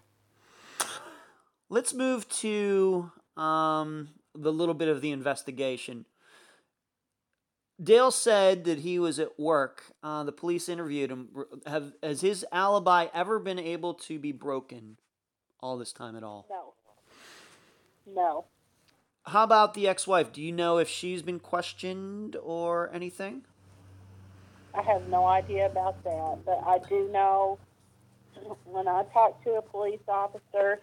Let's 1.69 1.93
move 1.93 2.29
to 2.41 3.11
um, 3.37 4.09
the 4.35 4.53
little 4.53 4.75
bit 4.75 4.89
of 4.89 5.01
the 5.01 5.11
investigation. 5.11 6.07
Dale 7.83 8.11
said 8.11 8.65
that 8.65 8.79
he 8.79 8.99
was 8.99 9.19
at 9.19 9.39
work. 9.39 9.83
Uh, 10.03 10.25
the 10.25 10.33
police 10.33 10.69
interviewed 10.69 11.11
him. 11.11 11.29
Have 11.67 11.93
has 12.03 12.23
his 12.23 12.47
alibi 12.51 13.09
ever 13.13 13.39
been 13.39 13.59
able 13.59 13.95
to 13.95 14.19
be 14.19 14.33
broken 14.33 14.97
all 15.61 15.77
this 15.77 15.93
time 15.93 16.17
at 16.17 16.23
all? 16.23 16.47
no, 16.49 16.73
no. 18.07 18.45
How 19.27 19.43
about 19.43 19.75
the 19.75 19.89
ex-wife? 19.89 20.33
Do 20.33 20.41
you 20.41 20.53
know 20.53 20.79
if 20.79 20.89
she's 20.89 21.21
been 21.21 21.41
questioned 21.41 22.37
or 22.41 22.91
anything? 22.95 23.43
I 24.73 24.83
have 24.83 25.09
no 25.09 25.27
idea 25.27 25.67
about 25.67 26.03
that, 26.05 26.39
but 26.47 26.63
I 26.65 26.79
do 26.89 27.11
know 27.13 27.59
when 28.65 28.87
I 28.87 29.03
talked 29.13 29.43
to 29.45 29.55
a 29.55 29.63
police 29.63 30.01
officer 30.07 30.79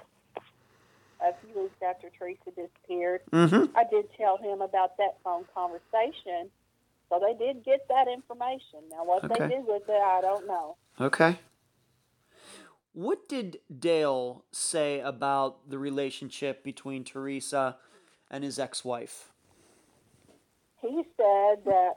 a 1.22 1.34
few 1.46 1.64
weeks 1.64 1.76
after 1.88 2.10
Teresa 2.18 2.52
disappeared, 2.56 3.22
Mm-hmm. 3.32 3.76
I 3.78 3.84
did 3.90 4.06
tell 4.18 4.38
him 4.38 4.62
about 4.62 4.98
that 4.98 5.18
phone 5.24 5.46
conversation. 5.54 6.50
So 7.10 7.20
they 7.20 7.34
did 7.38 7.64
get 7.64 7.88
that 7.90 8.08
information. 8.12 8.80
Now, 8.90 9.04
what 9.06 9.24
Okay. 9.24 9.48
they 9.48 9.56
did 9.56 9.66
with 9.68 9.84
it, 9.88 10.02
I 10.02 10.22
don't 10.22 10.48
know. 10.48 10.78
Okay. 11.00 11.38
What 12.94 13.28
did 13.28 13.60
Dale 13.80 14.44
say 14.52 15.00
about 15.00 15.70
the 15.70 15.78
relationship 15.80 16.64
between 16.64 17.04
Teresa 17.04 17.78
and 18.30 18.44
his 18.44 18.60
ex-wife? 18.60 19.32
He 20.82 21.04
said 21.18 21.64
that 21.66 21.94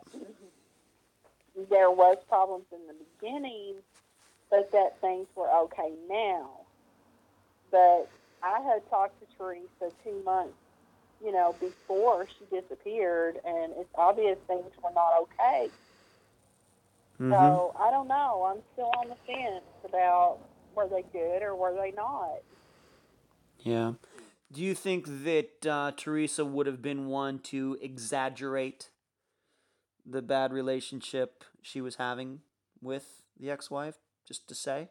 there 1.71 1.91
was 1.91 2.17
problems 2.29 2.65
in 2.73 2.87
the 2.87 2.95
beginning, 3.19 3.77
but 4.51 4.71
that 4.73 5.01
things 5.01 5.27
were 5.35 5.51
okay 5.65 5.95
now. 6.09 6.51
But 7.71 8.09
I 8.47 8.61
had 8.61 8.89
talked 8.89 9.19
to 9.21 9.27
Teresa 9.37 9.95
two 10.05 10.23
months, 10.25 10.55
you 11.25 11.33
know, 11.33 11.55
before 11.59 12.27
she 12.27 12.45
disappeared, 12.55 13.41
and 13.45 13.73
it's 13.77 13.91
obvious 13.97 14.39
things 14.47 14.71
were 14.83 14.93
not 14.95 15.13
okay. 15.23 15.69
Mm-hmm. 17.21 17.33
So 17.33 17.75
I 17.79 17.91
don't 17.91 18.09
know. 18.09 18.47
I'm 18.51 18.63
still 18.75 18.91
on 19.01 19.09
the 19.09 19.17
fence 19.27 19.65
about 19.85 20.39
were 20.75 20.87
they 20.89 21.03
good 21.13 21.43
or 21.43 21.57
were 21.57 21.75
they 21.75 21.91
not. 21.93 22.39
Yeah. 23.61 23.95
Do 24.53 24.63
you 24.63 24.75
think 24.75 25.25
that 25.25 25.67
uh, 25.67 25.93
Teresa 25.97 26.45
would 26.45 26.67
have 26.67 26.81
been 26.81 27.07
one 27.07 27.41
to 27.41 27.77
exaggerate 27.81 28.91
the 30.05 30.23
bad 30.23 30.53
relationship 30.53 31.43
she 31.63 31.81
was 31.81 31.97
having 31.97 32.41
with 32.81 33.23
the 33.41 33.51
ex-wife? 33.51 33.97
Just 34.27 34.49
to 34.49 34.55
say. 34.55 34.89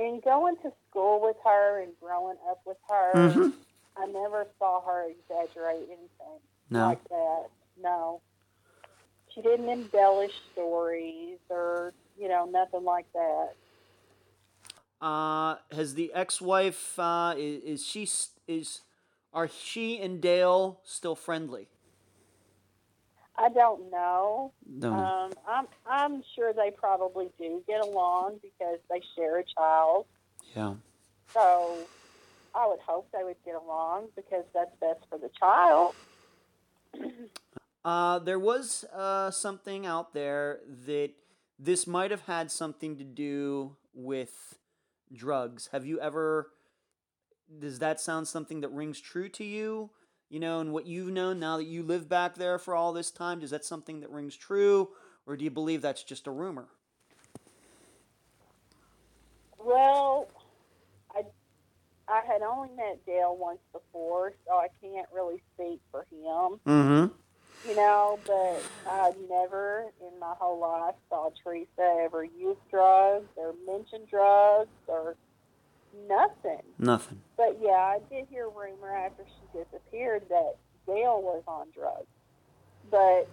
In 0.00 0.20
going 0.24 0.56
to 0.62 0.72
school 0.88 1.20
with 1.20 1.36
her 1.44 1.82
and 1.82 1.92
growing 2.00 2.38
up 2.48 2.62
with 2.64 2.78
her, 2.88 3.12
Mhm. 3.14 3.52
I 3.98 4.06
never 4.06 4.46
saw 4.58 4.80
her 4.80 5.04
exaggerate 5.10 5.90
anything 5.90 6.40
No. 6.70 6.88
like 6.88 7.04
that. 7.08 7.50
No. 7.76 8.22
She 9.28 9.42
didn't 9.42 9.68
embellish 9.68 10.32
stories 10.52 11.38
or, 11.50 11.92
you 12.18 12.28
know, 12.28 12.46
nothing 12.46 12.84
like 12.84 13.12
that. 13.12 13.54
Uh, 15.02 15.56
has 15.70 15.94
the 15.94 16.12
ex-wife 16.14 16.98
uh, 16.98 17.34
is, 17.36 17.62
is 17.64 17.86
she 17.86 18.08
is 18.48 18.80
are 19.34 19.48
she 19.48 20.00
and 20.00 20.20
Dale 20.20 20.80
still 20.84 21.14
friendly? 21.14 21.68
I 23.40 23.48
don't 23.48 23.90
know. 23.90 24.52
Don't 24.78 24.92
know. 24.92 24.98
Um, 24.98 25.32
I'm 25.48 25.66
I'm 25.86 26.22
sure 26.34 26.52
they 26.52 26.70
probably 26.70 27.28
do 27.38 27.62
get 27.66 27.80
along 27.80 28.40
because 28.42 28.78
they 28.90 29.00
share 29.16 29.38
a 29.38 29.44
child. 29.44 30.06
yeah. 30.54 30.74
So 31.32 31.78
I 32.54 32.66
would 32.66 32.80
hope 32.80 33.08
they 33.16 33.24
would 33.24 33.36
get 33.44 33.54
along 33.54 34.08
because 34.14 34.44
that's 34.52 34.74
best 34.80 35.00
for 35.08 35.18
the 35.18 35.30
child. 35.38 35.94
Uh, 37.82 38.18
there 38.18 38.38
was 38.38 38.84
uh, 38.94 39.30
something 39.30 39.86
out 39.86 40.12
there 40.12 40.60
that 40.86 41.12
this 41.58 41.86
might 41.86 42.10
have 42.10 42.20
had 42.22 42.50
something 42.50 42.98
to 42.98 43.04
do 43.04 43.74
with 43.94 44.58
drugs. 45.10 45.70
Have 45.72 45.86
you 45.86 45.98
ever? 45.98 46.50
Does 47.58 47.78
that 47.78 47.98
sound 47.98 48.28
something 48.28 48.60
that 48.60 48.68
rings 48.68 49.00
true 49.00 49.30
to 49.30 49.44
you? 49.44 49.90
You 50.30 50.38
know, 50.38 50.60
and 50.60 50.72
what 50.72 50.86
you've 50.86 51.10
known 51.10 51.40
now 51.40 51.56
that 51.56 51.64
you 51.64 51.82
live 51.82 52.08
back 52.08 52.36
there 52.36 52.56
for 52.58 52.76
all 52.76 52.92
this 52.92 53.10
time, 53.10 53.40
does 53.40 53.50
that 53.50 53.64
something 53.64 54.00
that 54.00 54.10
rings 54.10 54.36
true, 54.36 54.90
or 55.26 55.36
do 55.36 55.42
you 55.44 55.50
believe 55.50 55.82
that's 55.82 56.04
just 56.04 56.28
a 56.28 56.30
rumor? 56.30 56.68
Well, 59.58 60.28
I 61.14 61.24
I 62.08 62.22
had 62.26 62.42
only 62.42 62.70
met 62.76 63.04
Dale 63.06 63.36
once 63.36 63.58
before, 63.72 64.34
so 64.46 64.54
I 64.54 64.68
can't 64.80 65.08
really 65.12 65.42
speak 65.54 65.80
for 65.90 66.06
him. 66.12 66.60
Mm-hmm. 66.64 67.68
You 67.68 67.76
know, 67.76 68.18
but 68.24 68.62
I've 68.88 69.16
never 69.28 69.86
in 70.00 70.18
my 70.20 70.34
whole 70.38 70.60
life 70.60 70.94
saw 71.08 71.30
Teresa 71.42 72.04
ever 72.04 72.24
use 72.24 72.56
drugs 72.70 73.28
or 73.36 73.54
mention 73.66 74.06
drugs 74.08 74.70
or 74.86 75.16
nothing. 76.08 76.62
Nothing. 76.78 77.20
But 77.36 77.58
yeah, 77.60 77.70
I 77.70 77.98
did 78.10 78.26
hear 78.30 78.46
a 78.46 78.48
rumor 78.48 78.94
after 78.94 79.24
she 79.24 79.58
disappeared 79.58 80.22
that 80.28 80.56
Dale 80.86 81.20
was 81.22 81.42
on 81.46 81.68
drugs. 81.74 82.06
But 82.90 83.28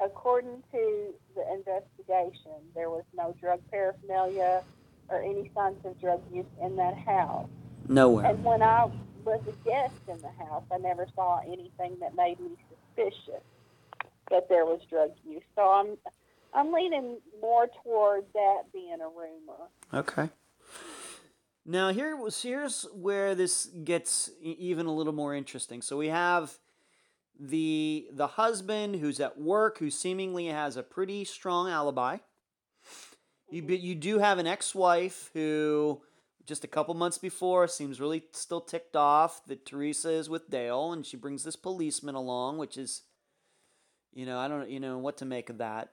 according 0.00 0.62
to 0.72 1.14
the 1.34 1.52
investigation, 1.52 2.52
there 2.74 2.90
was 2.90 3.04
no 3.16 3.34
drug 3.40 3.60
paraphernalia 3.70 4.62
or 5.08 5.22
any 5.22 5.50
signs 5.54 5.84
of 5.84 6.00
drug 6.00 6.20
use 6.32 6.46
in 6.62 6.76
that 6.76 6.96
house. 6.96 7.48
Nowhere. 7.88 8.26
And 8.26 8.42
when 8.44 8.62
I 8.62 8.88
was 9.24 9.40
a 9.48 9.68
guest 9.68 9.94
in 10.08 10.20
the 10.20 10.44
house, 10.44 10.64
I 10.72 10.78
never 10.78 11.06
saw 11.14 11.40
anything 11.40 11.96
that 12.00 12.14
made 12.14 12.40
me 12.40 12.50
suspicious 12.68 13.42
that 14.30 14.48
there 14.48 14.64
was 14.64 14.80
drug 14.88 15.10
use. 15.28 15.42
So 15.54 15.62
I'm 15.62 15.96
I'm 16.54 16.72
leaning 16.72 17.18
more 17.40 17.68
toward 17.82 18.24
that 18.32 18.62
being 18.72 18.98
a 19.00 19.08
rumor. 19.08 19.68
Okay. 19.92 20.30
Now 21.66 21.92
here 21.92 22.18
here's 22.42 22.86
where 22.92 23.34
this 23.34 23.66
gets 23.66 24.30
even 24.40 24.86
a 24.86 24.94
little 24.94 25.12
more 25.12 25.34
interesting. 25.34 25.80
So 25.80 25.96
we 25.96 26.08
have 26.08 26.58
the 27.38 28.08
the 28.12 28.26
husband 28.26 28.96
who's 28.96 29.18
at 29.18 29.40
work 29.40 29.78
who 29.78 29.90
seemingly 29.90 30.46
has 30.46 30.76
a 30.76 30.82
pretty 30.82 31.24
strong 31.24 31.70
alibi. 31.70 32.18
You 33.50 33.62
but 33.62 33.80
you 33.80 33.94
do 33.94 34.18
have 34.18 34.38
an 34.38 34.46
ex-wife 34.46 35.30
who 35.32 36.02
just 36.46 36.64
a 36.64 36.68
couple 36.68 36.92
months 36.94 37.16
before 37.16 37.66
seems 37.66 38.00
really 38.00 38.24
still 38.32 38.60
ticked 38.60 38.94
off 38.94 39.40
that 39.46 39.64
Teresa 39.64 40.10
is 40.10 40.28
with 40.28 40.50
Dale 40.50 40.92
and 40.92 41.06
she 41.06 41.16
brings 41.16 41.44
this 41.44 41.56
policeman 41.56 42.14
along 42.14 42.58
which 42.58 42.76
is 42.76 43.02
you 44.12 44.26
know, 44.26 44.38
I 44.38 44.48
don't 44.48 44.70
you 44.70 44.80
know 44.80 44.98
what 44.98 45.16
to 45.18 45.24
make 45.24 45.50
of 45.50 45.58
that. 45.58 45.90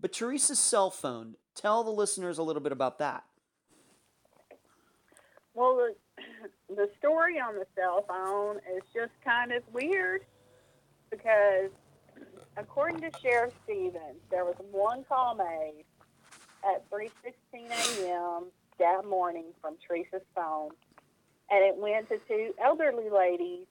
But 0.00 0.12
Teresa's 0.12 0.58
cell 0.58 0.90
phone, 0.90 1.36
tell 1.54 1.84
the 1.84 1.90
listeners 1.90 2.38
a 2.38 2.42
little 2.42 2.62
bit 2.62 2.72
about 2.72 2.98
that. 2.98 3.24
Well, 5.54 5.76
the, 5.76 5.94
the 6.74 6.90
story 6.98 7.38
on 7.40 7.54
the 7.54 7.66
cell 7.76 8.04
phone 8.08 8.56
is 8.76 8.82
just 8.94 9.12
kind 9.24 9.52
of 9.52 9.62
weird 9.72 10.22
because, 11.10 11.70
according 12.56 13.00
to 13.02 13.10
Sheriff 13.22 13.52
Stevens, 13.64 14.20
there 14.30 14.44
was 14.44 14.56
one 14.70 15.04
call 15.04 15.34
made 15.34 15.84
at 16.64 16.88
3:16 16.90 17.10
a.m. 17.70 18.46
that 18.78 19.04
morning 19.08 19.46
from 19.60 19.76
Teresa's 19.86 20.26
phone, 20.34 20.70
and 21.50 21.64
it 21.64 21.76
went 21.76 22.08
to 22.08 22.18
two 22.26 22.54
elderly 22.62 23.10
ladies 23.10 23.66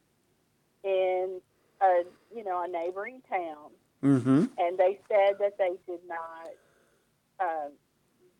in 0.83 1.41
a 1.81 2.03
you 2.35 2.43
know 2.43 2.63
a 2.63 2.67
neighboring 2.67 3.21
town, 3.29 3.71
Mm-hmm. 4.03 4.45
and 4.57 4.77
they 4.77 4.99
said 5.07 5.35
that 5.39 5.57
they 5.57 5.71
did 5.87 6.01
not. 6.07 6.49
Um, 7.39 7.71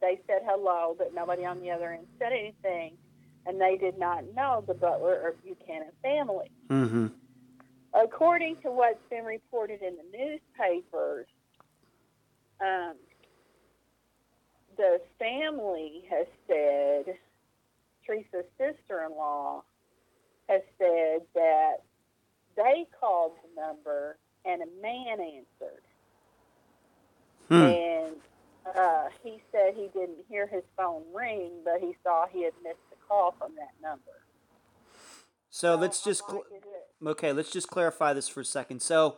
they 0.02 0.20
said 0.28 0.42
hello, 0.46 0.94
but 0.98 1.14
nobody 1.14 1.46
on 1.46 1.62
the 1.62 1.72
other 1.72 1.92
end 1.94 2.06
said 2.20 2.34
anything, 2.34 2.98
and 3.46 3.60
they 3.60 3.78
did 3.78 3.98
not 3.98 4.24
know 4.36 4.64
the 4.68 4.74
Butler 4.74 5.20
or 5.22 5.36
Buchanan 5.44 5.92
family. 6.02 6.52
Mm-hmm. 6.70 7.08
According 7.94 8.58
to 8.64 8.72
what's 8.72 9.02
been 9.10 9.26
reported 9.26 9.82
in 9.82 9.96
the 9.96 10.18
newspapers, 10.18 11.28
um, 12.60 12.96
the 14.78 15.00
family 15.20 16.04
has 16.10 16.26
said, 16.48 17.16
Teresa's 18.06 18.50
sister-in-law 18.58 19.64
has 20.50 20.62
said 20.78 21.22
that 21.36 21.78
they 22.56 22.86
called 23.00 23.34
the 23.44 23.62
number 23.62 24.18
and 24.46 24.62
a 24.62 24.82
man 24.82 25.20
answered. 25.20 25.84
Hmm. 27.48 27.54
And 27.54 28.16
uh, 28.76 29.10
he 29.24 29.42
said 29.52 29.74
he 29.76 29.90
didn't 29.94 30.26
hear 30.30 30.48
his 30.48 30.64
phone 30.78 31.04
ring, 31.14 31.52
but 31.64 31.80
he 31.80 31.96
saw 32.04 32.26
he 32.28 32.44
had 32.44 32.54
missed 32.64 32.80
call 33.08 33.36
from 33.38 33.54
that 33.56 33.74
number. 33.82 34.12
So 35.50 35.76
let's 35.76 36.04
just 36.04 36.24
cl- 36.28 36.44
like, 36.52 36.62
is 36.62 36.68
it- 36.68 37.08
okay. 37.10 37.32
Let's 37.34 37.52
just 37.52 37.68
clarify 37.70 38.14
this 38.14 38.28
for 38.28 38.42
a 38.42 38.46
second. 38.46 38.82
So, 38.82 39.18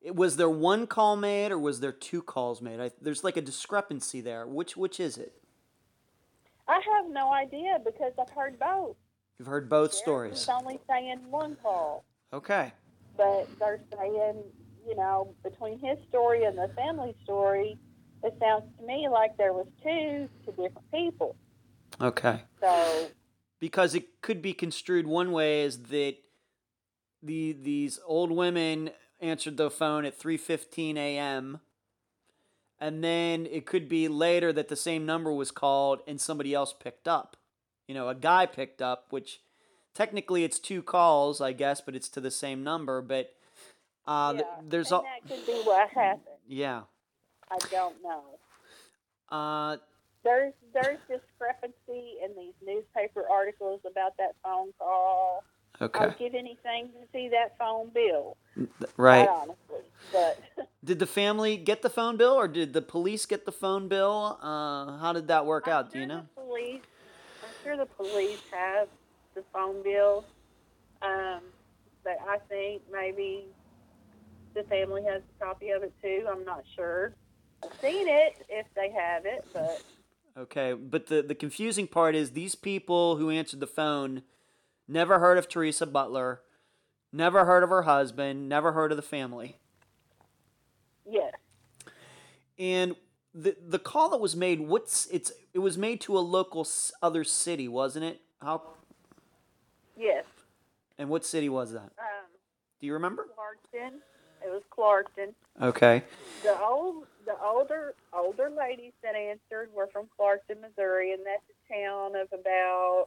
it, 0.00 0.14
was 0.14 0.36
there 0.36 0.48
one 0.50 0.86
call 0.86 1.16
made 1.16 1.50
or 1.50 1.58
was 1.58 1.80
there 1.80 1.92
two 1.92 2.22
calls 2.22 2.60
made? 2.62 2.80
I, 2.80 2.90
there's 3.00 3.24
like 3.24 3.36
a 3.36 3.42
discrepancy 3.42 4.20
there. 4.20 4.46
Which 4.46 4.76
which 4.76 5.00
is 5.00 5.16
it? 5.16 5.32
I 6.68 6.80
have 6.96 7.10
no 7.10 7.32
idea 7.32 7.78
because 7.84 8.12
I've 8.20 8.30
heard 8.30 8.58
both. 8.58 8.96
You've 9.38 9.48
heard 9.48 9.68
both 9.68 9.90
Sheriff 9.92 10.36
stories. 10.36 10.48
only 10.48 10.78
saying 10.88 11.18
one 11.28 11.56
call, 11.62 12.04
Okay. 12.32 12.72
but 13.16 13.48
they're 13.58 13.80
saying, 13.98 14.42
you 14.86 14.94
know, 14.94 15.34
between 15.42 15.78
his 15.80 15.98
story 16.08 16.44
and 16.44 16.56
the 16.56 16.70
family 16.76 17.16
story, 17.24 17.76
it 18.22 18.32
sounds 18.40 18.64
to 18.78 18.86
me 18.86 19.08
like 19.10 19.36
there 19.36 19.52
was 19.52 19.66
two 19.82 20.28
to 20.44 20.50
different 20.52 20.90
people. 20.92 21.34
Okay. 22.00 22.42
So 22.60 23.08
Because 23.60 23.94
it 23.94 24.20
could 24.20 24.42
be 24.42 24.52
construed 24.52 25.06
one 25.06 25.32
way 25.32 25.62
is 25.62 25.84
that 25.84 26.16
the 27.22 27.52
these 27.52 27.98
old 28.06 28.30
women 28.30 28.90
answered 29.20 29.56
the 29.56 29.70
phone 29.70 30.04
at 30.04 30.18
3:15 30.18 30.96
a.m. 30.96 31.60
and 32.78 33.02
then 33.02 33.46
it 33.46 33.64
could 33.64 33.88
be 33.88 34.08
later 34.08 34.52
that 34.52 34.68
the 34.68 34.76
same 34.76 35.06
number 35.06 35.32
was 35.32 35.50
called 35.50 36.00
and 36.06 36.20
somebody 36.20 36.52
else 36.52 36.72
picked 36.72 37.08
up. 37.08 37.36
You 37.88 37.94
know, 37.94 38.08
a 38.08 38.14
guy 38.14 38.46
picked 38.46 38.82
up, 38.82 39.06
which 39.10 39.40
technically 39.94 40.44
it's 40.44 40.58
two 40.58 40.82
calls, 40.82 41.40
I 41.40 41.52
guess, 41.52 41.80
but 41.80 41.94
it's 41.94 42.08
to 42.10 42.20
the 42.20 42.30
same 42.30 42.62
number. 42.64 43.00
But 43.00 43.34
uh, 44.06 44.32
th- 44.32 44.44
yeah, 44.44 44.62
there's 44.68 44.88
and 44.88 44.96
all 44.96 45.02
that 45.02 45.28
could 45.28 45.46
be 45.46 45.52
what 45.62 45.88
happened. 45.90 46.20
yeah. 46.46 46.82
I 47.50 47.58
don't 47.70 47.96
know. 48.02 48.22
Uh, 49.30 49.76
There's 50.24 50.54
there's 50.72 50.98
discrepancy 51.08 52.16
in 52.24 52.34
these 52.36 52.54
newspaper 52.66 53.24
articles 53.30 53.80
about 53.88 54.16
that 54.16 54.34
phone 54.42 54.72
call. 54.78 55.44
okay, 55.80 56.04
I'd 56.06 56.18
give 56.18 56.34
anything 56.34 56.88
to 56.88 57.06
see 57.12 57.28
that 57.28 57.56
phone 57.58 57.90
bill. 57.92 58.36
right. 58.96 59.28
Honestly, 59.28 59.84
but. 60.12 60.38
Did 60.84 60.98
the 60.98 61.06
family 61.06 61.56
get 61.56 61.80
the 61.80 61.88
phone 61.88 62.18
bill, 62.18 62.34
or 62.34 62.46
did 62.46 62.74
the 62.74 62.82
police 62.82 63.24
get 63.24 63.46
the 63.46 63.52
phone 63.52 63.88
bill? 63.88 64.38
Uh, 64.42 64.98
how 64.98 65.14
did 65.14 65.28
that 65.28 65.46
work 65.46 65.64
I'm 65.66 65.72
out? 65.72 65.90
Do 65.90 65.98
you 65.98 66.06
know? 66.06 66.26
The 66.36 66.42
police, 66.42 66.82
I'm 67.42 67.48
sure 67.64 67.76
the 67.78 67.86
police 67.86 68.40
have 68.52 68.88
the 69.34 69.42
phone 69.50 69.82
bill, 69.82 70.26
um, 71.00 71.40
but 72.04 72.18
I 72.28 72.36
think 72.50 72.82
maybe 72.92 73.46
the 74.54 74.62
family 74.64 75.02
has 75.04 75.22
a 75.22 75.44
copy 75.44 75.70
of 75.70 75.82
it 75.82 75.92
too. 76.02 76.26
I'm 76.30 76.44
not 76.44 76.64
sure. 76.76 77.14
I've 77.64 77.72
seen 77.80 78.06
it 78.06 78.44
if 78.50 78.66
they 78.76 78.90
have 78.90 79.24
it, 79.24 79.46
but 79.54 79.82
Okay, 80.36 80.72
but 80.72 81.06
the 81.06 81.22
the 81.22 81.34
confusing 81.34 81.86
part 81.86 82.14
is 82.14 82.32
these 82.32 82.54
people 82.54 83.16
who 83.16 83.30
answered 83.30 83.60
the 83.60 83.66
phone 83.66 84.22
never 84.88 85.20
heard 85.20 85.38
of 85.38 85.48
Teresa 85.48 85.86
Butler, 85.86 86.40
never 87.12 87.44
heard 87.44 87.62
of 87.62 87.68
her 87.70 87.82
husband, 87.82 88.48
never 88.48 88.72
heard 88.72 88.90
of 88.90 88.96
the 88.96 89.02
family, 89.02 89.58
yes, 91.08 91.32
and 92.58 92.96
the 93.32 93.56
the 93.64 93.78
call 93.78 94.08
that 94.10 94.18
was 94.18 94.34
made. 94.34 94.60
What's 94.60 95.06
it's 95.06 95.30
it 95.52 95.60
was 95.60 95.78
made 95.78 96.00
to 96.02 96.18
a 96.18 96.20
local 96.20 96.66
other 97.00 97.22
city, 97.22 97.68
wasn't 97.68 98.04
it? 98.04 98.20
How 98.42 98.62
yes. 99.96 100.24
and 100.98 101.08
what 101.08 101.24
city 101.24 101.48
was 101.48 101.72
that? 101.72 101.92
Um, 101.98 102.26
Do 102.80 102.86
you 102.86 102.92
remember? 102.94 103.26
Clarkton. 103.38 104.00
It 104.44 104.50
was 104.50 104.62
Clarkton. 104.76 105.32
Okay. 105.62 106.02
The 106.42 106.60
old, 106.60 107.06
the 107.24 107.34
older, 107.42 107.94
older 108.12 108.50
ladies 108.50 108.92
that 109.02 109.14
answered 109.14 109.70
were 109.74 109.88
from 109.92 110.06
Clarkton, 110.18 110.60
Missouri, 110.60 111.12
and 111.12 111.22
that's 111.24 111.42
a 111.48 111.72
town 111.72 112.16
of 112.16 112.28
about, 112.32 113.06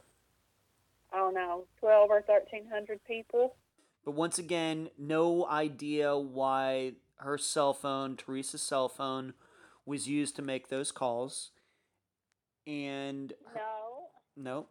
I 1.12 1.18
don't 1.18 1.34
know, 1.34 1.64
twelve 1.80 2.10
or 2.10 2.22
thirteen 2.22 2.66
hundred 2.72 3.00
people. 3.04 3.54
But 4.04 4.12
once 4.12 4.38
again, 4.38 4.90
no 4.98 5.46
idea 5.46 6.16
why 6.16 6.94
her 7.16 7.38
cell 7.38 7.74
phone, 7.74 8.16
Teresa's 8.16 8.62
cell 8.62 8.88
phone, 8.88 9.34
was 9.84 10.08
used 10.08 10.36
to 10.36 10.42
make 10.42 10.68
those 10.68 10.92
calls. 10.92 11.50
And 12.66 13.32
No, 13.54 14.08
no, 14.36 14.66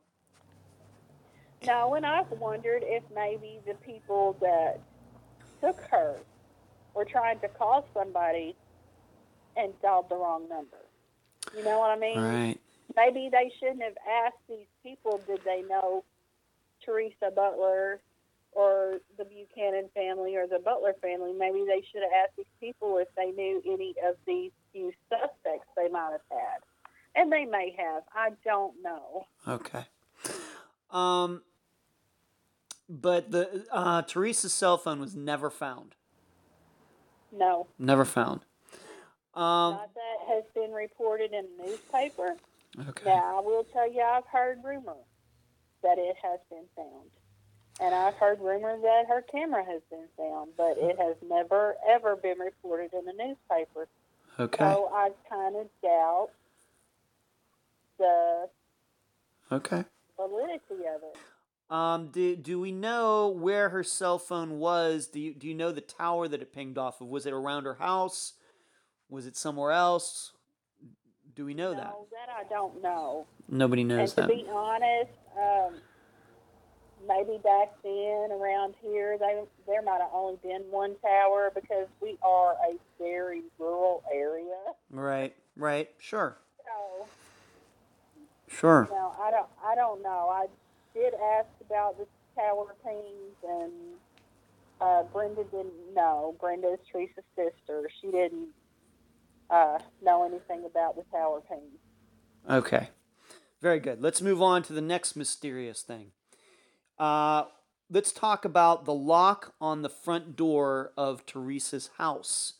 no, 1.65 1.95
and 1.95 2.05
I've 2.05 2.29
wondered 2.31 2.83
if 2.85 3.03
maybe 3.13 3.59
the 3.65 3.73
people 3.75 4.37
that 4.41 4.79
took 5.61 5.81
her 5.91 6.17
were 6.93 7.05
trying 7.05 7.39
to 7.39 7.47
call 7.47 7.87
somebody 7.93 8.55
and 9.57 9.73
dialed 9.81 10.09
the 10.09 10.15
wrong 10.15 10.47
number. 10.49 10.77
You 11.55 11.63
know 11.63 11.79
what 11.79 11.91
I 11.91 11.97
mean? 11.97 12.19
right, 12.19 12.57
Maybe 12.95 13.29
they 13.31 13.51
shouldn't 13.59 13.81
have 13.81 13.97
asked 14.25 14.41
these 14.49 14.67
people, 14.83 15.21
did 15.27 15.39
they 15.45 15.63
know 15.69 16.03
Teresa 16.83 17.31
Butler 17.35 17.99
or 18.51 18.99
the 19.17 19.25
Buchanan 19.25 19.89
family 19.93 20.35
or 20.35 20.47
the 20.47 20.59
Butler 20.59 20.93
family? 21.01 21.33
Maybe 21.33 21.63
they 21.67 21.83
should 21.91 22.01
have 22.01 22.11
asked 22.25 22.37
these 22.37 22.45
people 22.59 22.97
if 22.97 23.07
they 23.15 23.31
knew 23.31 23.61
any 23.65 23.93
of 24.07 24.15
these 24.25 24.51
few 24.71 24.91
suspects 25.09 25.67
they 25.75 25.89
might 25.89 26.11
have 26.11 26.21
had. 26.29 26.59
And 27.15 27.31
they 27.31 27.45
may 27.45 27.75
have. 27.77 28.03
I 28.13 28.29
don't 28.43 28.75
know. 28.83 29.25
okay. 29.47 29.85
Um, 30.91 31.41
but 32.89 33.31
the 33.31 33.65
uh, 33.71 34.01
Teresa's 34.03 34.53
cell 34.53 34.77
phone 34.77 34.99
was 34.99 35.15
never 35.15 35.49
found. 35.49 35.95
No. 37.31 37.67
Never 37.77 38.05
found. 38.05 38.41
Um, 39.37 39.73
Not 39.73 39.93
that 39.93 40.33
has 40.33 40.43
been 40.55 40.71
reported 40.71 41.31
in 41.31 41.45
the 41.57 41.65
newspaper. 41.65 42.35
okay. 42.89 43.05
Now, 43.05 43.37
I 43.37 43.41
will 43.41 43.63
tell 43.71 43.91
you, 43.91 44.01
I've 44.01 44.25
heard 44.25 44.59
rumor 44.63 44.95
that 45.83 45.97
it 45.99 46.15
has 46.23 46.39
been 46.49 46.65
found. 46.75 47.09
And 47.79 47.93
I've 47.93 48.15
heard 48.15 48.39
rumors 48.41 48.81
that 48.81 49.05
her 49.07 49.21
camera 49.31 49.63
has 49.63 49.81
been 49.91 50.07
found, 50.17 50.49
but 50.57 50.77
it 50.79 50.97
has 50.97 51.15
never, 51.29 51.75
ever 51.87 52.15
been 52.15 52.39
reported 52.39 52.91
in 52.93 53.05
the 53.05 53.13
newspaper. 53.13 53.87
Okay. 54.39 54.63
So 54.63 54.89
I 54.91 55.11
kind 55.29 55.55
of 55.55 55.67
doubt 55.83 56.29
the 57.99 58.49
Okay. 59.51 59.85
validity 60.15 60.87
of 60.87 61.03
it. 61.03 61.17
Um, 61.69 62.07
do, 62.11 62.35
do 62.35 62.59
we 62.59 62.71
know 62.71 63.27
where 63.27 63.69
her 63.69 63.83
cell 63.83 64.17
phone 64.17 64.57
was? 64.57 65.07
Do 65.07 65.19
you, 65.19 65.33
do 65.33 65.47
you 65.47 65.53
know 65.53 65.71
the 65.71 65.81
tower 65.81 66.27
that 66.27 66.41
it 66.41 66.53
pinged 66.53 66.77
off 66.77 67.01
of? 67.01 67.07
Was 67.07 67.25
it 67.25 67.33
around 67.33 67.65
her 67.65 67.75
house? 67.75 68.33
Was 69.09 69.25
it 69.25 69.37
somewhere 69.37 69.71
else? 69.71 70.33
Do 71.35 71.45
we 71.45 71.53
know 71.53 71.71
that? 71.73 71.83
No, 71.83 72.07
that 72.11 72.29
I 72.33 72.43
don't 72.49 72.81
know. 72.81 73.25
Nobody 73.47 73.83
knows 73.83 73.91
And 73.91 73.99
knows 73.99 74.13
to 74.13 74.21
that. 74.21 74.27
be 74.27 74.45
honest, 74.51 75.11
um, 75.39 75.75
maybe 77.07 77.37
back 77.43 77.71
then 77.83 78.31
around 78.31 78.73
here, 78.81 79.17
they 79.19 79.41
there 79.67 79.81
might 79.81 80.01
have 80.01 80.09
only 80.13 80.37
been 80.41 80.63
one 80.71 80.95
tower 81.01 81.51
because 81.53 81.87
we 82.01 82.17
are 82.23 82.53
a 82.53 82.75
very 83.01 83.43
rural 83.59 84.03
area. 84.11 84.57
Right, 84.91 85.35
right. 85.55 85.89
Sure, 85.99 86.37
So, 86.65 87.07
sure. 88.47 88.87
no, 88.91 89.13
I 89.21 89.31
don't. 89.31 89.47
I 89.63 89.75
don't 89.75 90.01
know. 90.01 90.29
I 90.31 90.47
did 90.93 91.13
ask 91.13 91.47
about 91.65 91.97
the 91.99 92.07
tower 92.35 92.75
pings, 92.83 93.35
and 93.47 93.71
uh, 94.81 95.03
Brenda 95.13 95.43
didn't 95.45 95.93
know. 95.95 96.35
Brenda 96.41 96.73
is 96.73 96.79
Teresa's 96.91 97.23
sister. 97.35 97.87
She 98.01 98.07
didn't 98.11 98.47
uh, 99.49 99.79
know 100.01 100.25
anything 100.25 100.65
about 100.65 100.95
the 100.95 101.03
tower 101.11 101.41
pings. 101.47 101.79
Okay. 102.49 102.89
Very 103.61 103.79
good. 103.79 104.01
Let's 104.01 104.21
move 104.21 104.41
on 104.41 104.63
to 104.63 104.73
the 104.73 104.81
next 104.81 105.15
mysterious 105.15 105.81
thing. 105.81 106.11
Uh, 106.99 107.45
let's 107.89 108.11
talk 108.11 108.45
about 108.45 108.85
the 108.85 108.93
lock 108.93 109.53
on 109.59 109.81
the 109.81 109.89
front 109.89 110.35
door 110.35 110.91
of 110.97 111.25
Teresa's 111.25 111.89
house. 111.97 112.53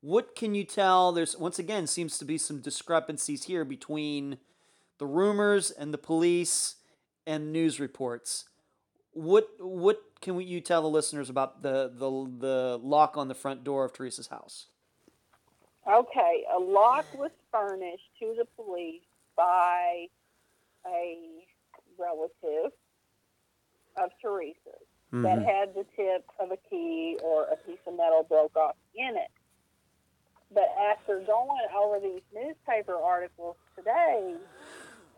What 0.00 0.34
can 0.34 0.54
you 0.54 0.64
tell? 0.64 1.12
There's 1.12 1.36
once 1.36 1.58
again 1.58 1.86
seems 1.86 2.16
to 2.18 2.24
be 2.24 2.38
some 2.38 2.60
discrepancies 2.60 3.44
here 3.44 3.64
between 3.64 4.38
the 4.98 5.06
rumors 5.06 5.70
and 5.70 5.92
the 5.92 5.98
police 5.98 6.76
and 7.26 7.52
news 7.52 7.78
reports. 7.78 8.44
What 9.12 9.48
what 9.58 10.00
can 10.22 10.40
you 10.40 10.60
tell 10.60 10.82
the 10.82 10.88
listeners 10.88 11.28
about 11.28 11.62
the, 11.62 11.90
the 11.94 12.10
the 12.38 12.78
lock 12.82 13.18
on 13.18 13.28
the 13.28 13.34
front 13.34 13.62
door 13.62 13.84
of 13.84 13.92
Teresa's 13.92 14.28
house? 14.28 14.68
Okay, 15.86 16.44
a 16.54 16.58
lock 16.58 17.12
was 17.14 17.30
furnished 17.50 18.10
to 18.20 18.34
the 18.36 18.44
police 18.56 19.02
by 19.36 20.08
a 20.86 21.46
relative 21.98 22.72
of 23.96 24.10
Teresa's 24.20 24.86
that 25.10 25.38
Mhm. 25.38 25.44
had 25.44 25.74
the 25.74 25.84
tip 25.96 26.24
of 26.38 26.52
a 26.52 26.56
key 26.56 27.18
or 27.22 27.44
a 27.44 27.56
piece 27.56 27.80
of 27.86 27.94
metal 27.94 28.22
broke 28.22 28.56
off 28.56 28.76
in 28.94 29.16
it. 29.16 29.30
But 30.52 30.68
after 30.78 31.20
going 31.20 31.68
over 31.74 31.98
these 32.00 32.22
newspaper 32.32 32.96
articles 32.96 33.56
today 33.74 34.38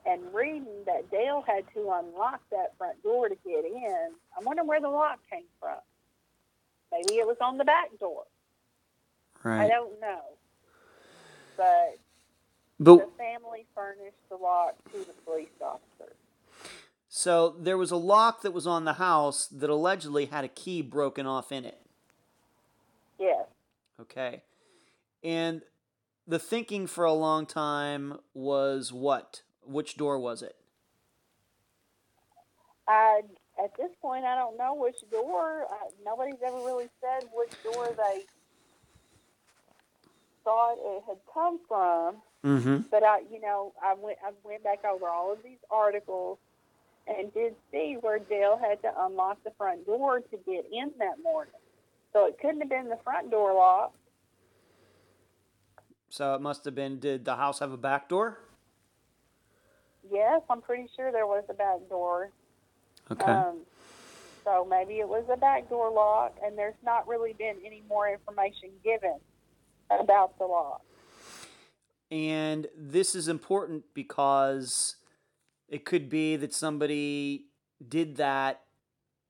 and 0.05 0.35
reading 0.35 0.85
that 0.85 1.11
Dale 1.11 1.43
had 1.43 1.67
to 1.75 1.91
unlock 1.91 2.49
that 2.51 2.77
front 2.77 3.03
door 3.03 3.29
to 3.29 3.35
get 3.37 3.65
in, 3.65 4.21
I'm 4.37 4.45
wondering 4.45 4.69
where 4.69 4.81
the 4.81 4.89
lock 4.89 5.21
came 5.29 5.49
from. 5.59 5.81
Maybe 6.91 7.19
it 7.19 7.27
was 7.27 7.39
on 7.41 7.59
the 7.59 7.65
back 7.65 7.97
door. 7.99 8.27
I 9.61 9.69
don't 9.69 9.99
know. 10.01 10.39
But 11.57 11.99
But 12.79 12.97
the 12.97 13.11
family 13.17 13.67
furnished 13.75 14.29
the 14.29 14.37
lock 14.37 14.75
to 14.93 14.99
the 14.99 15.13
police 15.25 15.49
officer. 15.61 16.13
So 17.09 17.55
there 17.59 17.77
was 17.77 17.91
a 17.91 17.97
lock 17.97 18.43
that 18.43 18.53
was 18.53 18.67
on 18.67 18.85
the 18.85 18.95
house 18.95 19.47
that 19.49 19.69
allegedly 19.69 20.27
had 20.27 20.45
a 20.45 20.49
key 20.49 20.81
broken 20.81 21.27
off 21.27 21.53
in 21.53 21.65
it. 21.65 21.79
Yes. 23.19 23.47
Okay. 24.01 24.43
And 25.23 25.63
the 26.27 26.39
thinking 26.39 26.87
for 26.87 27.05
a 27.05 27.13
long 27.13 27.47
time 27.47 28.19
was 28.35 28.93
what? 28.93 29.43
Which 29.65 29.97
door 29.97 30.19
was 30.19 30.43
it? 30.43 30.57
I 32.89 33.23
at 33.63 33.77
this 33.77 33.91
point 34.01 34.25
I 34.25 34.35
don't 34.35 34.57
know 34.57 34.75
which 34.75 34.97
door. 35.11 35.67
Uh, 35.71 35.91
nobody's 36.05 36.41
ever 36.45 36.57
really 36.57 36.89
said 37.01 37.29
which 37.33 37.53
door 37.63 37.91
they 37.97 38.25
thought 40.45 40.77
it 40.79 41.03
had 41.07 41.19
come 41.33 41.61
from. 41.69 42.17
Mm-hmm. 42.45 42.89
But 42.91 43.05
I, 43.05 43.21
you 43.31 43.41
know, 43.41 43.73
I 43.83 43.95
went 43.95 44.19
I 44.25 44.31
went 44.45 44.65
back 44.65 44.85
over 44.85 45.09
all 45.09 45.33
of 45.33 45.43
these 45.43 45.59
articles 45.71 46.39
and 47.07 47.33
did 47.33 47.55
see 47.71 47.97
where 48.01 48.19
Dale 48.19 48.59
had 48.61 48.81
to 48.83 48.93
unlock 49.05 49.43
the 49.45 49.53
front 49.57 49.87
door 49.87 50.21
to 50.21 50.37
get 50.45 50.67
in 50.73 50.91
that 50.99 51.23
morning. 51.23 51.55
So 52.13 52.27
it 52.27 52.39
couldn't 52.41 52.61
have 52.61 52.69
been 52.69 52.89
the 52.89 52.99
front 53.05 53.31
door 53.31 53.55
lock. 53.55 53.95
So 56.11 56.35
it 56.35 56.41
must 56.41 56.65
have 56.65 56.75
been. 56.75 56.99
Did 56.99 57.25
the 57.25 57.37
house 57.37 57.61
have 57.61 57.73
a 57.73 57.77
back 57.77 58.09
door? 58.09 58.39
Yes, 60.11 60.43
I'm 60.51 60.61
pretty 60.61 60.89
sure 60.97 61.13
there 61.13 61.27
was 61.27 61.45
a 61.49 61.55
back 61.55 61.89
door. 61.89 62.31
Okay. 63.11 63.25
Um, 63.25 63.59
so 64.45 64.67
maybe 64.69 64.95
it 64.95 65.09
was 65.09 65.25
a 65.33 65.37
back 65.37 65.69
door 65.71 65.91
lock, 65.91 66.37
and 66.45 66.59
there's 66.59 66.75
not 66.85 67.07
really 67.07 67.33
been 67.33 67.57
any 67.65 67.83
more 67.89 68.09
information 68.09 68.71
given 68.83 69.17
about 70.01 70.39
the 70.39 70.45
law. 70.45 70.81
And 72.11 72.67
this 72.77 73.15
is 73.15 73.29
important 73.29 73.85
because 73.95 74.97
it 75.69 75.85
could 75.85 76.11
be 76.11 76.37
that 76.37 76.53
somebody 76.53 77.47
did 77.89 78.17
that 78.17 78.61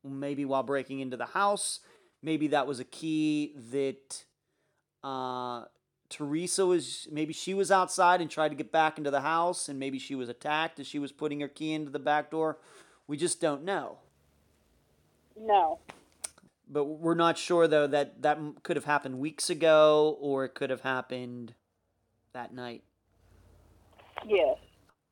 maybe 0.05 0.45
while 0.45 0.65
breaking 0.65 1.01
into 1.01 1.17
the 1.17 1.27
house. 1.27 1.81
Maybe 2.23 2.49
that 2.49 2.67
was 2.67 2.81
a 2.81 2.85
key 2.85 3.55
that 3.71 4.25
uh, 5.05 5.65
Teresa 6.09 6.67
was, 6.67 7.09
maybe 7.11 7.33
she 7.33 7.55
was 7.55 7.71
outside 7.71 8.21
and 8.21 8.31
tried 8.31 8.51
to 8.51 8.55
get 8.55 8.73
back 8.73 8.99
into 8.99 9.11
the 9.11 9.21
house, 9.21 9.69
and 9.69 9.79
maybe 9.79 9.99
she 9.99 10.15
was 10.15 10.29
attacked 10.29 10.79
as 10.81 10.87
she 10.87 10.99
was 10.99 11.13
putting 11.13 11.41
her 11.41 11.49
key 11.49 11.73
into 11.73 11.91
the 11.91 11.99
back 11.99 12.31
door. 12.31 12.59
We 13.07 13.17
just 13.17 13.41
don't 13.41 13.65
know. 13.65 13.99
No. 15.39 15.79
But 16.73 16.85
we're 16.85 17.15
not 17.15 17.37
sure, 17.37 17.69
though, 17.69 17.87
that 17.87 18.23
that 18.23 18.39
could 18.63 18.77
have 18.77 18.87
happened 18.87 19.19
weeks 19.19 19.51
ago 19.51 20.17
or 20.21 20.47
it 20.47 20.55
could 20.55 20.71
have 20.71 20.81
happened 20.81 21.55
that 22.33 22.55
night. 22.55 22.83
Yes. 24.27 24.57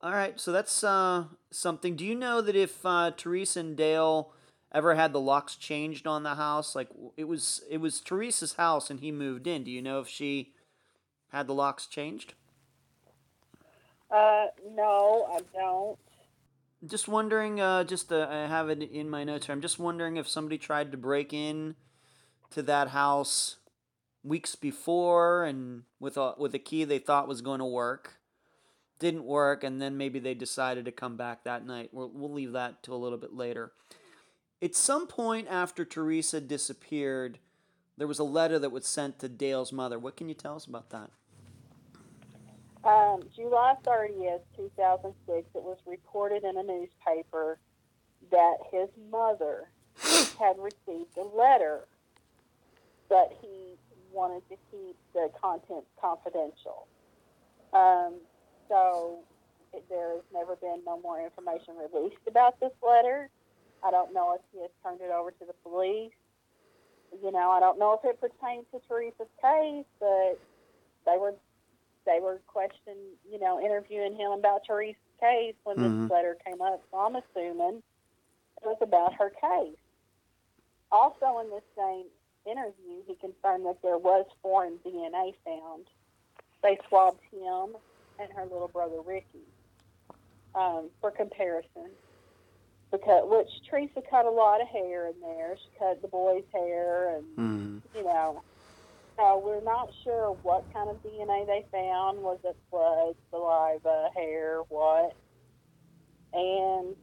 All 0.02 0.12
right, 0.12 0.40
so 0.40 0.50
that's 0.50 0.82
uh, 0.82 1.24
something. 1.50 1.94
Do 1.94 2.06
you 2.06 2.14
know 2.14 2.40
that 2.40 2.56
if 2.56 2.86
uh, 2.86 3.10
Teresa 3.14 3.60
and 3.60 3.76
Dale 3.76 4.32
ever 4.72 4.94
had 4.94 5.12
the 5.12 5.20
locks 5.20 5.56
changed 5.56 6.06
on 6.06 6.22
the 6.22 6.36
house, 6.36 6.74
like 6.74 6.88
it 7.18 7.24
was 7.24 7.62
it 7.68 7.78
was 7.78 8.00
Teresa's 8.00 8.54
house 8.54 8.88
and 8.88 9.00
he 9.00 9.12
moved 9.12 9.46
in? 9.46 9.64
Do 9.64 9.70
you 9.70 9.82
know 9.82 10.00
if 10.00 10.08
she 10.08 10.54
had 11.32 11.46
the 11.46 11.52
locks 11.52 11.86
changed? 11.86 12.32
Uh, 14.10 14.46
no, 14.74 15.28
I 15.30 15.40
don't. 15.52 15.98
Just 16.86 17.08
wondering. 17.08 17.60
Uh, 17.60 17.84
just 17.84 18.12
uh, 18.12 18.26
I 18.30 18.46
have 18.46 18.70
it 18.70 18.82
in 18.82 19.10
my 19.10 19.24
notes 19.24 19.46
here. 19.46 19.54
I'm 19.54 19.60
just 19.60 19.78
wondering 19.78 20.16
if 20.16 20.28
somebody 20.28 20.58
tried 20.58 20.92
to 20.92 20.98
break 20.98 21.32
in 21.32 21.74
to 22.50 22.62
that 22.62 22.88
house 22.88 23.56
weeks 24.22 24.54
before 24.54 25.44
and 25.44 25.84
with 25.98 26.16
a 26.16 26.34
with 26.38 26.54
a 26.54 26.58
key 26.58 26.84
they 26.84 26.98
thought 26.98 27.28
was 27.28 27.40
going 27.40 27.58
to 27.58 27.64
work 27.64 28.18
didn't 28.98 29.24
work 29.24 29.64
and 29.64 29.80
then 29.80 29.96
maybe 29.96 30.18
they 30.18 30.34
decided 30.34 30.84
to 30.84 30.92
come 30.92 31.16
back 31.16 31.42
that 31.42 31.64
night 31.64 31.88
we'll, 31.90 32.10
we'll 32.12 32.30
leave 32.30 32.52
that 32.52 32.82
to 32.82 32.92
a 32.92 32.96
little 32.96 33.16
bit 33.16 33.32
later 33.32 33.72
at 34.60 34.74
some 34.74 35.06
point 35.06 35.48
after 35.48 35.86
teresa 35.86 36.38
disappeared 36.38 37.38
there 38.00 38.08
was 38.08 38.18
a 38.18 38.24
letter 38.24 38.58
that 38.58 38.72
was 38.72 38.86
sent 38.86 39.18
to 39.18 39.28
Dale's 39.28 39.72
mother. 39.72 39.98
What 39.98 40.16
can 40.16 40.26
you 40.26 40.34
tell 40.34 40.56
us 40.56 40.64
about 40.64 40.88
that? 40.88 41.10
Um, 42.84 43.22
July 43.36 43.74
30th, 43.84 44.40
2006, 44.56 45.48
it 45.54 45.62
was 45.62 45.76
reported 45.86 46.44
in 46.44 46.56
a 46.56 46.62
newspaper 46.62 47.58
that 48.30 48.56
his 48.72 48.88
mother 49.10 49.68
had 50.38 50.56
received 50.58 51.16
a 51.18 51.36
letter, 51.36 51.86
but 53.08 53.36
he 53.42 53.74
wanted 54.12 54.42
to 54.48 54.56
keep 54.70 54.96
the 55.12 55.30
contents 55.40 55.88
confidential. 56.00 56.86
Um, 57.74 58.14
so 58.68 59.20
it, 59.74 59.84
there 59.90 60.14
has 60.14 60.24
never 60.32 60.56
been 60.56 60.80
no 60.86 60.98
more 61.00 61.22
information 61.22 61.74
released 61.76 62.26
about 62.26 62.58
this 62.60 62.72
letter. 62.82 63.28
I 63.84 63.90
don't 63.90 64.14
know 64.14 64.34
if 64.34 64.40
he 64.52 64.60
has 64.62 64.70
turned 64.82 65.00
it 65.02 65.10
over 65.10 65.30
to 65.32 65.44
the 65.46 65.54
police. 65.62 66.12
You 67.22 67.30
know, 67.32 67.50
I 67.50 67.60
don't 67.60 67.78
know 67.78 67.98
if 68.02 68.08
it 68.08 68.20
pertains 68.20 68.64
to 68.72 68.80
Teresa's 68.88 69.28
case, 69.42 69.84
but 69.98 70.38
they 71.04 71.18
were 71.18 71.34
they 72.06 72.20
were 72.20 72.40
questioning, 72.46 72.98
you 73.30 73.38
know, 73.38 73.60
interviewing 73.60 74.14
him 74.14 74.32
about 74.32 74.64
Teresa's 74.64 74.96
case 75.20 75.54
when 75.64 75.76
Mhm. 75.76 76.02
this 76.02 76.10
letter 76.10 76.36
came 76.46 76.60
up. 76.62 76.82
So 76.90 76.98
I'm 76.98 77.16
assuming 77.16 77.82
it 78.62 78.66
was 78.66 78.78
about 78.80 79.14
her 79.14 79.30
case. 79.30 79.76
Also, 80.90 81.38
in 81.38 81.50
this 81.50 81.64
same 81.76 82.10
interview, 82.44 83.02
he 83.06 83.14
confirmed 83.16 83.66
that 83.66 83.80
there 83.82 83.98
was 83.98 84.26
foreign 84.42 84.78
DNA 84.78 85.34
found. 85.44 85.88
They 86.62 86.78
swabbed 86.88 87.22
him 87.30 87.76
and 88.18 88.32
her 88.32 88.44
little 88.44 88.68
brother 88.68 89.00
Ricky 89.00 89.46
um, 90.54 90.90
for 91.00 91.10
comparison. 91.10 91.96
Because 92.90 93.28
which 93.28 93.62
Teresa 93.68 94.02
cut 94.02 94.26
a 94.26 94.30
lot 94.30 94.60
of 94.60 94.66
hair 94.66 95.06
in 95.06 95.20
there. 95.20 95.56
She 95.56 95.70
cut 95.78 96.02
the 96.02 96.08
boy's 96.08 96.44
hair 96.52 97.16
and 97.16 97.24
Hmm. 97.36 97.78
you 97.94 98.02
know. 98.04 98.42
So 99.20 99.42
we're 99.44 99.62
not 99.62 99.90
sure 100.02 100.34
what 100.42 100.64
kind 100.72 100.88
of 100.88 100.96
DNA 101.02 101.46
they 101.46 101.66
found. 101.70 102.22
Was 102.22 102.38
it 102.42 102.56
blood, 102.70 103.14
saliva, 103.30 104.08
hair, 104.16 104.60
what? 104.68 105.14
And 106.32 106.96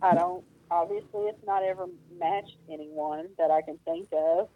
I 0.00 0.14
don't. 0.14 0.42
Obviously, 0.70 1.24
it's 1.24 1.44
not 1.46 1.62
ever 1.62 1.86
matched 2.18 2.56
anyone 2.72 3.28
that 3.38 3.50
I 3.50 3.60
can 3.62 3.78
think 3.84 4.08
of. 4.12 4.48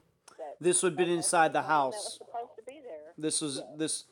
This 0.60 0.82
would 0.82 0.92
have 0.92 0.98
been 0.98 1.10
inside 1.10 1.52
the 1.52 1.60
was 1.60 1.68
house. 1.68 2.12
supposed 2.18 2.52
to 2.56 2.62
be 2.66 2.80
there. 2.82 3.12
This 3.18 3.40
was 3.42 3.56
Yes. 3.56 3.66
this 3.76 4.04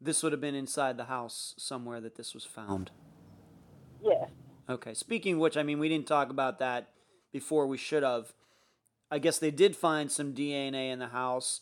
this 0.00 0.22
would 0.22 0.32
have 0.32 0.40
been 0.40 0.54
inside 0.54 0.96
the 0.96 1.04
house 1.04 1.54
somewhere 1.58 2.00
that 2.00 2.16
this 2.16 2.34
was 2.34 2.44
found. 2.44 2.90
Yes. 4.02 4.30
Okay. 4.68 4.94
Speaking 4.94 5.34
of 5.34 5.40
which, 5.40 5.56
I 5.56 5.62
mean, 5.62 5.78
we 5.78 5.88
didn't 5.88 6.06
talk 6.06 6.30
about 6.30 6.58
that 6.58 6.88
before. 7.32 7.66
We 7.66 7.76
should 7.78 8.02
have. 8.02 8.32
I 9.12 9.18
guess 9.18 9.38
they 9.38 9.50
did 9.50 9.76
find 9.76 10.10
some 10.10 10.32
DNA 10.32 10.90
in 10.90 10.98
the 10.98 11.08
house. 11.08 11.60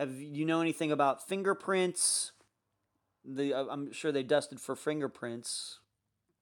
Have 0.00 0.18
you 0.18 0.46
know 0.46 0.62
anything 0.62 0.90
about 0.90 1.28
fingerprints? 1.28 2.32
The 3.22 3.52
uh, 3.52 3.66
I'm 3.68 3.92
sure 3.92 4.10
they 4.10 4.22
dusted 4.22 4.58
for 4.58 4.74
fingerprints. 4.74 5.80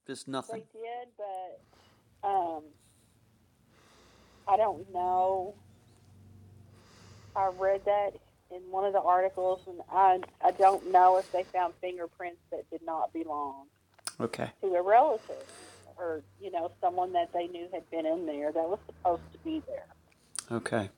Just 0.06 0.26
They 0.26 0.32
nothing. 0.32 0.62
did, 0.72 1.08
but 2.22 2.28
um, 2.28 2.62
I 4.46 4.56
don't 4.56 4.86
know. 4.92 5.56
I 7.34 7.50
read 7.58 7.84
that 7.84 8.10
in 8.54 8.60
one 8.70 8.84
of 8.84 8.92
the 8.92 9.00
articles, 9.00 9.62
and 9.66 9.80
I 9.90 10.20
I 10.40 10.52
don't 10.52 10.92
know 10.92 11.18
if 11.18 11.32
they 11.32 11.42
found 11.42 11.74
fingerprints 11.80 12.38
that 12.52 12.70
did 12.70 12.82
not 12.86 13.12
belong 13.12 13.66
Okay. 14.20 14.52
to 14.60 14.68
a 14.76 14.82
relative 14.82 15.48
or 15.96 16.22
you 16.40 16.52
know 16.52 16.70
someone 16.80 17.12
that 17.14 17.32
they 17.32 17.48
knew 17.48 17.66
had 17.72 17.90
been 17.90 18.06
in 18.06 18.24
there 18.24 18.52
that 18.52 18.68
was 18.68 18.78
supposed 18.86 19.22
to 19.32 19.38
be 19.40 19.60
there. 19.66 19.86
Okay. 20.52 20.90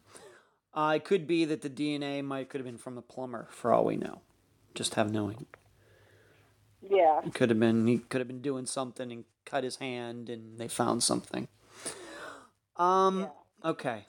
Uh, 0.72 0.94
it 0.96 1.04
could 1.04 1.26
be 1.26 1.44
that 1.44 1.62
the 1.62 1.70
DNA 1.70 2.24
might 2.24 2.48
could 2.48 2.60
have 2.60 2.66
been 2.66 2.78
from 2.78 2.94
the 2.94 3.02
plumber, 3.02 3.48
for 3.50 3.72
all 3.72 3.84
we 3.84 3.96
know. 3.96 4.20
Just 4.74 4.94
have 4.94 5.10
knowing. 5.10 5.46
Yeah, 6.82 7.20
It 7.26 7.34
could 7.34 7.50
have 7.50 7.60
been 7.60 7.86
he 7.86 7.98
could 7.98 8.20
have 8.20 8.28
been 8.28 8.40
doing 8.40 8.64
something 8.66 9.12
and 9.12 9.24
cut 9.44 9.64
his 9.64 9.76
hand, 9.76 10.30
and 10.30 10.58
they 10.58 10.68
found 10.68 11.02
something. 11.02 11.48
Um. 12.76 13.20
Yeah. 13.20 13.70
Okay. 13.70 14.04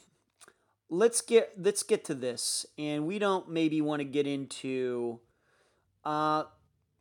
Let's 0.89 1.21
get 1.21 1.53
let's 1.57 1.83
get 1.83 2.05
to 2.05 2.13
this, 2.13 2.65
and 2.77 3.05
we 3.05 3.19
don't 3.19 3.49
maybe 3.49 3.81
want 3.81 3.99
to 3.99 4.05
get 4.05 4.27
into. 4.27 5.19
Uh, 6.05 6.43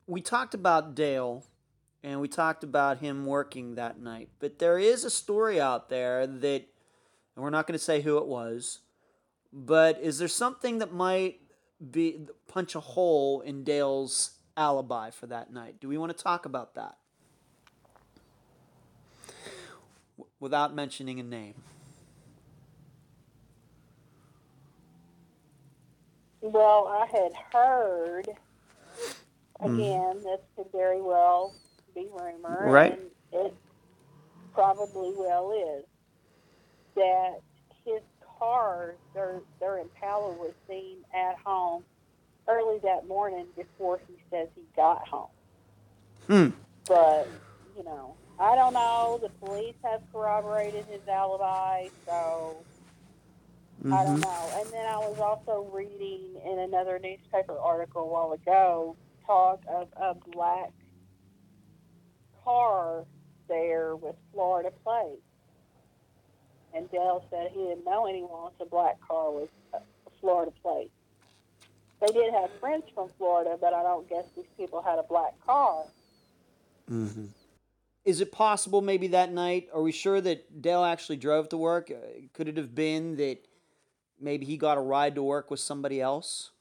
we 0.06 0.20
talked 0.20 0.54
about 0.54 0.94
Dale, 0.94 1.44
and 2.02 2.20
we 2.20 2.28
talked 2.28 2.64
about 2.64 2.98
him 2.98 3.26
working 3.26 3.74
that 3.76 4.00
night, 4.00 4.28
but 4.40 4.58
there 4.58 4.78
is 4.78 5.04
a 5.04 5.10
story 5.10 5.60
out 5.60 5.88
there 5.88 6.26
that, 6.26 6.66
and 7.34 7.44
we're 7.44 7.50
not 7.50 7.66
going 7.66 7.78
to 7.78 7.84
say 7.84 8.00
who 8.00 8.18
it 8.18 8.26
was, 8.26 8.80
but 9.52 10.00
is 10.00 10.18
there 10.18 10.28
something 10.28 10.78
that 10.78 10.92
might 10.92 11.40
be 11.90 12.26
punch 12.46 12.74
a 12.74 12.80
hole 12.80 13.40
in 13.40 13.64
Dale's 13.64 14.32
alibi 14.56 15.10
for 15.10 15.26
that 15.26 15.52
night? 15.52 15.80
Do 15.80 15.88
we 15.88 15.98
want 15.98 16.16
to 16.16 16.22
talk 16.22 16.44
about 16.44 16.74
that? 16.74 16.96
W- 20.16 20.30
Without 20.38 20.74
mentioning 20.74 21.18
a 21.18 21.22
name. 21.22 21.54
Well, 26.40 26.86
I 26.88 27.06
had 27.06 27.32
heard 27.52 28.28
hmm. 29.60 29.74
again. 29.74 30.22
This 30.24 30.40
could 30.56 30.72
very 30.72 31.02
well 31.02 31.54
be 31.94 32.08
rumor, 32.12 32.64
Right. 32.66 32.92
And 33.32 33.46
it 33.46 33.54
probably 34.54 35.12
well 35.16 35.52
is 35.52 35.84
that 36.94 37.40
his 38.40 38.46
car, 38.48 38.94
their 39.14 39.40
their 39.60 39.78
Impala, 39.78 40.32
was 40.32 40.52
seen 40.68 40.98
at 41.14 41.36
home 41.44 41.84
early 42.48 42.78
that 42.82 43.06
morning 43.06 43.46
before 43.56 44.00
he 44.08 44.14
says 44.30 44.48
he 44.54 44.62
got 44.76 45.06
home. 45.06 45.28
Hmm. 46.26 46.48
But 46.86 47.28
you 47.76 47.84
know, 47.84 48.14
I 48.38 48.54
don't 48.54 48.74
know. 48.74 49.20
The 49.22 49.28
police 49.44 49.74
have 49.84 50.00
corroborated 50.12 50.86
his 50.90 51.06
alibi, 51.08 51.88
so. 52.06 52.64
I 53.82 54.04
don't 54.04 54.18
Mhm. 54.18 54.24
know. 54.24 54.60
And 54.60 54.70
then 54.74 54.84
I 54.84 54.98
was 54.98 55.18
also 55.18 55.62
reading 55.72 56.38
in 56.44 56.58
another 56.58 56.98
newspaper 56.98 57.58
article 57.58 58.02
a 58.02 58.06
while 58.06 58.32
ago 58.32 58.94
talk 59.24 59.64
of 59.66 59.88
a 59.96 60.14
black 60.14 60.74
car 62.44 63.06
there 63.48 63.96
with 63.96 64.16
Florida 64.32 64.70
plates. 64.84 65.22
And 66.74 66.90
Dale 66.90 67.24
said 67.30 67.50
he 67.52 67.64
didn't 67.64 67.84
know 67.84 68.06
anyone 68.06 68.44
with 68.44 68.66
a 68.66 68.70
black 68.70 69.00
car 69.06 69.32
with 69.32 69.48
a 69.74 69.80
Florida 70.20 70.52
plate. 70.62 70.90
They 72.00 72.12
did 72.12 72.32
have 72.32 72.50
friends 72.60 72.84
from 72.94 73.10
Florida, 73.18 73.58
but 73.60 73.74
I 73.74 73.82
don't 73.82 74.08
guess 74.08 74.24
these 74.34 74.46
people 74.56 74.80
had 74.80 74.98
a 74.98 75.02
black 75.02 75.34
car. 75.44 75.84
Mm-hmm. 76.90 77.26
Is 78.04 78.20
it 78.20 78.32
possible 78.32 78.80
maybe 78.80 79.08
that 79.08 79.32
night? 79.32 79.68
Are 79.74 79.82
we 79.82 79.92
sure 79.92 80.20
that 80.20 80.62
Dale 80.62 80.84
actually 80.84 81.16
drove 81.16 81.50
to 81.50 81.58
work? 81.58 81.90
Uh, 81.90 82.22
Could 82.32 82.48
it 82.48 82.56
have 82.56 82.74
been 82.74 83.16
that 83.16 83.46
maybe 84.18 84.46
he 84.46 84.56
got 84.56 84.78
a 84.78 84.80
ride 84.80 85.14
to 85.16 85.22
work 85.22 85.50
with 85.50 85.60
somebody 85.60 86.00
else? 86.00 86.52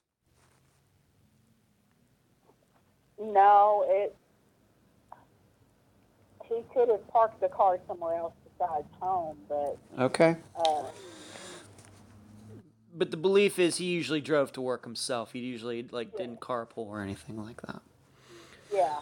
No, 3.17 3.85
it. 3.87 4.15
He 6.45 6.63
could 6.73 6.89
have 6.89 7.07
parked 7.09 7.39
the 7.41 7.47
car 7.47 7.79
somewhere 7.87 8.17
else 8.17 8.33
besides 8.59 8.87
home, 8.99 9.37
but 9.47 9.77
Okay. 9.97 10.37
uh, 10.55 10.83
But 12.93 13.11
the 13.11 13.17
belief 13.17 13.59
is 13.59 13.77
he 13.77 13.85
usually 13.85 14.21
drove 14.21 14.51
to 14.53 14.61
work 14.61 14.83
himself. 14.83 15.31
He 15.33 15.39
usually 15.39 15.83
like 15.83 16.15
didn't 16.17 16.39
carpool 16.41 16.87
or 16.87 17.01
anything 17.01 17.37
like 17.43 17.61
that. 17.61 17.81
yeah. 18.73 18.99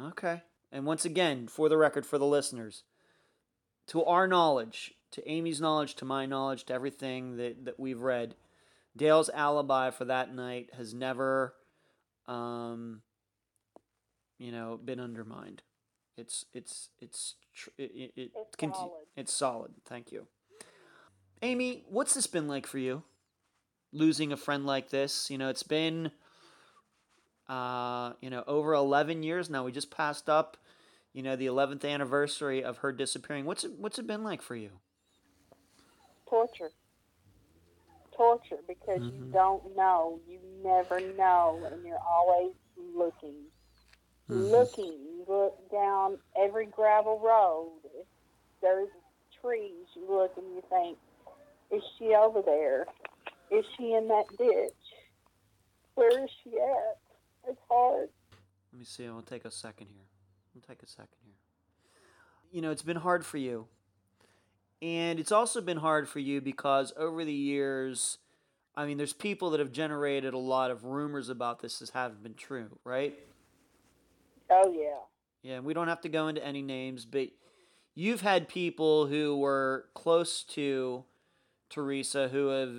Okay. 0.00 0.42
And 0.72 0.86
once 0.86 1.04
again, 1.04 1.48
for 1.48 1.68
the 1.68 1.76
record, 1.76 2.06
for 2.06 2.18
the 2.18 2.26
listeners, 2.26 2.84
to 3.88 4.04
our 4.04 4.26
knowledge, 4.28 4.94
to 5.12 5.28
Amy's 5.28 5.60
knowledge, 5.60 5.94
to 5.96 6.04
my 6.04 6.26
knowledge, 6.26 6.64
to 6.64 6.74
everything 6.74 7.36
that, 7.38 7.64
that 7.64 7.80
we've 7.80 8.00
read, 8.00 8.34
Dale's 8.96 9.30
alibi 9.30 9.90
for 9.90 10.04
that 10.04 10.34
night 10.34 10.70
has 10.76 10.92
never, 10.94 11.54
um, 12.26 13.02
you 14.38 14.52
know, 14.52 14.78
been 14.82 15.00
undermined. 15.00 15.62
It's 16.18 16.44
it's 16.54 16.90
it's 17.00 17.34
tr- 17.54 17.70
it, 17.78 17.92
it, 17.94 18.12
it 18.16 18.30
It's 18.36 18.56
conti- 18.56 18.78
solid. 18.78 19.06
It's 19.16 19.32
solid. 19.32 19.72
Thank 19.86 20.12
you, 20.12 20.26
Amy. 21.42 21.84
What's 21.88 22.14
this 22.14 22.26
been 22.26 22.48
like 22.48 22.66
for 22.66 22.78
you? 22.78 23.02
Losing 23.92 24.32
a 24.32 24.36
friend 24.36 24.66
like 24.66 24.90
this, 24.90 25.30
you 25.30 25.38
know, 25.38 25.48
it's 25.48 25.62
been 25.62 26.12
uh, 27.48 28.12
you 28.20 28.30
know, 28.30 28.44
over 28.46 28.74
11 28.74 29.22
years 29.22 29.50
now. 29.50 29.64
We 29.64 29.72
just 29.72 29.90
passed 29.90 30.28
up, 30.28 30.56
you 31.12 31.22
know, 31.22 31.36
the 31.36 31.46
11th 31.46 31.84
anniversary 31.84 32.62
of 32.62 32.78
her 32.78 32.92
disappearing. 32.92 33.44
What's 33.46 33.64
it, 33.64 33.72
what's 33.78 33.98
it 33.98 34.06
been 34.06 34.24
like 34.24 34.42
for 34.42 34.56
you? 34.56 34.70
torture. 36.28 36.70
Torture 38.16 38.58
because 38.66 39.02
you 39.12 39.20
Mhm. 39.20 39.32
don't 39.32 39.76
know. 39.76 40.20
You 40.28 40.40
never 40.62 41.00
know, 41.00 41.68
and 41.72 41.84
you're 41.84 41.98
always 41.98 42.54
looking. 42.76 43.36
Mhm. 44.28 44.50
Looking. 44.50 44.92
You 44.92 45.24
look 45.26 45.70
down 45.70 46.18
every 46.36 46.66
gravel 46.66 47.18
road. 47.18 47.80
If 47.84 48.06
there's 48.60 48.90
trees, 49.40 49.86
you 49.94 50.06
look 50.08 50.36
and 50.36 50.46
you 50.54 50.62
think, 50.68 50.98
is 51.70 51.82
she 51.98 52.14
over 52.14 52.42
there? 52.42 52.86
is 53.50 53.64
she 53.76 53.94
in 53.94 54.08
that 54.08 54.24
ditch? 54.36 54.72
Where 55.94 56.24
is 56.24 56.30
she 56.42 56.50
at? 56.50 56.98
It's 57.48 57.60
hard. 57.68 58.08
Let 58.72 58.78
me 58.78 58.84
see. 58.84 59.06
I'll 59.06 59.22
take 59.22 59.44
a 59.44 59.50
second 59.50 59.88
here. 59.88 60.06
I'll 60.54 60.62
take 60.62 60.82
a 60.82 60.86
second 60.86 61.18
here. 61.24 61.34
You 62.52 62.62
know, 62.62 62.70
it's 62.70 62.82
been 62.82 62.96
hard 62.98 63.24
for 63.24 63.38
you. 63.38 63.66
And 64.80 65.18
it's 65.18 65.32
also 65.32 65.60
been 65.60 65.78
hard 65.78 66.08
for 66.08 66.20
you 66.20 66.40
because 66.40 66.92
over 66.96 67.24
the 67.24 67.32
years, 67.32 68.18
I 68.76 68.86
mean, 68.86 68.96
there's 68.96 69.12
people 69.12 69.50
that 69.50 69.60
have 69.60 69.72
generated 69.72 70.34
a 70.34 70.38
lot 70.38 70.70
of 70.70 70.84
rumors 70.84 71.28
about 71.28 71.60
this 71.60 71.82
as 71.82 71.90
haven't 71.90 72.22
been 72.22 72.34
true, 72.34 72.78
right? 72.84 73.18
Oh, 74.50 74.72
yeah. 74.72 74.98
Yeah, 75.42 75.56
and 75.56 75.64
we 75.64 75.74
don't 75.74 75.88
have 75.88 76.00
to 76.02 76.08
go 76.08 76.28
into 76.28 76.44
any 76.44 76.62
names, 76.62 77.04
but 77.04 77.28
you've 77.94 78.22
had 78.22 78.48
people 78.48 79.06
who 79.06 79.36
were 79.38 79.86
close 79.94 80.42
to 80.44 81.04
Teresa 81.70 82.28
who 82.28 82.48
have 82.48 82.74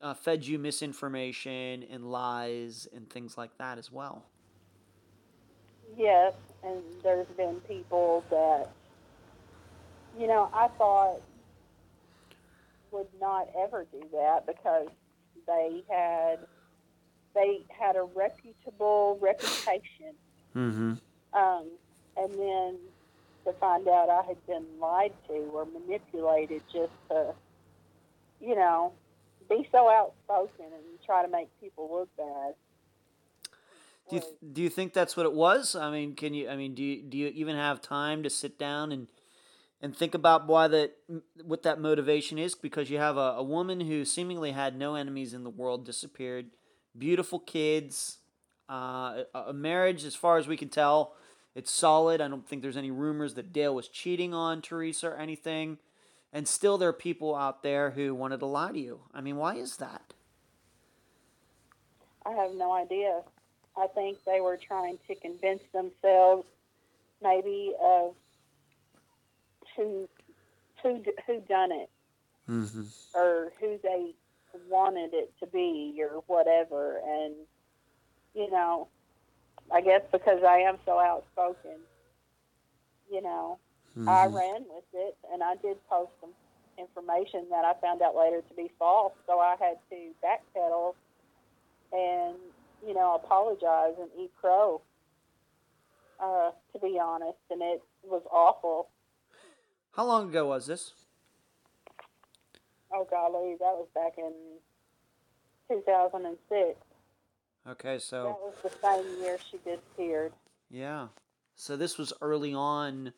uh, 0.00 0.14
fed 0.14 0.44
you 0.44 0.58
misinformation 0.58 1.84
and 1.90 2.10
lies 2.10 2.88
and 2.94 3.08
things 3.08 3.38
like 3.38 3.56
that 3.58 3.78
as 3.78 3.90
well. 3.90 4.26
Yes, 5.96 6.34
and 6.64 6.82
there's 7.02 7.26
been 7.36 7.60
people 7.68 8.24
that, 8.30 8.70
you 10.18 10.26
know, 10.26 10.50
I 10.52 10.68
thought 10.68 11.20
would 12.90 13.08
not 13.20 13.48
ever 13.58 13.86
do 13.90 14.02
that 14.12 14.46
because 14.46 14.88
they 15.46 15.82
had 15.88 16.40
they 17.34 17.64
had 17.68 17.96
a 17.96 18.02
reputable 18.02 19.18
reputation. 19.20 20.14
Mm-hmm. 20.56 20.94
Um, 21.32 21.66
and 22.16 22.32
then 22.38 22.78
to 23.44 23.52
find 23.54 23.86
out 23.88 24.08
I 24.08 24.26
had 24.26 24.46
been 24.46 24.64
lied 24.80 25.12
to 25.28 25.34
or 25.34 25.66
manipulated 25.66 26.62
just 26.72 26.92
to, 27.08 27.34
you 28.40 28.54
know, 28.54 28.92
be 29.48 29.68
so 29.72 29.90
outspoken 29.90 30.66
and 30.66 30.84
try 31.04 31.24
to 31.24 31.28
make 31.28 31.48
people 31.60 31.88
look 31.92 32.08
bad. 32.16 32.54
Do 34.10 34.16
you, 34.16 34.22
do 34.52 34.62
you 34.62 34.68
think 34.68 34.92
that's 34.92 35.16
what 35.16 35.26
it 35.26 35.32
was? 35.32 35.74
I 35.74 35.90
mean, 35.90 36.14
can 36.14 36.34
you? 36.34 36.48
I 36.48 36.56
mean, 36.56 36.74
do 36.74 36.82
you 36.82 37.02
do 37.02 37.16
you 37.16 37.28
even 37.28 37.56
have 37.56 37.80
time 37.80 38.22
to 38.24 38.30
sit 38.30 38.58
down 38.58 38.92
and 38.92 39.08
and 39.80 39.96
think 39.96 40.14
about 40.14 40.46
why 40.46 40.68
that 40.68 40.92
what 41.42 41.62
that 41.62 41.80
motivation 41.80 42.38
is? 42.38 42.54
Because 42.54 42.90
you 42.90 42.98
have 42.98 43.16
a, 43.16 43.36
a 43.36 43.42
woman 43.42 43.80
who 43.80 44.04
seemingly 44.04 44.50
had 44.50 44.76
no 44.76 44.96
enemies 44.96 45.32
in 45.32 45.44
the 45.44 45.50
world 45.50 45.86
disappeared, 45.86 46.50
beautiful 46.98 47.38
kids, 47.38 48.18
uh, 48.72 49.24
a, 49.34 49.52
marriage 49.52 50.04
as 50.04 50.14
far 50.14 50.38
as 50.38 50.48
we 50.48 50.56
can 50.56 50.70
tell, 50.70 51.14
it's 51.54 51.70
solid. 51.70 52.22
I 52.22 52.28
don't 52.28 52.48
think 52.48 52.62
there's 52.62 52.76
any 52.76 52.90
rumors 52.90 53.34
that 53.34 53.52
Dale 53.52 53.74
was 53.74 53.88
cheating 53.88 54.32
on 54.32 54.62
Teresa 54.62 55.08
or 55.08 55.16
anything. 55.18 55.76
And 56.32 56.48
still, 56.48 56.78
there 56.78 56.88
are 56.88 56.94
people 56.94 57.34
out 57.34 57.62
there 57.62 57.90
who 57.90 58.14
wanted 58.14 58.40
to 58.40 58.46
lie 58.46 58.72
to 58.72 58.78
you. 58.78 59.00
I 59.12 59.20
mean, 59.20 59.36
why 59.36 59.56
is 59.56 59.76
that? 59.76 60.14
I 62.24 62.30
have 62.30 62.54
no 62.54 62.72
idea. 62.72 63.20
I 63.76 63.88
think 63.88 64.18
they 64.24 64.40
were 64.40 64.56
trying 64.56 64.98
to 65.06 65.14
convince 65.16 65.62
themselves 65.74 66.46
maybe 67.22 67.74
of 67.82 68.14
who 69.76 70.08
who 70.82 71.02
who 71.26 71.40
done 71.40 71.72
it 71.72 71.90
mm-hmm. 72.48 72.82
or 73.14 73.52
who 73.60 73.78
they 73.82 74.14
wanted 74.68 75.14
it 75.14 75.32
to 75.40 75.46
be 75.46 75.98
or 76.00 76.22
whatever 76.26 77.00
and 77.06 77.34
you 78.34 78.50
know 78.50 78.88
i 79.72 79.80
guess 79.80 80.02
because 80.10 80.42
i 80.42 80.58
am 80.58 80.76
so 80.84 80.98
outspoken 80.98 81.78
you 83.10 83.22
know 83.22 83.58
mm-hmm. 83.96 84.08
i 84.08 84.26
ran 84.26 84.64
with 84.68 84.84
it 84.94 85.16
and 85.32 85.42
i 85.42 85.54
did 85.56 85.76
post 85.88 86.10
some 86.20 86.30
information 86.78 87.44
that 87.50 87.64
i 87.64 87.72
found 87.80 88.00
out 88.02 88.16
later 88.16 88.40
to 88.48 88.54
be 88.54 88.70
false 88.78 89.12
so 89.26 89.38
i 89.38 89.54
had 89.60 89.76
to 89.90 90.10
backpedal 90.24 90.94
and 91.92 92.36
you 92.86 92.94
know, 92.94 93.20
apologize 93.22 93.94
and 94.00 94.08
eat 94.18 94.30
crow. 94.40 94.80
Uh, 96.22 96.50
to 96.72 96.78
be 96.78 97.00
honest, 97.02 97.38
and 97.50 97.60
it 97.62 97.82
was 98.04 98.22
awful. 98.30 98.88
How 99.96 100.06
long 100.06 100.28
ago 100.28 100.46
was 100.46 100.66
this? 100.66 100.92
Oh 102.92 103.06
golly, 103.10 103.56
that 103.58 103.74
was 103.74 103.88
back 103.92 104.12
in 104.18 104.32
2006. 105.68 106.78
Okay, 107.68 107.98
so 107.98 108.24
that 108.24 108.40
was 108.40 108.54
the 108.62 108.70
same 108.82 109.22
year 109.22 109.38
she 109.50 109.58
disappeared. 109.58 110.32
Yeah, 110.70 111.08
so 111.54 111.76
this 111.76 111.96
was 111.96 112.12
early 112.20 112.54
on 112.54 113.12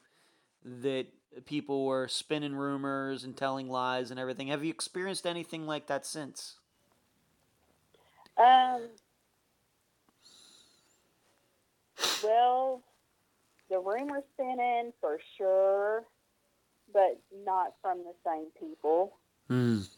that 0.65 1.07
people 1.47 1.87
were 1.87 2.09
spinning 2.09 2.55
rumors 2.55 3.25
and 3.25 3.37
telling 3.37 3.69
lies 3.69 4.11
and 4.11 4.21
everything. 4.21 4.49
Have 4.49 4.63
you 4.63 4.71
experienced 4.71 5.27
anything 5.27 5.67
like 5.67 5.87
that 5.87 6.05
since? 6.05 6.59
Um, 8.37 8.89
well, 12.23 12.83
the 13.71 13.79
rumors 13.79 14.25
spinning 14.35 14.93
for 15.01 15.19
sure, 15.39 16.05
but 16.93 17.21
not 17.45 17.75
from 17.81 17.99
the 17.99 18.15
same 18.27 18.47
people. 18.59 19.17
Mm. 19.51 19.89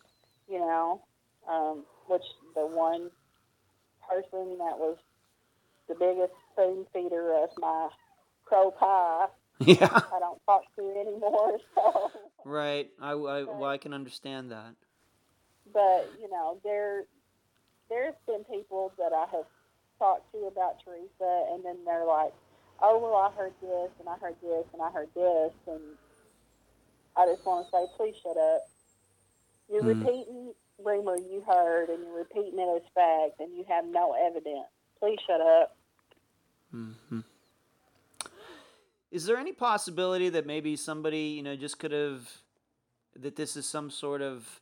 You 0.48 0.58
know, 0.58 1.02
um, 1.48 1.84
which 2.06 2.22
the 2.54 2.66
one 2.66 3.10
person 4.08 4.58
that 4.58 4.78
was 4.78 4.96
the 5.88 5.94
biggest 5.94 6.32
spoon 6.52 6.86
feeder 6.92 7.34
of 7.42 7.50
my 7.58 7.88
crow 8.44 8.70
pie. 8.70 9.26
Yeah. 9.60 9.88
I 9.90 10.18
don't 10.18 10.40
talk 10.44 10.62
to 10.76 10.82
anymore. 11.00 11.58
So. 11.74 12.10
Right. 12.44 12.90
I, 13.00 13.10
I, 13.10 13.42
well, 13.42 13.64
I 13.64 13.78
can 13.78 13.92
understand 13.92 14.50
that. 14.50 14.74
But 15.72 16.10
you 16.20 16.30
know, 16.30 16.60
there 16.62 17.04
there's 17.88 18.14
been 18.26 18.44
people 18.44 18.92
that 18.98 19.12
I 19.12 19.26
have 19.34 19.46
talked 19.98 20.30
to 20.32 20.46
about 20.46 20.76
Teresa, 20.84 21.46
and 21.52 21.64
then 21.64 21.76
they're 21.84 22.04
like, 22.04 22.32
"Oh, 22.80 22.98
well, 22.98 23.16
I 23.16 23.30
heard 23.36 23.52
this, 23.60 23.90
and 23.98 24.08
I 24.08 24.16
heard 24.18 24.36
this, 24.42 24.64
and 24.72 24.80
I 24.80 24.90
heard 24.90 25.08
this," 25.14 25.52
and 25.66 25.82
I 27.16 27.26
just 27.26 27.44
want 27.46 27.66
to 27.66 27.70
say, 27.70 27.86
please 27.96 28.14
shut 28.22 28.36
up. 28.36 28.68
You're 29.72 29.82
mm. 29.82 29.98
repeating 29.98 30.52
rumor 30.84 31.16
you 31.16 31.42
heard, 31.46 31.88
and 31.88 32.02
you're 32.02 32.18
repeating 32.18 32.58
it 32.58 32.76
as 32.76 32.82
fact, 32.94 33.40
and 33.40 33.56
you 33.56 33.64
have 33.68 33.84
no 33.86 34.14
evidence. 34.26 34.66
Please 35.00 35.18
shut 35.26 35.40
up. 35.40 35.76
Mm-hmm. 36.74 37.20
Is 39.10 39.24
there 39.24 39.36
any 39.36 39.52
possibility 39.52 40.28
that 40.30 40.46
maybe 40.46 40.76
somebody, 40.76 41.28
you 41.28 41.42
know, 41.42 41.56
just 41.56 41.78
could 41.78 41.92
have 41.92 42.28
that 43.14 43.36
this 43.36 43.56
is 43.56 43.64
some 43.64 43.90
sort 43.90 44.20
of 44.20 44.60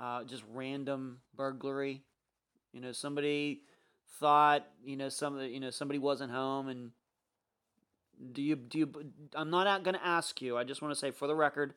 uh, 0.00 0.24
just 0.24 0.42
random 0.52 1.18
burglary? 1.36 2.02
You 2.72 2.80
know, 2.80 2.92
somebody 2.92 3.62
thought 4.18 4.66
you 4.84 4.96
know 4.96 5.08
some 5.08 5.38
you 5.40 5.60
know 5.60 5.70
somebody 5.70 5.98
wasn't 5.98 6.30
home 6.30 6.68
and 6.68 6.90
do 8.32 8.40
you 8.42 8.56
do 8.56 8.78
you 8.78 8.92
I'm 9.34 9.50
not 9.50 9.82
going 9.82 9.94
to 9.94 10.06
ask 10.06 10.40
you 10.40 10.56
I 10.56 10.64
just 10.64 10.80
want 10.80 10.92
to 10.92 10.98
say 10.98 11.10
for 11.10 11.26
the 11.26 11.34
record 11.34 11.74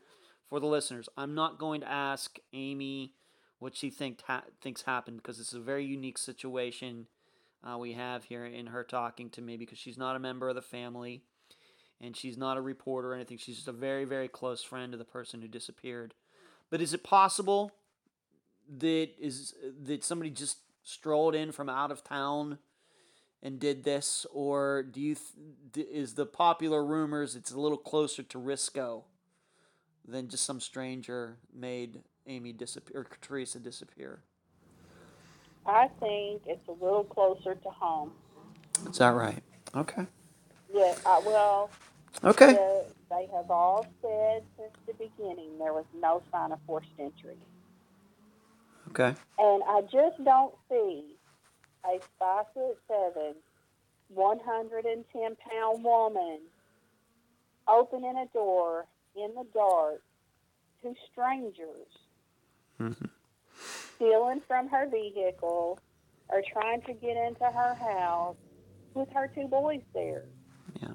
for 0.47 0.59
the 0.59 0.67
listeners 0.67 1.09
I'm 1.17 1.35
not 1.35 1.59
going 1.59 1.81
to 1.81 1.89
ask 1.89 2.37
Amy 2.53 3.13
what 3.59 3.75
she 3.75 3.89
think 3.89 4.21
ha- 4.25 4.43
thinks 4.61 4.83
happened 4.83 5.17
because 5.17 5.39
it's 5.39 5.53
a 5.53 5.59
very 5.59 5.85
unique 5.85 6.17
situation 6.17 7.07
uh, 7.63 7.77
we 7.77 7.93
have 7.93 8.25
here 8.25 8.45
in 8.45 8.67
her 8.67 8.83
talking 8.83 9.29
to 9.29 9.41
me 9.41 9.57
because 9.57 9.77
she's 9.77 9.97
not 9.97 10.15
a 10.15 10.19
member 10.19 10.47
of 10.49 10.55
the 10.55 10.61
family 10.61 11.21
and 12.01 12.15
she's 12.15 12.37
not 12.37 12.57
a 12.57 12.61
reporter 12.61 13.11
or 13.11 13.15
anything. 13.15 13.37
She's 13.37 13.57
just 13.57 13.67
a 13.67 13.73
very 13.73 14.05
very 14.05 14.27
close 14.27 14.63
friend 14.63 14.93
of 14.93 14.99
the 14.99 15.05
person 15.05 15.41
who 15.41 15.47
disappeared. 15.47 16.13
But 16.69 16.81
is 16.81 16.93
it 16.93 17.03
possible 17.03 17.71
that 18.77 19.09
is 19.19 19.53
that 19.83 20.03
somebody 20.03 20.29
just 20.29 20.59
strolled 20.83 21.35
in 21.35 21.51
from 21.51 21.69
out 21.69 21.91
of 21.91 22.03
town 22.03 22.59
and 23.41 23.59
did 23.59 23.83
this, 23.83 24.25
or 24.33 24.83
do 24.83 24.99
you 24.99 25.15
th- 25.73 25.87
is 25.91 26.15
the 26.15 26.25
popular 26.25 26.83
rumors 26.83 27.35
it's 27.35 27.51
a 27.51 27.59
little 27.59 27.77
closer 27.77 28.23
to 28.23 28.37
Risco 28.37 29.03
than 30.07 30.27
just 30.27 30.45
some 30.45 30.59
stranger 30.59 31.37
made 31.53 32.01
Amy 32.29 32.53
disappear, 32.53 33.01
or 33.01 33.07
Teresa 33.21 33.59
disappear? 33.59 34.21
I 35.65 35.89
think 35.99 36.43
it's 36.45 36.67
a 36.67 36.71
little 36.83 37.03
closer 37.03 37.55
to 37.55 37.69
home. 37.69 38.11
Is 38.89 38.99
that 38.99 39.09
right? 39.09 39.43
Okay. 39.75 40.05
Yeah. 40.73 40.95
Uh, 41.05 41.21
well. 41.25 41.69
Okay. 42.23 42.53
The, 42.53 42.85
they 43.09 43.27
have 43.35 43.49
all 43.49 43.85
said 44.01 44.43
since 44.57 44.71
the 44.87 44.93
beginning 44.93 45.57
there 45.57 45.73
was 45.73 45.85
no 45.99 46.21
sign 46.31 46.51
of 46.51 46.59
forced 46.65 46.87
entry. 46.99 47.35
Okay. 48.89 49.13
And 49.37 49.63
I 49.67 49.81
just 49.81 50.23
don't 50.23 50.53
see 50.69 51.15
a 51.85 51.99
five 52.17 52.45
foot 52.53 52.77
seven, 52.87 53.35
110 54.09 55.35
pound 55.35 55.83
woman 55.83 56.39
opening 57.67 58.17
a 58.17 58.25
door 58.33 58.85
in 59.15 59.33
the 59.35 59.45
dark 59.53 60.01
to 60.83 60.93
strangers, 61.11 61.87
mm-hmm. 62.79 63.05
stealing 63.95 64.41
from 64.47 64.69
her 64.69 64.87
vehicle, 64.89 65.79
or 66.29 66.41
trying 66.53 66.81
to 66.83 66.93
get 66.93 67.17
into 67.17 67.45
her 67.45 67.75
house 67.75 68.37
with 68.93 69.09
her 69.13 69.29
two 69.33 69.47
boys 69.47 69.81
there. 69.93 70.25
Yeah. 70.81 70.93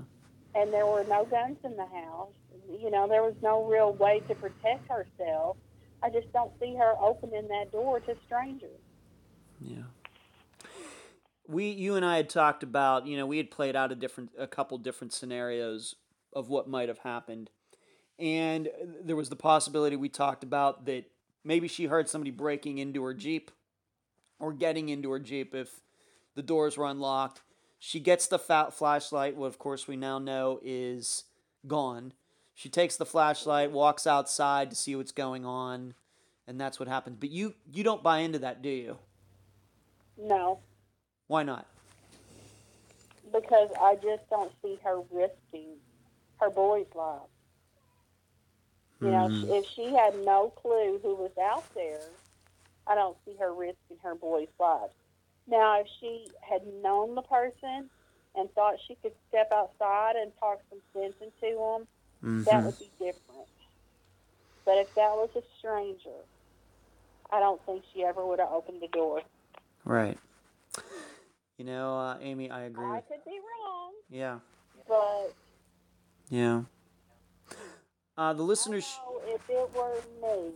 And 0.54 0.72
there 0.72 0.86
were 0.86 1.04
no 1.04 1.24
guns 1.24 1.58
in 1.64 1.76
the 1.76 1.86
house. 1.86 2.32
You 2.80 2.90
know, 2.90 3.08
there 3.08 3.22
was 3.22 3.34
no 3.42 3.64
real 3.64 3.92
way 3.94 4.22
to 4.28 4.34
protect 4.34 4.88
herself 4.88 5.56
I 6.04 6.10
just 6.10 6.30
don't 6.34 6.52
see 6.60 6.74
her 6.76 6.94
opening 7.00 7.48
that 7.48 7.72
door 7.72 7.98
to 8.00 8.14
strangers. 8.26 8.80
Yeah. 9.58 9.84
We, 11.48 11.70
you 11.70 11.94
and 11.94 12.04
I 12.04 12.16
had 12.16 12.28
talked 12.28 12.62
about, 12.62 13.06
you 13.06 13.16
know, 13.16 13.26
we 13.26 13.38
had 13.38 13.50
played 13.50 13.74
out 13.74 13.90
a 13.90 13.94
different, 13.94 14.30
a 14.38 14.46
couple 14.46 14.76
different 14.76 15.14
scenarios 15.14 15.94
of 16.34 16.50
what 16.50 16.68
might 16.68 16.88
have 16.88 16.98
happened, 16.98 17.50
and 18.18 18.68
there 19.02 19.16
was 19.16 19.28
the 19.28 19.36
possibility 19.36 19.96
we 19.96 20.08
talked 20.08 20.42
about 20.42 20.84
that 20.86 21.04
maybe 21.44 21.68
she 21.68 21.86
heard 21.86 22.08
somebody 22.08 22.30
breaking 22.30 22.78
into 22.78 23.02
her 23.04 23.14
jeep, 23.14 23.50
or 24.38 24.52
getting 24.52 24.88
into 24.88 25.10
her 25.10 25.20
jeep 25.20 25.54
if 25.54 25.80
the 26.34 26.42
doors 26.42 26.76
were 26.76 26.86
unlocked. 26.86 27.42
She 27.78 28.00
gets 28.00 28.26
the 28.26 28.38
flashlight, 28.38 29.36
what 29.36 29.46
of 29.46 29.58
course 29.58 29.86
we 29.86 29.96
now 29.96 30.18
know 30.18 30.60
is 30.64 31.24
gone. 31.66 32.12
She 32.54 32.68
takes 32.68 32.96
the 32.96 33.06
flashlight, 33.06 33.72
walks 33.72 34.06
outside 34.06 34.70
to 34.70 34.76
see 34.76 34.96
what's 34.96 35.12
going 35.12 35.44
on, 35.44 35.94
and 36.46 36.60
that's 36.60 36.78
what 36.80 36.88
happens. 36.88 37.16
But 37.20 37.30
you 37.30 37.54
you 37.72 37.84
don't 37.84 38.02
buy 38.02 38.18
into 38.20 38.38
that, 38.40 38.62
do 38.62 38.70
you? 38.70 38.98
No, 40.18 40.60
Why 41.26 41.42
not? 41.42 41.66
because 43.32 43.70
I 43.80 43.96
just 43.96 44.28
don't 44.30 44.52
see 44.62 44.78
her 44.84 45.00
risking 45.10 45.76
her 46.40 46.50
boy's 46.50 46.86
life. 46.94 47.22
You 49.04 49.10
know, 49.10 49.28
Mhm. 49.28 49.50
if 49.58 49.66
she 49.76 49.92
had 49.94 50.16
no 50.24 50.48
clue 50.48 50.98
who 51.02 51.14
was 51.14 51.36
out 51.36 51.64
there, 51.74 52.08
I 52.86 52.94
don't 52.94 53.18
see 53.26 53.36
her 53.36 53.52
risking 53.52 53.98
her 54.02 54.14
boy's 54.14 54.48
life. 54.58 54.90
Now, 55.46 55.78
if 55.80 55.86
she 56.00 56.32
had 56.40 56.66
known 56.66 57.14
the 57.14 57.22
person 57.22 57.90
and 58.34 58.50
thought 58.54 58.80
she 58.80 58.94
could 58.96 59.14
step 59.28 59.52
outside 59.52 60.16
and 60.16 60.34
talk 60.38 60.62
some 60.70 60.80
sense 60.94 61.14
into 61.20 61.54
them, 61.54 61.88
that 62.46 62.62
Mhm. 62.62 62.64
would 62.64 62.78
be 62.78 62.90
different. 62.98 63.48
But 64.64 64.78
if 64.78 64.94
that 64.94 65.14
was 65.14 65.28
a 65.36 65.42
stranger, 65.58 66.24
I 67.28 67.40
don't 67.40 67.60
think 67.66 67.84
she 67.92 68.04
ever 68.04 68.24
would 68.24 68.38
have 68.38 68.52
opened 68.52 68.80
the 68.80 68.88
door. 68.88 69.22
Right. 69.84 70.18
You 71.58 71.66
know, 71.66 71.98
uh, 71.98 72.18
Amy, 72.20 72.50
I 72.50 72.62
agree. 72.62 72.90
I 72.90 73.02
could 73.02 73.22
be 73.26 73.38
wrong, 73.38 73.92
yeah. 74.08 74.40
but 74.88 75.34
Yeah. 76.30 76.64
Uh, 78.16 78.32
the 78.32 78.42
listeners. 78.42 78.98
If 79.26 79.40
it 79.48 79.70
were 79.74 79.96
me, 80.22 80.52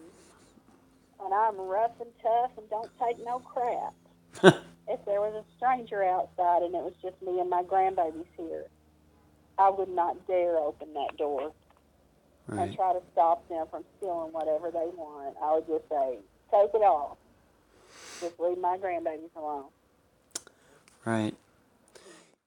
and 1.24 1.34
I'm 1.34 1.56
rough 1.58 2.00
and 2.00 2.10
tough 2.22 2.52
and 2.56 2.68
don't 2.70 2.90
take 2.98 3.24
no 3.24 3.40
crap, 3.40 3.94
if 4.88 5.04
there 5.04 5.20
was 5.20 5.34
a 5.34 5.56
stranger 5.56 6.04
outside 6.04 6.62
and 6.62 6.74
it 6.74 6.82
was 6.82 6.94
just 7.02 7.20
me 7.22 7.40
and 7.40 7.50
my 7.50 7.62
grandbabies 7.62 8.26
here, 8.36 8.64
I 9.58 9.70
would 9.70 9.88
not 9.88 10.26
dare 10.28 10.56
open 10.56 10.94
that 10.94 11.16
door 11.16 11.52
and 12.50 12.74
try 12.74 12.92
to 12.92 13.00
stop 13.12 13.46
them 13.48 13.66
from 13.70 13.84
stealing 13.96 14.32
whatever 14.32 14.70
they 14.70 14.86
want. 14.96 15.36
I 15.42 15.54
would 15.54 15.66
just 15.66 15.88
say, 15.88 16.18
take 16.50 16.70
it 16.72 16.82
all. 16.82 17.18
Just 18.20 18.38
leave 18.38 18.58
my 18.58 18.78
grandbabies 18.78 19.34
alone. 19.36 19.64
Right. 21.04 21.34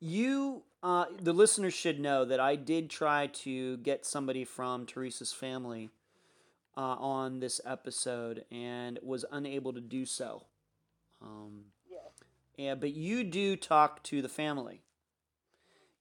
You, 0.01 0.63
uh, 0.83 1.05
the 1.21 1.31
listeners 1.31 1.73
should 1.73 1.99
know 1.99 2.25
that 2.25 2.39
I 2.39 2.55
did 2.55 2.89
try 2.89 3.27
to 3.27 3.77
get 3.77 4.05
somebody 4.05 4.43
from 4.43 4.85
Teresa's 4.85 5.31
family 5.31 5.91
uh, 6.75 6.81
on 6.81 7.39
this 7.39 7.61
episode 7.65 8.43
and 8.51 8.99
was 9.03 9.23
unable 9.31 9.73
to 9.73 9.81
do 9.81 10.05
so. 10.05 10.43
Um, 11.21 11.65
yeah, 12.57 12.75
but 12.75 12.93
you 12.93 13.23
do 13.23 13.55
talk 13.55 14.03
to 14.03 14.21
the 14.21 14.29
family. 14.29 14.81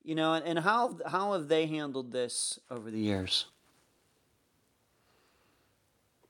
You 0.03 0.15
know, 0.15 0.35
and, 0.35 0.45
and 0.45 0.59
how 0.59 0.99
how 1.07 1.33
have 1.33 1.49
they 1.49 1.67
handled 1.67 2.13
this 2.13 2.59
over 2.71 2.91
the 2.91 2.99
years? 2.99 3.47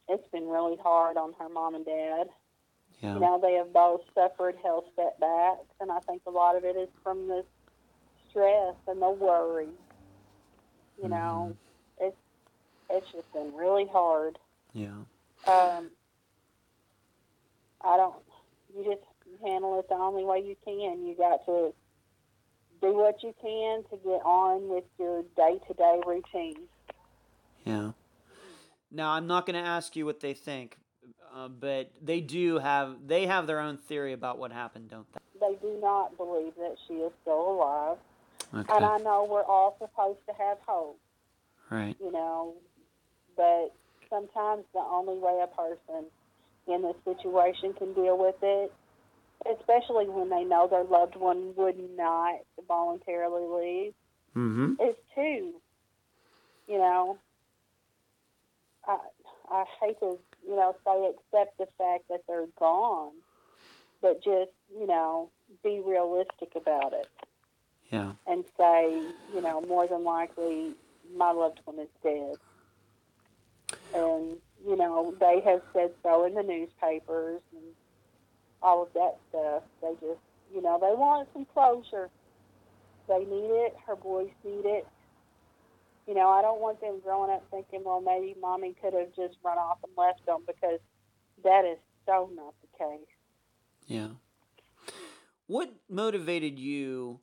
It's 0.09 0.29
been 0.33 0.49
really 0.49 0.77
hard 0.83 1.16
on 1.16 1.33
her 1.39 1.49
mom 1.49 1.75
and 1.75 1.85
dad. 1.85 2.29
Yeah. 3.01 3.14
You 3.14 3.21
know, 3.21 3.41
they 3.41 3.55
have 3.55 3.73
both 3.73 4.03
suffered 4.14 4.57
health 4.62 4.85
setbacks, 4.95 5.66
and 5.81 5.91
I 5.91 6.01
think 6.01 6.23
a 6.27 6.31
lot 6.31 6.57
of 6.57 6.64
it 6.64 6.77
is 6.77 6.89
from 7.03 7.29
the 7.29 7.45
stress 8.31 8.74
and 8.87 9.01
the 9.01 9.11
worry. 9.11 9.68
You 11.03 11.09
know, 11.09 11.57
it's 12.01 12.16
it's 12.91 13.07
just 13.12 13.33
been 13.33 13.55
really 13.55 13.87
hard. 13.91 14.39
Yeah. 14.72 14.89
Um, 15.47 15.91
I 17.81 17.97
don't. 17.97 18.16
You 18.76 18.85
just 18.85 19.03
handle 19.43 19.78
it 19.78 19.89
the 19.89 19.95
only 19.95 20.24
way 20.24 20.39
you 20.39 20.57
can. 20.64 21.07
You 21.07 21.14
got 21.16 21.45
to 21.47 21.72
do 22.83 22.95
what 22.95 23.22
you 23.22 23.35
can 23.41 23.83
to 23.85 23.97
get 24.05 24.20
on 24.24 24.68
with 24.68 24.85
your 24.99 25.22
day 25.37 25.59
to 25.66 25.74
day 25.74 26.01
routine. 26.07 26.62
Yeah. 27.64 27.93
Now 28.91 29.11
I'm 29.12 29.26
not 29.26 29.47
going 29.47 29.62
to 29.62 29.68
ask 29.68 29.95
you 29.97 30.05
what 30.05 30.20
they 30.20 30.35
think, 30.35 30.76
uh, 31.35 31.49
but 31.49 31.93
they 32.03 32.20
do 32.20 32.59
have 32.59 32.97
they 33.07 33.26
have 33.26 33.47
their 33.47 33.61
own 33.61 33.76
theory 33.76 34.12
about 34.12 34.39
what 34.39 34.53
happened, 34.53 34.91
don't 34.91 35.07
they? 35.12 35.20
They 35.41 35.57
do 35.62 35.78
not 35.81 36.16
believe 36.16 36.55
that 36.57 36.76
she 36.87 36.95
is 36.95 37.12
still 37.22 37.53
alive, 37.53 37.99
Okay. 38.55 38.74
and 38.74 38.84
I 38.84 38.98
know 38.98 39.28
we're 39.30 39.44
all 39.44 39.76
supposed 39.80 40.18
to 40.28 40.34
have 40.34 40.59
hope. 40.66 40.98
right. 41.70 41.96
you 42.01 42.11
know, 42.11 42.55
but 43.36 43.72
sometimes 44.09 44.64
the 44.74 44.80
only 44.80 45.18
way 45.18 45.42
a 45.42 45.46
person 45.46 46.07
in 46.66 46.82
this 46.82 46.96
situation 47.05 47.72
can 47.74 47.94
deal 47.94 48.18
with 48.18 48.34
it, 48.42 48.72
especially 49.59 50.09
when 50.09 50.28
they 50.28 50.44
know 50.44 50.66
their 50.68 50.84
loved 50.84 51.16
one 51.16 51.55
would 51.57 51.78
not 51.96 52.40
voluntarily 52.66 53.46
leave, 53.46 53.94
Mm-hmm. 54.36 54.74
is 54.80 54.94
to, 55.16 55.53
you 56.68 56.78
know, 56.78 57.18
I 58.86 58.98
I 59.51 59.64
hate 59.80 59.98
to 59.98 60.18
you 60.46 60.57
know 60.57 60.76
say 60.84 61.11
accept 61.11 61.59
the 61.59 61.66
fact 61.76 62.05
that 62.11 62.20
they're 62.28 62.46
gone, 62.59 63.12
but 64.01 64.22
just 64.22 64.53
you 64.72 64.86
know 64.86 65.30
be 65.64 65.82
realistic 65.84 66.51
about 66.55 66.92
it 66.92 67.09
Yeah. 67.91 68.12
and 68.26 68.45
say, 68.57 69.03
you 69.34 69.43
know, 69.43 69.61
more 69.62 69.88
than 69.88 70.05
likely 70.05 70.74
my 71.16 71.32
loved 71.32 71.61
one 71.64 71.78
is 71.80 71.88
dead. 72.03 72.36
And, 73.95 74.36
you 74.64 74.76
know, 74.76 75.14
they 75.18 75.41
have 75.45 75.62
said 75.72 75.91
so 76.03 76.24
in 76.24 76.34
the 76.34 76.43
newspapers 76.43 77.41
and 77.53 77.64
all 78.62 78.82
of 78.82 78.93
that 78.95 79.16
stuff. 79.28 79.62
They 79.82 79.93
just, 80.07 80.20
you 80.55 80.62
know, 80.62 80.78
they 80.80 80.95
want 80.97 81.28
some 81.32 81.47
closure. 81.47 82.11
They 83.09 83.24
need 83.24 83.51
it. 83.51 83.74
Her 83.86 83.97
boys 83.97 84.30
need 84.45 84.66
it. 84.66 84.86
You 86.07 86.14
know, 86.14 86.28
I 86.28 86.43
don't 86.43 86.61
want 86.61 86.80
them 86.80 87.01
growing 87.03 87.30
up 87.30 87.45
thinking, 87.51 87.82
well, 87.84 88.01
maybe 88.01 88.36
mommy 88.41 88.74
could 88.80 88.95
have 88.95 89.14
just 89.16 89.36
run 89.45 89.59
off 89.59 89.78
and 89.82 89.93
left 89.97 90.24
them 90.26 90.43
because 90.47 90.80
that 91.43 91.64
is 91.64 91.78
so 92.07 92.30
not 92.34 92.55
the 92.62 92.78
case. 92.78 93.07
Yeah. 93.86 94.09
What 95.47 95.73
motivated 95.89 96.59
you 96.59 97.20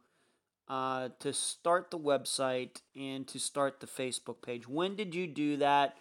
uh, 0.70 1.10
to 1.20 1.34
start 1.34 1.92
the 1.92 2.00
website 2.00 2.82
and 2.96 3.28
to 3.28 3.40
start 3.40 3.80
the 3.80 3.88
Facebook 3.88 4.42
page? 4.42 4.68
When 4.68 4.96
did 4.96 5.16
you 5.16 5.28
do 5.28 5.58
that? 5.58 5.98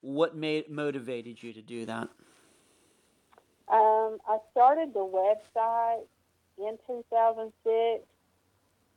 What 0.00 0.36
made 0.36 0.70
motivated 0.70 1.42
you 1.42 1.52
to 1.52 1.62
do 1.62 1.86
that? 1.86 2.08
Um, 3.68 4.18
I 4.28 4.38
started 4.52 4.94
the 4.94 5.00
website 5.00 6.04
in 6.58 6.78
2006. 6.86 8.04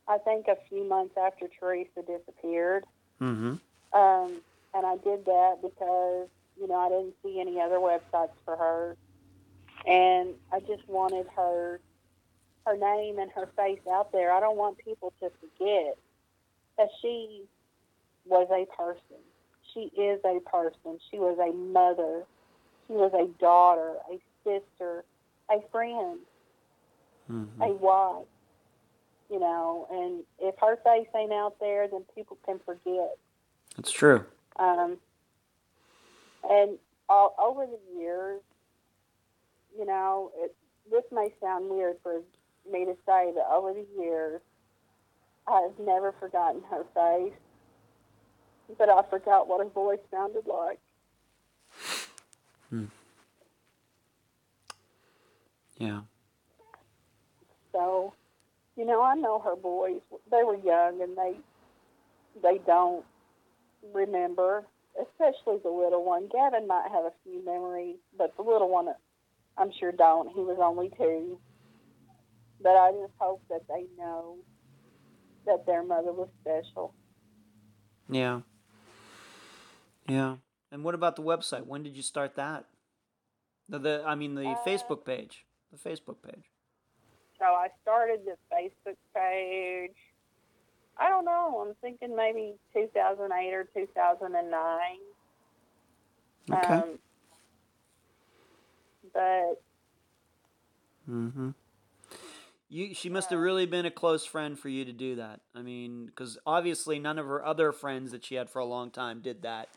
I 0.08 0.18
think 0.18 0.46
a 0.48 0.56
few 0.68 0.88
months 0.88 1.14
after 1.16 1.46
Teresa 1.58 2.02
disappeared. 2.06 2.84
Mm-hmm. 3.20 3.54
Um, 3.98 4.40
and 4.74 4.86
I 4.86 4.96
did 4.96 5.24
that 5.24 5.56
because, 5.62 6.28
you 6.58 6.68
know, 6.68 6.76
I 6.76 6.88
didn't 6.88 7.14
see 7.22 7.40
any 7.40 7.60
other 7.60 7.76
websites 7.76 8.34
for 8.44 8.56
her. 8.56 8.96
And 9.86 10.34
I 10.52 10.60
just 10.60 10.88
wanted 10.88 11.26
her 11.34 11.80
her 12.66 12.76
name 12.76 13.18
and 13.18 13.30
her 13.32 13.48
face 13.56 13.80
out 13.90 14.12
there. 14.12 14.32
I 14.32 14.40
don't 14.40 14.56
want 14.56 14.78
people 14.78 15.12
to 15.20 15.30
forget 15.40 15.96
that 16.78 16.88
she 17.00 17.42
was 18.26 18.48
a 18.50 18.66
person. 18.76 19.22
She 19.74 19.90
is 20.00 20.20
a 20.24 20.40
person. 20.40 20.98
She 21.10 21.18
was 21.18 21.38
a 21.38 21.52
mother. 21.54 22.24
She 22.86 22.94
was 22.94 23.12
a 23.14 23.26
daughter, 23.40 23.94
a 24.12 24.18
sister, 24.44 25.04
a 25.50 25.60
friend, 25.70 26.18
Mm-hmm. 27.30 27.62
a 27.62 27.68
wife. 27.74 28.26
You 29.30 29.38
know, 29.38 29.86
and 29.92 30.24
if 30.40 30.56
her 30.60 30.76
face 30.82 31.06
ain't 31.16 31.32
out 31.32 31.54
there, 31.60 31.86
then 31.86 32.02
people 32.16 32.36
can 32.44 32.58
forget. 32.66 33.16
That's 33.76 33.92
true. 33.92 34.24
Um, 34.58 34.98
and 36.48 36.78
all, 37.08 37.36
over 37.40 37.64
the 37.64 38.00
years, 38.00 38.40
you 39.78 39.86
know, 39.86 40.32
it, 40.34 40.52
this 40.90 41.04
may 41.12 41.32
sound 41.40 41.70
weird 41.70 41.98
for 42.02 42.20
me 42.70 42.84
to 42.84 42.96
say, 43.06 43.32
but 43.34 43.46
over 43.52 43.72
the 43.72 43.86
years, 43.98 44.40
I've 45.46 45.78
never 45.78 46.12
forgotten 46.18 46.62
her 46.70 46.84
face, 46.94 47.38
but 48.78 48.88
I 48.88 49.02
forgot 49.10 49.48
what 49.48 49.64
her 49.64 49.70
voice 49.70 49.98
sounded 50.10 50.46
like. 50.46 50.78
Hmm. 52.68 52.84
Yeah. 55.78 56.00
So, 57.72 58.12
you 58.76 58.84
know, 58.84 59.02
I 59.02 59.14
know 59.14 59.38
her 59.40 59.56
boys. 59.56 60.00
They 60.30 60.42
were 60.44 60.56
young 60.56 61.02
and 61.02 61.16
they 61.16 61.34
they 62.42 62.58
don't 62.66 63.04
remember 63.92 64.64
especially 65.00 65.58
the 65.62 65.70
little 65.70 66.04
one. 66.04 66.28
Gavin 66.32 66.66
might 66.66 66.88
have 66.90 67.04
a 67.04 67.12
few 67.24 67.44
memories, 67.44 67.96
but 68.16 68.36
the 68.36 68.42
little 68.42 68.68
one, 68.68 68.88
I'm 69.56 69.70
sure 69.78 69.92
don't. 69.92 70.28
He 70.28 70.40
was 70.40 70.58
only 70.60 70.90
two. 70.96 71.38
But 72.62 72.76
I 72.76 72.92
just 72.92 73.12
hope 73.18 73.42
that 73.48 73.62
they 73.68 73.86
know 73.98 74.36
that 75.46 75.64
their 75.66 75.82
mother 75.82 76.12
was 76.12 76.28
special. 76.42 76.94
Yeah. 78.08 78.40
Yeah. 80.08 80.36
And 80.72 80.84
what 80.84 80.94
about 80.94 81.16
the 81.16 81.22
website? 81.22 81.66
When 81.66 81.82
did 81.82 81.96
you 81.96 82.02
start 82.02 82.36
that? 82.36 82.66
The, 83.68 83.78
the 83.78 84.04
I 84.06 84.14
mean 84.14 84.34
the 84.34 84.48
Uh, 84.48 84.64
Facebook 84.64 85.04
page. 85.04 85.46
The 85.72 85.78
Facebook 85.78 86.16
page. 86.22 86.50
So 87.38 87.44
I 87.46 87.68
started 87.82 88.20
the 88.26 88.36
Facebook 88.52 88.96
page. 89.14 89.96
I 90.98 91.08
don't 91.08 91.24
know. 91.24 91.64
I'm 91.66 91.74
thinking 91.80 92.14
maybe 92.14 92.56
2008 92.74 93.54
or 93.54 93.64
2009. 93.72 94.98
Okay. 96.52 96.74
Um, 96.74 96.98
but 99.14 99.62
Mm-hmm. 101.08 101.50
You, 102.72 102.94
she 102.94 103.08
must 103.08 103.30
have 103.30 103.40
really 103.40 103.66
been 103.66 103.84
a 103.84 103.90
close 103.90 104.24
friend 104.24 104.56
for 104.56 104.68
you 104.68 104.84
to 104.84 104.92
do 104.92 105.16
that. 105.16 105.40
I 105.56 105.62
mean, 105.62 106.06
because 106.06 106.38
obviously 106.46 107.00
none 107.00 107.18
of 107.18 107.26
her 107.26 107.44
other 107.44 107.72
friends 107.72 108.12
that 108.12 108.24
she 108.24 108.36
had 108.36 108.48
for 108.48 108.60
a 108.60 108.64
long 108.64 108.90
time 108.92 109.20
did 109.20 109.42
that. 109.42 109.68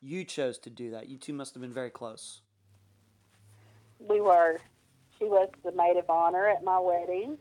You 0.00 0.22
chose 0.24 0.56
to 0.60 0.70
do 0.70 0.92
that. 0.92 1.08
You 1.08 1.18
two 1.18 1.32
must 1.32 1.54
have 1.54 1.60
been 1.60 1.72
very 1.74 1.90
close. 1.90 2.42
we 3.98 4.20
were. 4.20 4.60
She 5.18 5.24
was 5.24 5.48
the 5.64 5.72
maid 5.72 5.96
of 5.96 6.08
honor 6.08 6.46
at 6.46 6.62
my 6.62 6.78
wedding. 6.78 7.36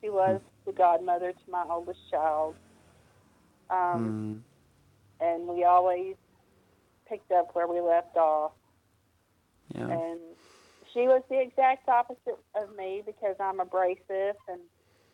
She 0.00 0.10
was 0.10 0.40
the 0.66 0.72
godmother 0.72 1.32
to 1.32 1.50
my 1.50 1.64
oldest 1.68 1.98
child. 2.10 2.54
Um, 3.70 4.44
And 5.20 5.46
we 5.48 5.64
always 5.64 6.14
picked 7.08 7.32
up 7.32 7.54
where 7.54 7.66
we 7.66 7.80
left 7.80 8.16
off. 8.16 8.52
Yeah. 9.74 9.88
And 9.88 10.20
she 10.92 11.00
was 11.00 11.22
the 11.28 11.40
exact 11.40 11.88
opposite 11.88 12.38
of 12.54 12.76
me 12.76 13.02
because 13.04 13.36
I'm 13.40 13.60
abrasive 13.60 14.36
and 14.48 14.60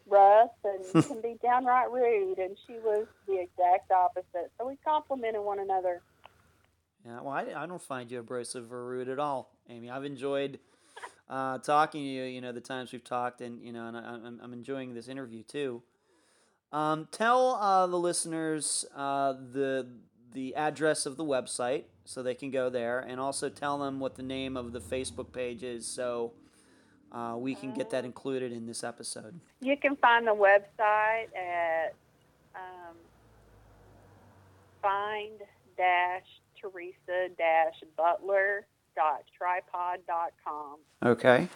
rough 0.07 0.51
and 0.65 1.05
can 1.07 1.21
be 1.21 1.37
downright 1.43 1.91
rude. 1.91 2.39
And 2.39 2.57
she 2.67 2.75
was 2.75 3.07
the 3.27 3.41
exact 3.41 3.91
opposite. 3.91 4.51
So 4.59 4.67
we 4.67 4.77
complimented 4.85 5.43
one 5.43 5.61
another. 5.61 6.03
Yeah, 7.05 7.21
well, 7.21 7.33
I, 7.33 7.47
I 7.57 7.67
don't 7.67 7.83
find 7.83 8.11
you 8.11 8.19
abrasive 8.19 8.73
or 8.73 8.85
rude 8.85 9.09
at 9.09 9.19
all, 9.19 9.51
Amy. 9.69 9.89
I've 9.89 10.05
enjoyed 10.05 10.59
uh, 11.31 11.59
talking 11.59 12.03
to 12.03 12.09
you. 12.09 12.25
You 12.25 12.41
know, 12.41 12.53
the 12.53 12.61
times 12.61 12.93
we've 12.93 13.05
talked, 13.05 13.41
and 13.41 13.63
you 13.63 13.73
know, 13.73 13.87
and 13.87 13.97
I, 13.97 14.01
I'm, 14.01 14.41
I'm 14.43 14.53
enjoying 14.53 14.95
this 14.95 15.09
interview 15.09 15.43
too. 15.43 15.83
Um, 16.73 17.09
tell 17.11 17.55
uh, 17.55 17.87
the 17.87 17.97
listeners 17.97 18.85
uh, 18.95 19.33
the 19.33 19.89
the 20.33 20.55
address 20.55 21.07
of 21.07 21.17
the 21.17 21.25
website 21.25 21.85
so 22.09 22.23
they 22.23 22.35
can 22.35 22.51
go 22.51 22.71
there, 22.71 23.01
and 23.01 23.21
also 23.21 23.51
tell 23.51 23.77
them 23.77 24.01
what 24.01 24.17
the 24.17 24.23
name 24.23 24.57
of 24.57 24.73
the 24.73 24.81
Facebook 24.81 25.31
page 25.31 25.63
is, 25.63 25.87
so 25.87 26.33
uh, 27.13 27.35
we 27.37 27.55
can 27.55 27.75
get 27.75 27.91
that 27.91 28.07
included 28.07 28.51
in 28.51 28.67
this 28.67 28.83
episode. 28.83 29.39
You 29.61 29.77
can 29.77 29.95
find 29.97 30.27
the 30.27 30.35
website 30.35 31.29
at 31.37 31.95
um, 32.55 32.97
find 34.81 35.39
dash 35.77 36.25
Teresa 36.59 37.29
dash 37.37 37.85
Butler 37.95 38.65
dot 38.97 39.25
tripod 39.37 39.99
dot 40.07 40.33
com. 40.43 40.79
Okay. 41.05 41.47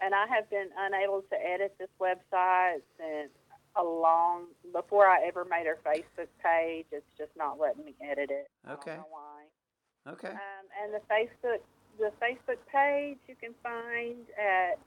And 0.00 0.14
I 0.14 0.26
have 0.28 0.48
been 0.48 0.68
unable 0.78 1.22
to 1.22 1.36
edit 1.36 1.74
this 1.80 1.88
website 2.00 2.82
since 2.96 3.32
a 3.76 3.82
long 3.82 4.46
before 4.72 5.06
I 5.06 5.26
ever 5.26 5.44
made 5.44 5.66
her 5.66 5.78
Facebook 5.84 6.28
page. 6.42 6.86
It's 6.92 7.06
just 7.18 7.30
not 7.36 7.58
letting 7.58 7.84
me 7.84 7.94
edit 8.02 8.30
it. 8.30 8.48
Okay. 8.70 8.96
why. 9.10 10.12
Okay. 10.12 10.28
Um, 10.28 10.66
and 10.82 10.94
the 10.94 11.00
Facebook 11.12 11.60
the 11.98 12.10
Facebook 12.20 12.58
page 12.72 13.18
you 13.28 13.34
can 13.40 13.54
find 13.62 14.16
at 14.38 14.78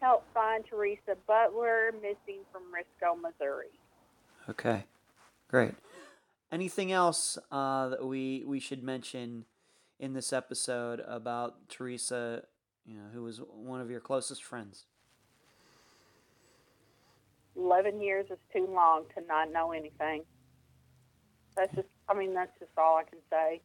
Help 0.00 0.24
Find 0.34 0.64
Teresa 0.64 1.16
Butler 1.26 1.92
Missing 2.02 2.40
from 2.50 2.62
Risco, 2.72 3.14
Missouri. 3.20 3.70
Okay, 4.48 4.84
great. 5.48 5.74
Anything 6.50 6.90
else 6.90 7.38
uh, 7.50 7.88
that 7.88 8.04
we 8.04 8.42
we 8.44 8.58
should 8.58 8.82
mention 8.82 9.44
in 10.00 10.12
this 10.12 10.32
episode 10.32 11.00
about 11.06 11.68
Teresa? 11.68 12.42
You 12.84 12.96
know, 12.96 13.04
who 13.12 13.22
was 13.22 13.38
one 13.38 13.80
of 13.80 13.90
your 13.90 14.00
closest 14.00 14.42
friends. 14.42 14.86
Eleven 17.56 18.00
years 18.00 18.26
is 18.30 18.38
too 18.52 18.66
long 18.70 19.04
to 19.14 19.24
not 19.26 19.52
know 19.52 19.72
anything. 19.72 20.22
That's 21.56 21.74
just 21.74 21.88
I 22.08 22.14
mean, 22.14 22.34
that's 22.34 22.58
just 22.58 22.72
all 22.76 22.96
I 22.96 23.04
can 23.04 23.18
say. 23.30 23.60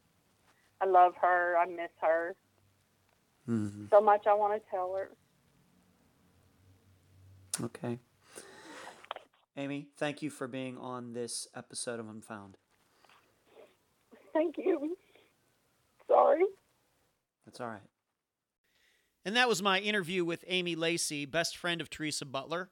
I 0.81 0.85
love 0.85 1.14
her, 1.22 1.57
I 1.57 1.65
miss 1.65 1.91
her. 2.01 2.35
Mm-hmm. 3.49 3.85
So 3.89 4.01
much 4.01 4.27
I 4.27 4.34
want 4.34 4.61
to 4.61 4.69
tell 4.69 4.93
her. 4.95 5.09
Okay. 7.64 7.99
Amy, 9.55 9.88
thank 9.97 10.22
you 10.22 10.30
for 10.30 10.47
being 10.47 10.77
on 10.77 11.14
this 11.14 11.47
episode 11.55 11.99
of 11.99 12.07
Unfound. 12.07 12.57
Thank 14.34 14.57
you. 14.57 14.95
Sorry. 16.07 16.45
That's 17.45 17.59
all 17.59 17.68
right. 17.68 17.81
And 19.26 19.35
that 19.35 19.49
was 19.49 19.64
my 19.64 19.80
interview 19.80 20.23
with 20.23 20.45
Amy 20.47 20.76
Lacey, 20.76 21.26
best 21.26 21.57
friend 21.57 21.81
of 21.81 21.89
Teresa 21.89 22.23
Butler. 22.23 22.69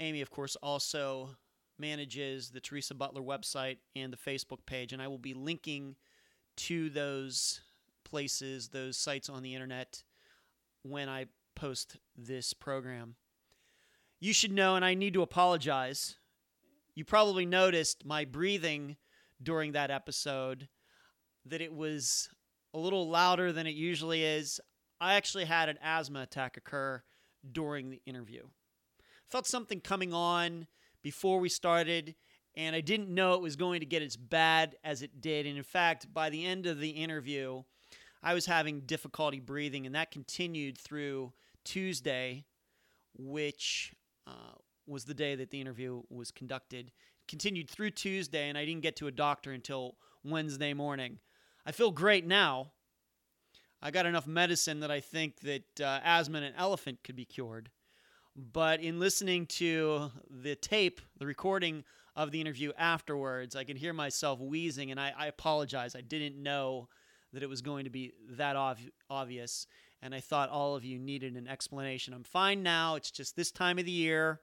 Amy, 0.00 0.22
of 0.22 0.30
course, 0.30 0.56
also 0.56 1.36
manages 1.78 2.50
the 2.50 2.60
Teresa 2.60 2.94
Butler 2.94 3.22
website 3.22 3.76
and 3.94 4.12
the 4.12 4.16
Facebook 4.16 4.64
page, 4.66 4.92
and 4.92 5.00
I 5.00 5.08
will 5.08 5.18
be 5.18 5.34
linking 5.34 5.96
to 6.56 6.88
those 6.90 7.60
places, 8.04 8.68
those 8.68 8.96
sites 8.96 9.28
on 9.28 9.42
the 9.42 9.54
internet 9.54 10.02
when 10.82 11.08
I 11.08 11.26
post 11.54 11.98
this 12.16 12.54
program. 12.54 13.14
You 14.20 14.32
should 14.32 14.52
know, 14.52 14.74
and 14.74 14.84
I 14.84 14.94
need 14.94 15.14
to 15.14 15.22
apologize. 15.22 16.16
You 16.94 17.04
probably 17.04 17.46
noticed 17.46 18.04
my 18.04 18.24
breathing 18.24 18.96
during 19.42 19.72
that 19.72 19.90
episode, 19.90 20.68
that 21.46 21.62
it 21.62 21.72
was 21.72 22.28
a 22.74 22.78
little 22.78 23.08
louder 23.08 23.52
than 23.52 23.66
it 23.66 23.74
usually 23.74 24.22
is. 24.22 24.60
I 25.00 25.14
actually 25.14 25.46
had 25.46 25.68
an 25.68 25.78
asthma 25.82 26.22
attack 26.22 26.56
occur 26.56 27.02
during 27.52 27.90
the 27.90 28.02
interview. 28.04 28.42
Felt 29.30 29.46
something 29.46 29.80
coming 29.80 30.12
on 30.12 30.66
before 31.02 31.38
we 31.38 31.48
started, 31.48 32.16
and 32.56 32.74
I 32.74 32.80
didn't 32.80 33.08
know 33.08 33.34
it 33.34 33.40
was 33.40 33.54
going 33.54 33.78
to 33.78 33.86
get 33.86 34.02
as 34.02 34.16
bad 34.16 34.74
as 34.82 35.02
it 35.02 35.20
did. 35.20 35.46
And 35.46 35.56
in 35.56 35.62
fact, 35.62 36.12
by 36.12 36.30
the 36.30 36.44
end 36.44 36.66
of 36.66 36.80
the 36.80 36.90
interview, 36.90 37.62
I 38.24 38.34
was 38.34 38.46
having 38.46 38.80
difficulty 38.80 39.38
breathing, 39.38 39.86
and 39.86 39.94
that 39.94 40.10
continued 40.10 40.76
through 40.76 41.32
Tuesday, 41.64 42.44
which 43.16 43.94
uh, 44.26 44.56
was 44.88 45.04
the 45.04 45.14
day 45.14 45.36
that 45.36 45.50
the 45.50 45.60
interview 45.60 46.02
was 46.10 46.32
conducted. 46.32 46.90
Continued 47.28 47.70
through 47.70 47.90
Tuesday, 47.90 48.48
and 48.48 48.58
I 48.58 48.64
didn't 48.64 48.82
get 48.82 48.96
to 48.96 49.06
a 49.06 49.12
doctor 49.12 49.52
until 49.52 49.94
Wednesday 50.24 50.74
morning. 50.74 51.20
I 51.64 51.70
feel 51.70 51.92
great 51.92 52.26
now. 52.26 52.72
I 53.80 53.92
got 53.92 54.06
enough 54.06 54.26
medicine 54.26 54.80
that 54.80 54.90
I 54.90 54.98
think 54.98 55.40
that 55.42 55.80
uh, 55.80 56.00
asthma 56.02 56.38
in 56.38 56.44
an 56.44 56.54
elephant 56.56 56.98
could 57.04 57.14
be 57.14 57.24
cured. 57.24 57.70
But 58.36 58.80
in 58.80 59.00
listening 59.00 59.46
to 59.46 60.10
the 60.30 60.54
tape, 60.54 61.00
the 61.18 61.26
recording 61.26 61.84
of 62.16 62.30
the 62.30 62.40
interview 62.40 62.72
afterwards, 62.78 63.56
I 63.56 63.64
could 63.64 63.76
hear 63.76 63.92
myself 63.92 64.40
wheezing, 64.40 64.90
and 64.90 65.00
I, 65.00 65.12
I 65.16 65.26
apologize. 65.26 65.94
I 65.94 66.00
didn't 66.00 66.40
know 66.40 66.88
that 67.32 67.42
it 67.42 67.48
was 67.48 67.62
going 67.62 67.84
to 67.84 67.90
be 67.90 68.12
that 68.30 68.56
ov- 68.56 68.90
obvious, 69.08 69.66
and 70.02 70.14
I 70.14 70.20
thought 70.20 70.48
all 70.48 70.74
of 70.74 70.84
you 70.84 70.98
needed 70.98 71.36
an 71.36 71.48
explanation. 71.48 72.14
I'm 72.14 72.24
fine 72.24 72.62
now. 72.62 72.94
It's 72.96 73.10
just 73.10 73.36
this 73.36 73.50
time 73.50 73.78
of 73.78 73.84
the 73.84 73.90
year 73.90 74.40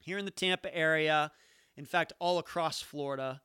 here 0.00 0.18
in 0.18 0.24
the 0.24 0.30
Tampa 0.30 0.74
area, 0.74 1.32
in 1.76 1.86
fact, 1.86 2.12
all 2.18 2.38
across 2.38 2.82
Florida 2.82 3.40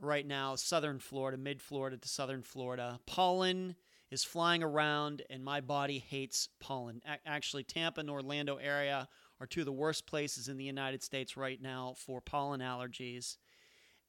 right 0.00 0.26
now, 0.26 0.56
southern 0.56 0.98
Florida, 0.98 1.36
mid 1.36 1.62
Florida 1.62 1.96
to 1.96 2.08
southern 2.08 2.42
Florida. 2.42 2.98
Pollen 3.06 3.76
is 4.12 4.24
flying 4.24 4.62
around, 4.62 5.22
and 5.30 5.44
my 5.44 5.60
body 5.60 5.98
hates 5.98 6.48
pollen. 6.60 7.00
A- 7.06 7.28
actually, 7.28 7.64
Tampa 7.64 8.00
and 8.00 8.10
Orlando 8.10 8.56
area 8.56 9.08
are 9.40 9.46
two 9.46 9.60
of 9.60 9.66
the 9.66 9.72
worst 9.72 10.06
places 10.06 10.48
in 10.48 10.56
the 10.56 10.64
United 10.64 11.02
States 11.02 11.36
right 11.36 11.60
now 11.60 11.94
for 11.96 12.20
pollen 12.20 12.60
allergies. 12.60 13.36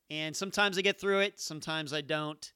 And 0.09 0.35
sometimes 0.35 0.77
I 0.77 0.81
get 0.81 0.99
through 0.99 1.19
it, 1.19 1.39
sometimes 1.39 1.93
I 1.93 2.01
don't. 2.01 2.53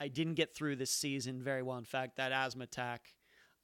I 0.00 0.08
didn't 0.08 0.34
get 0.34 0.54
through 0.54 0.76
this 0.76 0.90
season 0.90 1.42
very 1.42 1.62
well. 1.62 1.78
In 1.78 1.84
fact, 1.84 2.16
that 2.16 2.32
asthma 2.32 2.64
attack 2.64 3.14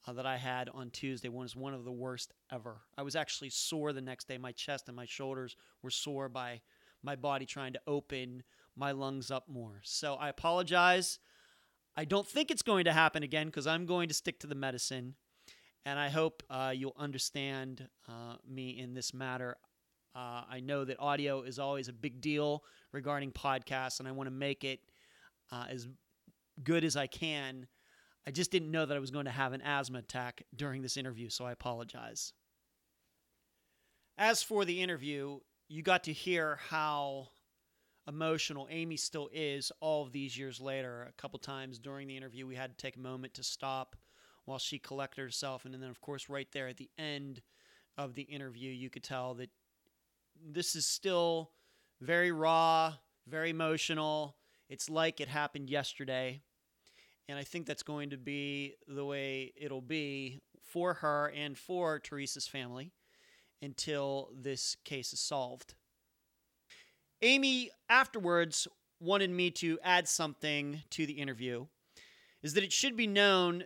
uh, 0.07 0.13
that 0.13 0.25
I 0.25 0.37
had 0.37 0.69
on 0.69 0.89
Tuesday 0.89 1.27
was 1.27 1.55
one 1.55 1.73
of 1.73 1.83
the 1.83 1.91
worst 1.91 2.33
ever. 2.51 2.77
I 2.97 3.01
was 3.01 3.15
actually 3.15 3.49
sore 3.49 3.91
the 3.91 4.01
next 4.01 4.27
day. 4.27 4.37
My 4.37 4.53
chest 4.53 4.87
and 4.87 4.95
my 4.95 5.05
shoulders 5.05 5.57
were 5.83 5.89
sore 5.89 6.29
by 6.29 6.61
my 7.03 7.15
body 7.15 7.45
trying 7.45 7.73
to 7.73 7.81
open 7.85 8.43
my 8.75 8.91
lungs 8.93 9.29
up 9.29 9.49
more. 9.49 9.81
So 9.83 10.15
I 10.15 10.29
apologize. 10.29 11.19
I 11.99 12.05
don't 12.05 12.25
think 12.25 12.49
it's 12.49 12.61
going 12.61 12.85
to 12.85 12.93
happen 12.93 13.23
again 13.23 13.47
because 13.47 13.67
I'm 13.67 13.85
going 13.85 14.07
to 14.07 14.13
stick 14.13 14.39
to 14.39 14.47
the 14.47 14.55
medicine. 14.55 15.15
And 15.85 15.99
I 15.99 16.07
hope 16.07 16.43
uh, 16.49 16.71
you'll 16.73 16.95
understand 16.97 17.89
uh, 18.07 18.35
me 18.47 18.79
in 18.79 18.93
this 18.93 19.13
matter. 19.13 19.57
Uh, 20.15 20.43
I 20.49 20.61
know 20.61 20.85
that 20.85 20.97
audio 20.97 21.41
is 21.41 21.59
always 21.59 21.89
a 21.89 21.93
big 21.93 22.21
deal 22.21 22.63
regarding 22.93 23.33
podcasts, 23.33 23.99
and 23.99 24.07
I 24.07 24.13
want 24.13 24.27
to 24.27 24.33
make 24.33 24.63
it 24.63 24.79
uh, 25.51 25.65
as 25.69 25.89
good 26.63 26.85
as 26.85 26.95
I 26.95 27.07
can. 27.07 27.67
I 28.25 28.31
just 28.31 28.49
didn't 28.49 28.71
know 28.71 28.85
that 28.85 28.95
I 28.95 29.01
was 29.01 29.11
going 29.11 29.25
to 29.25 29.31
have 29.31 29.51
an 29.51 29.61
asthma 29.61 29.99
attack 29.99 30.43
during 30.55 30.81
this 30.81 30.95
interview, 30.95 31.27
so 31.27 31.43
I 31.43 31.51
apologize. 31.51 32.31
As 34.17 34.41
for 34.41 34.63
the 34.63 34.81
interview, 34.81 35.41
you 35.67 35.81
got 35.81 36.05
to 36.05 36.13
hear 36.13 36.59
how 36.69 37.27
emotional 38.07 38.67
Amy 38.69 38.97
still 38.97 39.29
is 39.33 39.71
all 39.79 40.03
of 40.03 40.11
these 40.11 40.37
years 40.37 40.59
later. 40.59 41.07
A 41.09 41.21
couple 41.21 41.39
times 41.39 41.79
during 41.79 42.07
the 42.07 42.17
interview, 42.17 42.47
we 42.47 42.55
had 42.55 42.77
to 42.77 42.81
take 42.81 42.95
a 42.95 43.01
moment 43.01 43.33
to 43.35 43.43
stop 43.43 43.95
while 44.45 44.59
she 44.59 44.79
collected 44.79 45.21
herself. 45.21 45.65
And 45.65 45.73
then, 45.73 45.83
of 45.83 46.01
course, 46.01 46.29
right 46.29 46.47
there 46.51 46.67
at 46.67 46.77
the 46.77 46.89
end 46.97 47.41
of 47.97 48.15
the 48.15 48.23
interview, 48.23 48.71
you 48.71 48.89
could 48.89 49.03
tell 49.03 49.35
that 49.35 49.49
this 50.41 50.75
is 50.75 50.85
still 50.85 51.51
very 52.01 52.31
raw, 52.31 52.93
very 53.27 53.49
emotional. 53.49 54.35
It's 54.69 54.89
like 54.89 55.19
it 55.19 55.27
happened 55.27 55.69
yesterday. 55.69 56.41
And 57.27 57.37
I 57.37 57.43
think 57.43 57.67
that's 57.67 57.83
going 57.83 58.09
to 58.09 58.17
be 58.17 58.75
the 58.87 59.05
way 59.05 59.53
it'll 59.55 59.81
be 59.81 60.39
for 60.63 60.95
her 60.95 61.31
and 61.35 61.57
for 61.57 61.99
Teresa's 61.99 62.47
family 62.47 62.91
until 63.61 64.29
this 64.33 64.75
case 64.83 65.13
is 65.13 65.19
solved. 65.19 65.75
Amy 67.21 67.69
afterwards 67.89 68.67
wanted 68.99 69.29
me 69.29 69.51
to 69.51 69.79
add 69.83 70.07
something 70.07 70.81
to 70.89 71.05
the 71.05 71.13
interview 71.13 71.65
is 72.41 72.53
that 72.53 72.63
it 72.63 72.71
should 72.71 72.95
be 72.95 73.07
known 73.07 73.63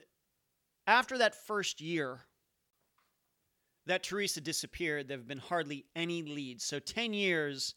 after 0.87 1.17
that 1.17 1.35
first 1.35 1.79
year 1.79 2.21
that 3.85 4.03
Teresa 4.03 4.41
disappeared, 4.41 5.07
there 5.07 5.17
have 5.17 5.27
been 5.27 5.37
hardly 5.37 5.85
any 5.95 6.23
leads. 6.23 6.63
So 6.63 6.79
10 6.79 7.13
years 7.13 7.75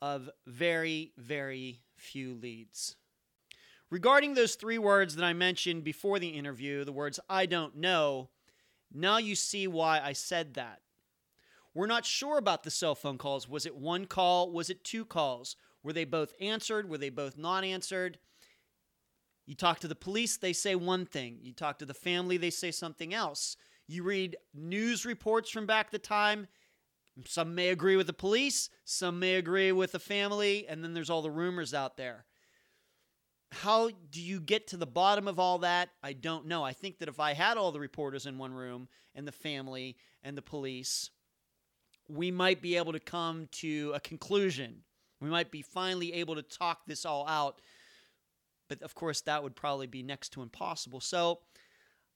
of 0.00 0.28
very, 0.46 1.12
very 1.16 1.80
few 1.96 2.34
leads. 2.34 2.96
Regarding 3.90 4.34
those 4.34 4.54
three 4.56 4.78
words 4.78 5.16
that 5.16 5.24
I 5.24 5.32
mentioned 5.32 5.84
before 5.84 6.18
the 6.18 6.28
interview, 6.28 6.84
the 6.84 6.92
words 6.92 7.20
I 7.28 7.46
don't 7.46 7.76
know, 7.76 8.30
now 8.92 9.18
you 9.18 9.34
see 9.34 9.66
why 9.66 10.00
I 10.00 10.12
said 10.12 10.54
that. 10.54 10.80
We're 11.76 11.86
not 11.86 12.06
sure 12.06 12.38
about 12.38 12.62
the 12.62 12.70
cell 12.70 12.94
phone 12.94 13.18
calls. 13.18 13.50
Was 13.50 13.66
it 13.66 13.76
one 13.76 14.06
call? 14.06 14.50
Was 14.50 14.70
it 14.70 14.82
two 14.82 15.04
calls? 15.04 15.56
Were 15.82 15.92
they 15.92 16.06
both 16.06 16.32
answered? 16.40 16.88
Were 16.88 16.96
they 16.96 17.10
both 17.10 17.36
not 17.36 17.64
answered? 17.64 18.18
You 19.44 19.54
talk 19.54 19.80
to 19.80 19.88
the 19.88 19.94
police, 19.94 20.38
they 20.38 20.54
say 20.54 20.74
one 20.74 21.04
thing. 21.04 21.36
You 21.42 21.52
talk 21.52 21.78
to 21.80 21.84
the 21.84 21.92
family, 21.92 22.38
they 22.38 22.48
say 22.48 22.70
something 22.70 23.12
else. 23.12 23.58
You 23.86 24.04
read 24.04 24.38
news 24.54 25.04
reports 25.04 25.50
from 25.50 25.66
back 25.66 25.90
the 25.90 25.98
time. 25.98 26.46
Some 27.26 27.54
may 27.54 27.68
agree 27.68 27.96
with 27.96 28.06
the 28.06 28.14
police, 28.14 28.70
some 28.86 29.18
may 29.18 29.34
agree 29.34 29.70
with 29.70 29.92
the 29.92 29.98
family, 29.98 30.66
and 30.66 30.82
then 30.82 30.94
there's 30.94 31.10
all 31.10 31.20
the 31.20 31.30
rumors 31.30 31.74
out 31.74 31.98
there. 31.98 32.24
How 33.52 33.90
do 34.10 34.22
you 34.22 34.40
get 34.40 34.68
to 34.68 34.78
the 34.78 34.86
bottom 34.86 35.28
of 35.28 35.38
all 35.38 35.58
that? 35.58 35.90
I 36.02 36.14
don't 36.14 36.46
know. 36.46 36.64
I 36.64 36.72
think 36.72 37.00
that 37.00 37.08
if 37.10 37.20
I 37.20 37.34
had 37.34 37.58
all 37.58 37.70
the 37.70 37.80
reporters 37.80 38.24
in 38.24 38.38
one 38.38 38.54
room 38.54 38.88
and 39.14 39.28
the 39.28 39.32
family 39.32 39.98
and 40.22 40.38
the 40.38 40.42
police, 40.42 41.10
we 42.08 42.30
might 42.30 42.62
be 42.62 42.76
able 42.76 42.92
to 42.92 43.00
come 43.00 43.48
to 43.52 43.92
a 43.94 44.00
conclusion. 44.00 44.82
We 45.20 45.28
might 45.28 45.50
be 45.50 45.62
finally 45.62 46.12
able 46.14 46.34
to 46.34 46.42
talk 46.42 46.86
this 46.86 47.04
all 47.04 47.26
out. 47.26 47.60
But 48.68 48.82
of 48.82 48.94
course, 48.94 49.20
that 49.22 49.42
would 49.42 49.54
probably 49.54 49.86
be 49.86 50.02
next 50.02 50.30
to 50.30 50.42
impossible. 50.42 51.00
So, 51.00 51.40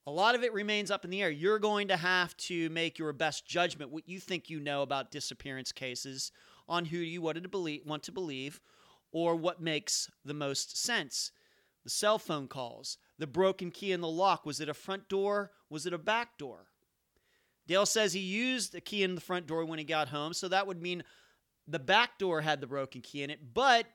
a 0.07 0.11
lot 0.11 0.35
of 0.35 0.43
it 0.43 0.53
remains 0.55 0.91
up 0.91 1.05
in 1.05 1.11
the 1.11 1.23
air. 1.23 1.31
You're 1.31 1.59
going 1.59 1.89
to 1.89 1.97
have 1.97 2.37
to 2.39 2.71
make 2.71 2.99
your 2.99 3.13
best 3.13 3.47
judgment, 3.47 3.91
what 3.91 4.09
you 4.09 4.19
think 4.19 4.49
you 4.49 4.59
know 4.59 4.83
about 4.83 5.11
disappearance 5.11 5.73
cases, 5.73 6.33
on 6.69 6.87
who 6.87 6.97
you 6.97 7.21
wanted 7.21 7.43
to 7.43 7.49
believe, 7.49 7.85
want 7.85 8.03
to 8.05 8.13
believe, 8.13 8.61
or 9.13 9.37
what 9.37 9.61
makes 9.61 10.11
the 10.25 10.35
most 10.35 10.77
sense. 10.83 11.33
The 11.85 11.91
cell 11.91 12.19
phone 12.19 12.49
calls, 12.49 12.97
the 13.19 13.27
broken 13.27 13.71
key 13.71 13.93
in 13.93 14.01
the 14.01 14.09
lock. 14.09 14.47
Was 14.47 14.61
it 14.61 14.69
a 14.69 14.75
front 14.75 15.09
door? 15.09 15.53
Was 15.69 15.87
it 15.87 15.93
a 15.93 15.99
back 15.99 16.39
door? 16.39 16.70
Dale 17.71 17.87
says 17.87 18.13
he 18.13 18.19
used 18.19 18.75
a 18.75 18.81
key 18.81 19.05
in 19.05 19.15
the 19.15 19.21
front 19.21 19.47
door 19.47 19.65
when 19.65 19.79
he 19.79 19.85
got 19.85 20.09
home, 20.09 20.33
so 20.33 20.49
that 20.49 20.67
would 20.67 20.83
mean 20.83 21.05
the 21.69 21.79
back 21.79 22.19
door 22.19 22.41
had 22.41 22.61
the 22.61 22.67
broken 22.67 23.01
key 23.01 23.23
in 23.23 23.31
it. 23.31 23.55
But 23.55 23.87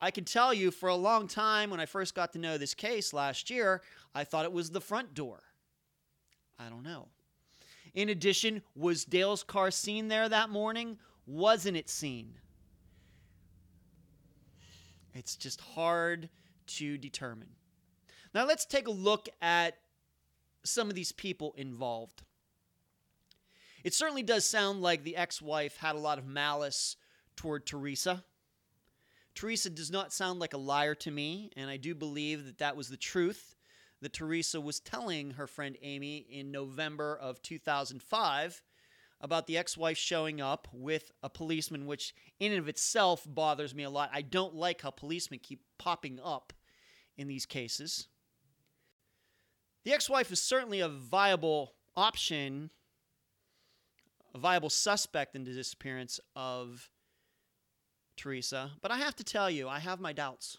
I 0.00 0.10
can 0.10 0.24
tell 0.24 0.54
you 0.54 0.70
for 0.70 0.88
a 0.88 0.94
long 0.94 1.28
time 1.28 1.68
when 1.68 1.80
I 1.80 1.84
first 1.84 2.14
got 2.14 2.32
to 2.32 2.38
know 2.38 2.56
this 2.56 2.72
case 2.72 3.12
last 3.12 3.50
year, 3.50 3.82
I 4.14 4.24
thought 4.24 4.46
it 4.46 4.52
was 4.54 4.70
the 4.70 4.80
front 4.80 5.12
door. 5.12 5.42
I 6.58 6.70
don't 6.70 6.82
know. 6.82 7.08
In 7.92 8.08
addition, 8.08 8.62
was 8.74 9.04
Dale's 9.04 9.42
car 9.42 9.70
seen 9.70 10.08
there 10.08 10.26
that 10.26 10.48
morning? 10.48 10.96
Wasn't 11.26 11.76
it 11.76 11.90
seen? 11.90 12.32
It's 15.12 15.36
just 15.36 15.60
hard 15.60 16.30
to 16.68 16.96
determine. 16.96 17.50
Now 18.32 18.46
let's 18.46 18.64
take 18.64 18.88
a 18.88 18.90
look 18.90 19.28
at 19.42 19.76
some 20.64 20.88
of 20.88 20.94
these 20.94 21.12
people 21.12 21.52
involved. 21.58 22.22
It 23.82 23.94
certainly 23.94 24.22
does 24.22 24.46
sound 24.46 24.82
like 24.82 25.04
the 25.04 25.16
ex 25.16 25.40
wife 25.40 25.76
had 25.76 25.94
a 25.94 26.00
lot 26.00 26.18
of 26.18 26.26
malice 26.26 26.96
toward 27.36 27.66
Teresa. 27.66 28.24
Teresa 29.34 29.70
does 29.70 29.90
not 29.90 30.12
sound 30.12 30.40
like 30.40 30.54
a 30.54 30.58
liar 30.58 30.94
to 30.96 31.10
me, 31.10 31.50
and 31.56 31.70
I 31.70 31.76
do 31.76 31.94
believe 31.94 32.44
that 32.46 32.58
that 32.58 32.76
was 32.76 32.88
the 32.88 32.96
truth 32.96 33.54
that 34.00 34.12
Teresa 34.12 34.60
was 34.60 34.80
telling 34.80 35.32
her 35.32 35.46
friend 35.46 35.76
Amy 35.82 36.26
in 36.30 36.50
November 36.50 37.16
of 37.16 37.42
2005 37.42 38.62
about 39.20 39.46
the 39.46 39.58
ex 39.58 39.76
wife 39.76 39.98
showing 39.98 40.40
up 40.40 40.68
with 40.72 41.12
a 41.22 41.28
policeman, 41.28 41.86
which 41.86 42.14
in 42.38 42.52
and 42.52 42.60
of 42.60 42.68
itself 42.68 43.24
bothers 43.26 43.74
me 43.74 43.82
a 43.82 43.90
lot. 43.90 44.10
I 44.12 44.22
don't 44.22 44.54
like 44.54 44.80
how 44.80 44.90
policemen 44.90 45.40
keep 45.42 45.60
popping 45.78 46.18
up 46.22 46.52
in 47.16 47.28
these 47.28 47.44
cases. 47.44 48.08
The 49.84 49.92
ex 49.92 50.08
wife 50.08 50.32
is 50.32 50.42
certainly 50.42 50.80
a 50.80 50.88
viable 50.88 51.74
option, 51.96 52.70
a 54.34 54.38
viable 54.38 54.70
suspect 54.70 55.34
in 55.34 55.44
the 55.44 55.52
disappearance 55.52 56.20
of 56.36 56.90
Teresa, 58.16 58.72
but 58.82 58.90
I 58.90 58.98
have 58.98 59.16
to 59.16 59.24
tell 59.24 59.50
you, 59.50 59.68
I 59.68 59.78
have 59.78 60.00
my 60.00 60.12
doubts. 60.12 60.58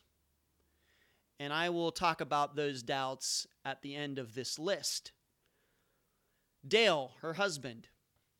And 1.40 1.52
I 1.52 1.70
will 1.70 1.92
talk 1.92 2.22
about 2.22 2.56
those 2.56 2.84
doubts 2.84 3.48
at 3.66 3.82
the 3.82 3.96
end 3.96 4.20
of 4.20 4.36
this 4.36 4.60
list. 4.60 5.12
Dale, 6.68 7.14
her 7.22 7.34
husband. 7.34 7.88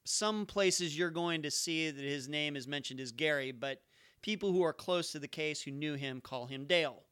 Some 0.04 0.46
places 0.46 0.98
you're 0.98 1.10
going 1.10 1.42
to 1.44 1.52
see 1.52 1.90
that 1.90 2.04
his 2.04 2.28
name 2.28 2.56
is 2.56 2.68
mentioned 2.68 3.00
as 3.00 3.12
Gary, 3.12 3.52
but 3.52 3.82
people 4.22 4.52
who 4.52 4.64
are 4.64 4.74
close 4.74 5.12
to 5.12 5.20
the 5.20 5.28
case 5.28 5.62
who 5.62 5.72
knew 5.72 5.96
him 5.96 6.22
call 6.22 6.46
him 6.46 6.66
Dale. 6.66 7.04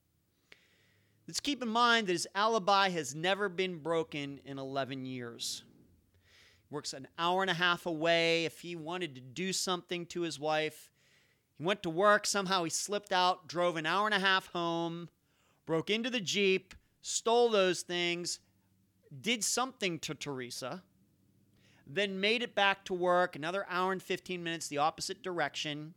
Let's 1.28 1.40
keep 1.40 1.62
in 1.62 1.70
mind 1.70 2.08
that 2.08 2.14
his 2.14 2.28
alibi 2.34 2.90
has 2.90 3.14
never 3.14 3.50
been 3.50 3.78
broken 3.78 4.40
in 4.46 4.58
11 4.58 5.06
years. 5.06 5.64
Works 6.70 6.94
an 6.94 7.08
hour 7.18 7.42
and 7.42 7.50
a 7.50 7.56
half 7.56 7.86
away. 7.86 8.46
If 8.46 8.60
he 8.60 8.76
wanted 8.76 9.16
to 9.16 9.22
do 9.22 9.52
something 9.54 10.06
to 10.08 10.22
his 10.22 10.40
wife, 10.40 10.90
he 11.58 11.64
went 11.64 11.82
to 11.84 11.90
work. 11.90 12.28
Somehow 12.28 12.64
he 12.64 12.70
slipped 12.70 13.12
out, 13.12 13.48
drove 13.48 13.76
an 13.76 13.86
hour 13.86 14.06
and 14.06 14.14
a 14.14 14.20
half 14.20 14.48
home, 14.48 15.10
broke 15.66 15.90
into 15.90 16.10
the 16.10 16.20
Jeep, 16.20 16.76
stole 17.02 17.50
those 17.50 17.82
things, 17.82 18.40
did 19.22 19.44
something 19.44 19.98
to 20.00 20.14
Teresa, 20.14 20.84
then 21.88 22.20
made 22.22 22.44
it 22.44 22.54
back 22.54 22.86
to 22.86 22.94
work 22.94 23.36
another 23.36 23.66
hour 23.70 23.92
and 23.92 24.02
15 24.02 24.44
minutes 24.44 24.68
the 24.68 24.78
opposite 24.78 25.24
direction. 25.24 25.96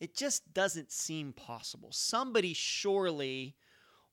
It 0.00 0.16
just 0.16 0.52
doesn't 0.52 0.90
seem 0.90 1.32
possible. 1.32 1.90
Somebody 1.92 2.52
surely 2.52 3.54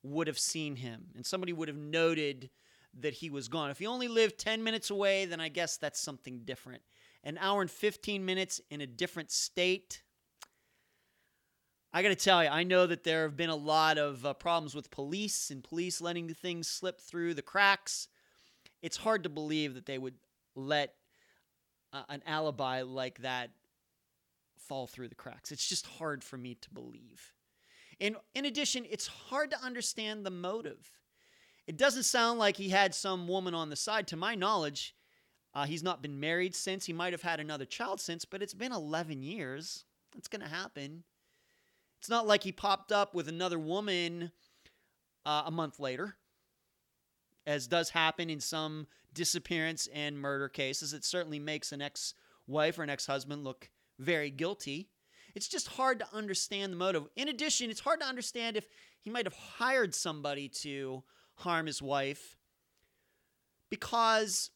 would 0.03 0.27
have 0.27 0.39
seen 0.39 0.75
him 0.75 1.07
and 1.15 1.25
somebody 1.25 1.53
would 1.53 1.67
have 1.67 1.77
noted 1.77 2.49
that 2.99 3.13
he 3.13 3.29
was 3.29 3.47
gone. 3.47 3.71
If 3.71 3.79
he 3.79 3.87
only 3.87 4.07
lived 4.07 4.37
10 4.37 4.63
minutes 4.63 4.89
away, 4.89 5.25
then 5.25 5.39
I 5.39 5.49
guess 5.49 5.77
that's 5.77 5.99
something 5.99 6.41
different 6.45 6.81
an 7.25 7.37
hour 7.39 7.61
and 7.61 7.71
15 7.71 8.25
minutes 8.25 8.59
in 8.69 8.81
a 8.81 8.87
different 8.87 9.31
state. 9.31 10.03
I 11.93 12.01
got 12.01 12.09
to 12.09 12.15
tell 12.15 12.43
you, 12.43 12.49
I 12.49 12.63
know 12.63 12.85
that 12.85 13.03
there 13.03 13.23
have 13.23 13.37
been 13.37 13.49
a 13.49 13.55
lot 13.55 13.97
of 13.97 14.25
uh, 14.25 14.33
problems 14.33 14.75
with 14.75 14.91
police 14.91 15.49
and 15.49 15.63
police 15.63 16.01
letting 16.01 16.27
things 16.33 16.67
slip 16.67 16.99
through 16.99 17.35
the 17.35 17.41
cracks. 17.41 18.07
It's 18.81 18.97
hard 18.97 19.23
to 19.23 19.29
believe 19.29 19.75
that 19.75 19.85
they 19.85 19.97
would 19.97 20.15
let 20.55 20.95
uh, 21.93 22.03
an 22.09 22.23
alibi 22.25 22.81
like 22.81 23.19
that 23.19 23.51
fall 24.57 24.87
through 24.87 25.09
the 25.09 25.15
cracks. 25.15 25.51
It's 25.51 25.67
just 25.67 25.85
hard 25.85 26.23
for 26.23 26.37
me 26.37 26.55
to 26.55 26.69
believe. 26.71 27.33
And 28.01 28.15
in 28.33 28.45
addition, 28.45 28.85
it's 28.89 29.07
hard 29.07 29.51
to 29.51 29.61
understand 29.61 30.25
the 30.25 30.31
motive. 30.31 30.91
It 31.65 31.77
doesn't 31.77 32.03
sound 32.03 32.39
like 32.39 32.57
he 32.57 32.69
had 32.69 32.93
some 32.93 33.27
woman 33.27 33.53
on 33.53 33.69
the 33.69 33.75
side. 33.75 34.07
To 34.07 34.15
my 34.15 34.35
knowledge, 34.35 34.95
uh, 35.53 35.65
he's 35.65 35.83
not 35.83 36.01
been 36.01 36.19
married 36.19 36.55
since. 36.55 36.85
He 36.85 36.93
might 36.93 37.13
have 37.13 37.21
had 37.21 37.39
another 37.39 37.65
child 37.65 38.01
since, 38.01 38.25
but 38.25 38.41
it's 38.41 38.53
been 38.53 38.73
11 38.73 39.23
years. 39.23 39.85
It's 40.17 40.27
going 40.27 40.41
to 40.41 40.47
happen. 40.47 41.03
It's 41.99 42.09
not 42.09 42.27
like 42.27 42.43
he 42.43 42.51
popped 42.51 42.91
up 42.91 43.15
with 43.15 43.29
another 43.29 43.57
woman 43.57 44.31
uh, 45.25 45.43
a 45.45 45.51
month 45.51 45.79
later, 45.79 46.17
as 47.47 47.67
does 47.67 47.89
happen 47.89 48.29
in 48.29 48.41
some 48.41 48.87
disappearance 49.13 49.87
and 49.93 50.19
murder 50.19 50.49
cases. 50.49 50.91
It 50.91 51.05
certainly 51.05 51.39
makes 51.39 51.71
an 51.71 51.81
ex 51.81 52.13
wife 52.45 52.77
or 52.77 52.83
an 52.83 52.89
ex 52.89 53.05
husband 53.05 53.45
look 53.45 53.69
very 53.99 54.29
guilty. 54.29 54.89
it's 55.33 55.47
just 55.47 55.67
hard 55.67 55.99
to 55.99 56.07
understand 56.13 56.73
the 56.73 56.77
motive. 56.77 57.07
In 57.15 57.29
addition, 57.29 57.69
it's 57.69 57.79
hard 57.79 58.01
to 58.01 58.05
understand 58.05 58.57
if 58.57 58.67
he 58.99 59.09
might 59.09 59.25
have 59.25 59.33
hired 59.33 59.95
somebody 59.95 60.49
to 60.49 61.03
harm 61.35 61.65
his 61.65 61.81
wife 61.81 62.37
because 63.69 64.51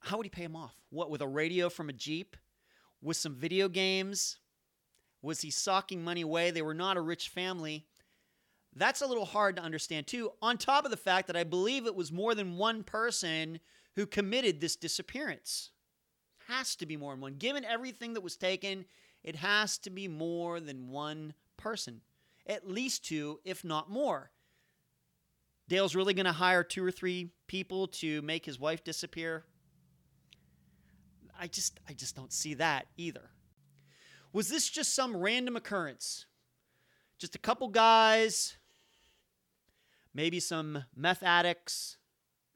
how 0.00 0.16
would 0.16 0.26
he 0.26 0.30
pay 0.30 0.42
him 0.42 0.56
off? 0.56 0.74
What, 0.90 1.10
with 1.10 1.20
a 1.20 1.28
radio 1.28 1.68
from 1.68 1.88
a 1.88 1.92
Jeep? 1.92 2.36
With 3.02 3.16
some 3.16 3.34
video 3.34 3.68
games? 3.68 4.38
Was 5.22 5.42
he 5.42 5.50
socking 5.50 6.02
money 6.02 6.22
away? 6.22 6.50
They 6.50 6.62
were 6.62 6.74
not 6.74 6.96
a 6.96 7.00
rich 7.00 7.28
family. 7.28 7.86
That's 8.74 9.02
a 9.02 9.06
little 9.06 9.24
hard 9.24 9.56
to 9.56 9.62
understand, 9.62 10.06
too, 10.06 10.32
on 10.40 10.56
top 10.56 10.84
of 10.84 10.90
the 10.90 10.96
fact 10.96 11.26
that 11.26 11.36
I 11.36 11.44
believe 11.44 11.86
it 11.86 11.94
was 11.94 12.12
more 12.12 12.34
than 12.34 12.56
one 12.56 12.82
person 12.82 13.60
who 13.96 14.06
committed 14.06 14.60
this 14.60 14.76
disappearance. 14.76 15.70
Has 16.48 16.74
to 16.76 16.86
be 16.86 16.96
more 16.96 17.12
than 17.12 17.20
one. 17.20 17.34
Given 17.34 17.64
everything 17.64 18.14
that 18.14 18.22
was 18.22 18.36
taken, 18.36 18.84
it 19.22 19.36
has 19.36 19.78
to 19.78 19.90
be 19.90 20.08
more 20.08 20.60
than 20.60 20.88
one 20.88 21.34
person. 21.56 22.00
At 22.46 22.68
least 22.68 23.04
two, 23.04 23.40
if 23.44 23.64
not 23.64 23.90
more. 23.90 24.30
Dale's 25.70 25.94
really 25.94 26.14
going 26.14 26.26
to 26.26 26.32
hire 26.32 26.64
two 26.64 26.84
or 26.84 26.90
three 26.90 27.30
people 27.46 27.86
to 27.86 28.20
make 28.22 28.44
his 28.44 28.58
wife 28.58 28.82
disappear. 28.82 29.44
I 31.38 31.46
just 31.46 31.78
I 31.88 31.92
just 31.92 32.16
don't 32.16 32.32
see 32.32 32.54
that 32.54 32.88
either. 32.96 33.30
Was 34.32 34.48
this 34.48 34.68
just 34.68 34.96
some 34.96 35.16
random 35.16 35.54
occurrence? 35.54 36.26
Just 37.20 37.36
a 37.36 37.38
couple 37.38 37.68
guys, 37.68 38.56
maybe 40.12 40.40
some 40.40 40.86
meth 40.96 41.22
addicts, 41.22 41.98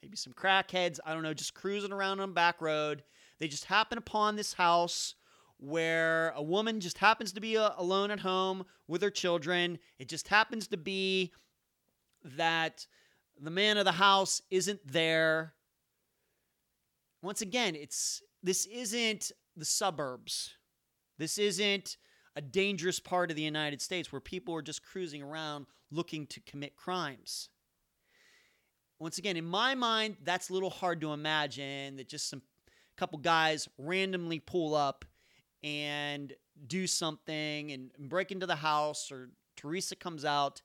maybe 0.03 0.17
some 0.17 0.33
crackheads, 0.33 0.99
I 1.05 1.13
don't 1.13 1.23
know, 1.23 1.33
just 1.33 1.53
cruising 1.53 1.93
around 1.93 2.19
on 2.19 2.33
back 2.33 2.61
road. 2.61 3.01
They 3.39 3.47
just 3.47 3.65
happen 3.65 3.97
upon 3.97 4.35
this 4.35 4.51
house 4.51 5.15
where 5.57 6.33
a 6.35 6.43
woman 6.43 6.81
just 6.81 6.97
happens 6.97 7.31
to 7.31 7.39
be 7.39 7.57
uh, 7.57 7.71
alone 7.77 8.11
at 8.11 8.19
home 8.19 8.65
with 8.89 9.01
her 9.01 9.09
children. 9.09 9.79
It 9.99 10.09
just 10.09 10.27
happens 10.27 10.67
to 10.67 10.77
be 10.77 11.31
that 12.25 12.85
the 13.39 13.51
man 13.51 13.77
of 13.77 13.85
the 13.85 13.91
house 13.91 14.41
isn't 14.49 14.79
there. 14.85 15.53
Once 17.21 17.41
again, 17.41 17.75
it's 17.75 18.21
this 18.43 18.65
isn't 18.65 19.31
the 19.55 19.65
suburbs. 19.65 20.55
This 21.17 21.37
isn't 21.37 21.97
a 22.35 22.41
dangerous 22.41 22.99
part 22.99 23.31
of 23.31 23.37
the 23.37 23.43
United 23.43 23.81
States 23.81 24.11
where 24.11 24.19
people 24.19 24.53
are 24.55 24.61
just 24.61 24.83
cruising 24.83 25.23
around 25.23 25.65
looking 25.91 26.27
to 26.27 26.41
commit 26.41 26.75
crimes. 26.75 27.49
Once 28.99 29.17
again, 29.17 29.37
in 29.37 29.45
my 29.45 29.75
mind, 29.75 30.17
that's 30.23 30.49
a 30.49 30.53
little 30.53 30.69
hard 30.69 31.01
to 31.01 31.13
imagine 31.13 31.95
that 31.97 32.07
just 32.07 32.29
some 32.29 32.41
couple 32.97 33.19
guys 33.19 33.67
randomly 33.77 34.39
pull 34.39 34.73
up 34.73 35.05
and 35.63 36.33
do 36.67 36.87
something 36.87 37.71
and 37.71 37.91
break 37.97 38.31
into 38.31 38.45
the 38.45 38.55
house 38.55 39.11
or 39.11 39.29
Teresa 39.57 39.95
comes 39.95 40.23
out 40.23 40.61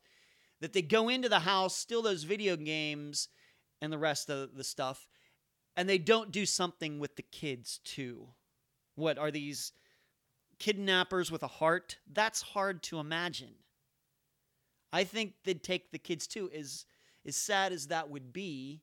that 0.61 0.73
they 0.73 0.82
go 0.82 1.09
into 1.09 1.28
the 1.28 1.41
house, 1.41 1.77
steal 1.77 2.03
those 2.03 2.24
video 2.24 2.57
games 2.57 3.28
and 3.81 3.93
the 3.93 3.99
rest 3.99 4.28
of 4.31 4.55
the 4.55 4.65
stuff 4.65 5.09
and 5.77 5.89
they 5.89 5.99
don't 5.99 6.31
do 6.31 6.45
something 6.45 6.99
with 6.99 7.16
the 7.16 7.23
kids 7.23 7.81
too. 7.85 8.28
What 8.97 9.19
are 9.19 9.31
these 9.31 9.73
kidnappers 10.59 11.31
with 11.31 11.43
a 11.43 11.49
heart? 11.49 11.97
That's 12.12 12.43
hard 12.43 12.82
to 12.85 12.99
imagine. 12.99 13.55
I 14.93 15.05
think 15.05 15.35
they'd 15.45 15.62
take 15.62 15.91
the 15.91 15.99
kids 15.99 16.27
too. 16.27 16.51
As 16.55 16.85
as 17.27 17.37
sad 17.37 17.73
as 17.73 17.87
that 17.89 18.11
would 18.11 18.32
be, 18.32 18.82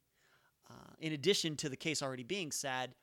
uh, 0.69 0.93
in 0.99 1.13
addition 1.13 1.55
to 1.57 1.69
the 1.69 1.75
case 1.75 2.01
already 2.01 2.23
being 2.23 2.51
sad, 2.51 2.95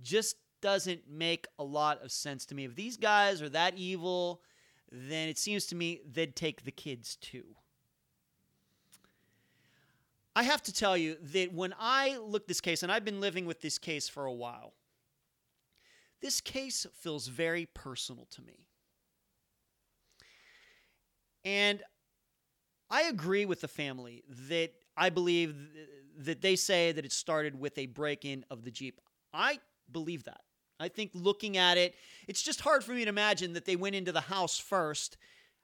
just 0.00 0.36
doesn't 0.60 1.08
make 1.08 1.46
a 1.58 1.64
lot 1.64 2.02
of 2.02 2.12
sense 2.12 2.46
to 2.46 2.54
me. 2.54 2.64
If 2.64 2.74
these 2.74 2.96
guys 2.96 3.42
are 3.42 3.48
that 3.48 3.76
evil, 3.76 4.42
then 4.90 5.28
it 5.28 5.38
seems 5.38 5.66
to 5.66 5.74
me 5.74 6.00
they'd 6.08 6.36
take 6.36 6.64
the 6.64 6.70
kids 6.70 7.16
too. 7.16 7.56
I 10.34 10.44
have 10.44 10.62
to 10.62 10.72
tell 10.72 10.96
you 10.96 11.16
that 11.32 11.52
when 11.52 11.74
I 11.78 12.16
look 12.16 12.46
this 12.46 12.60
case, 12.60 12.82
and 12.82 12.90
I've 12.90 13.04
been 13.04 13.20
living 13.20 13.44
with 13.44 13.60
this 13.60 13.78
case 13.78 14.08
for 14.08 14.24
a 14.24 14.32
while, 14.32 14.72
this 16.22 16.40
case 16.40 16.86
feels 16.94 17.26
very 17.26 17.66
personal 17.66 18.26
to 18.30 18.42
me. 18.42 18.66
And 21.44 21.82
I 22.88 23.02
agree 23.02 23.44
with 23.44 23.60
the 23.60 23.68
family 23.68 24.22
that 24.48 24.72
I 24.96 25.10
believe 25.10 25.56
that 26.18 26.40
they 26.40 26.56
say 26.56 26.92
that 26.92 27.04
it 27.04 27.12
started 27.12 27.58
with 27.58 27.76
a 27.76 27.86
break 27.86 28.24
in 28.24 28.44
of 28.50 28.64
the 28.64 28.70
Jeep. 28.70 29.00
I 29.34 29.58
believe 29.90 30.24
that. 30.24 30.40
I 30.78 30.88
think 30.88 31.10
looking 31.14 31.56
at 31.56 31.78
it, 31.78 31.94
it's 32.26 32.42
just 32.42 32.60
hard 32.60 32.84
for 32.84 32.92
me 32.92 33.04
to 33.04 33.08
imagine 33.08 33.52
that 33.54 33.64
they 33.64 33.76
went 33.76 33.96
into 33.96 34.12
the 34.12 34.20
house 34.20 34.58
first 34.58 35.16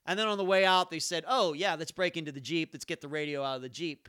and 0.07 0.19
then 0.19 0.27
on 0.27 0.39
the 0.39 0.45
way 0.45 0.65
out 0.65 0.91
they 0.91 0.99
said, 0.99 1.25
oh, 1.29 1.53
yeah, 1.53 1.75
let's 1.75 1.91
break 1.91 2.17
into 2.17 2.33
the 2.33 2.41
Jeep, 2.41 2.71
let's 2.73 2.85
get 2.85 3.01
the 3.01 3.09
radio 3.09 3.43
out 3.43 3.57
of 3.57 3.63
the 3.63 3.69
Jeep 3.69 4.09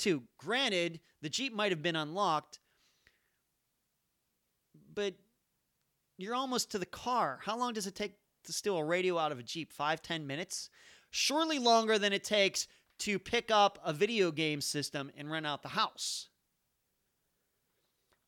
too. 0.00 0.24
Granted, 0.38 1.00
the 1.22 1.28
Jeep 1.28 1.54
might 1.54 1.70
have 1.70 1.82
been 1.82 1.96
unlocked, 1.96 2.58
but 4.94 5.14
you're 6.18 6.34
almost 6.34 6.70
to 6.72 6.78
the 6.78 6.86
car. 6.86 7.38
How 7.44 7.56
long 7.56 7.72
does 7.72 7.86
it 7.86 7.94
take 7.94 8.14
to 8.44 8.52
steal 8.52 8.76
a 8.76 8.84
radio 8.84 9.16
out 9.18 9.32
of 9.32 9.38
a 9.38 9.42
Jeep? 9.42 9.72
Five, 9.72 10.02
ten 10.02 10.26
minutes? 10.26 10.70
Surely 11.10 11.58
longer 11.58 11.98
than 11.98 12.12
it 12.12 12.24
takes 12.24 12.66
to 13.00 13.18
pick 13.18 13.50
up 13.50 13.78
a 13.84 13.92
video 13.92 14.30
game 14.30 14.60
system 14.60 15.10
and 15.16 15.30
rent 15.30 15.46
out 15.46 15.62
the 15.62 15.68
house. 15.68 16.28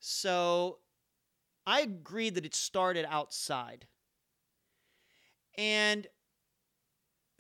So 0.01 0.79
I 1.67 1.81
agree 1.81 2.31
that 2.31 2.47
it 2.47 2.55
started 2.55 3.07
outside. 3.09 3.87
And 5.57 6.07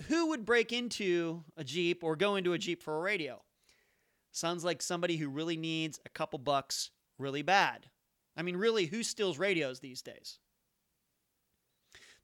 who 0.09 0.29
would 0.29 0.45
break 0.45 0.73
into 0.73 1.45
a 1.57 1.65
Jeep 1.65 2.05
or 2.05 2.17
go 2.17 2.37
into 2.37 2.53
a 2.53 2.59
Jeep 2.59 2.83
for 2.83 2.97
a 2.97 3.01
radio? 3.01 3.43
Sounds 4.33 4.65
like 4.65 4.81
somebody 4.81 5.19
who 5.19 5.29
really 5.29 5.59
needs 5.59 6.01
a 6.07 6.09
couple 6.09 6.39
bucks 6.39 6.91
really 7.19 7.43
bad. 7.43 7.87
I 8.35 8.43
mean, 8.43 8.57
really, 8.57 8.87
who 8.87 9.03
steals 9.03 9.39
radios 9.39 9.81
these 9.81 10.01
days? 10.01 10.39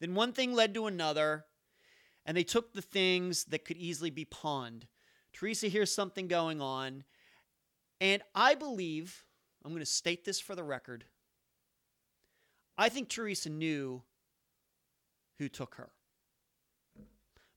Then 0.01 0.15
one 0.15 0.33
thing 0.33 0.55
led 0.55 0.73
to 0.75 0.87
another, 0.87 1.45
and 2.25 2.35
they 2.35 2.45
took 2.45 2.73
the 2.73 2.83
things 2.83 3.45
that 3.45 3.67
could 3.67 3.77
easily 3.77 4.09
be 4.09 4.25
pawned. 4.25 4.87
Teresa 5.35 5.69
hears 5.69 5.95
something 5.95 6.29
going 6.29 6.63
on, 6.63 7.05
and 8.01 8.23
I 8.35 8.55
believe, 8.55 9.25
I'm 9.63 9.73
going 9.73 9.81
to 9.81 9.87
state 9.87 10.25
this 10.25 10.41
for 10.41 10.55
the 10.55 10.65
record, 10.65 11.05
I 12.79 12.89
think 12.89 13.09
Teresa 13.09 13.51
knew 13.51 14.03
who 15.39 15.49
took 15.49 15.75
her. 15.75 15.91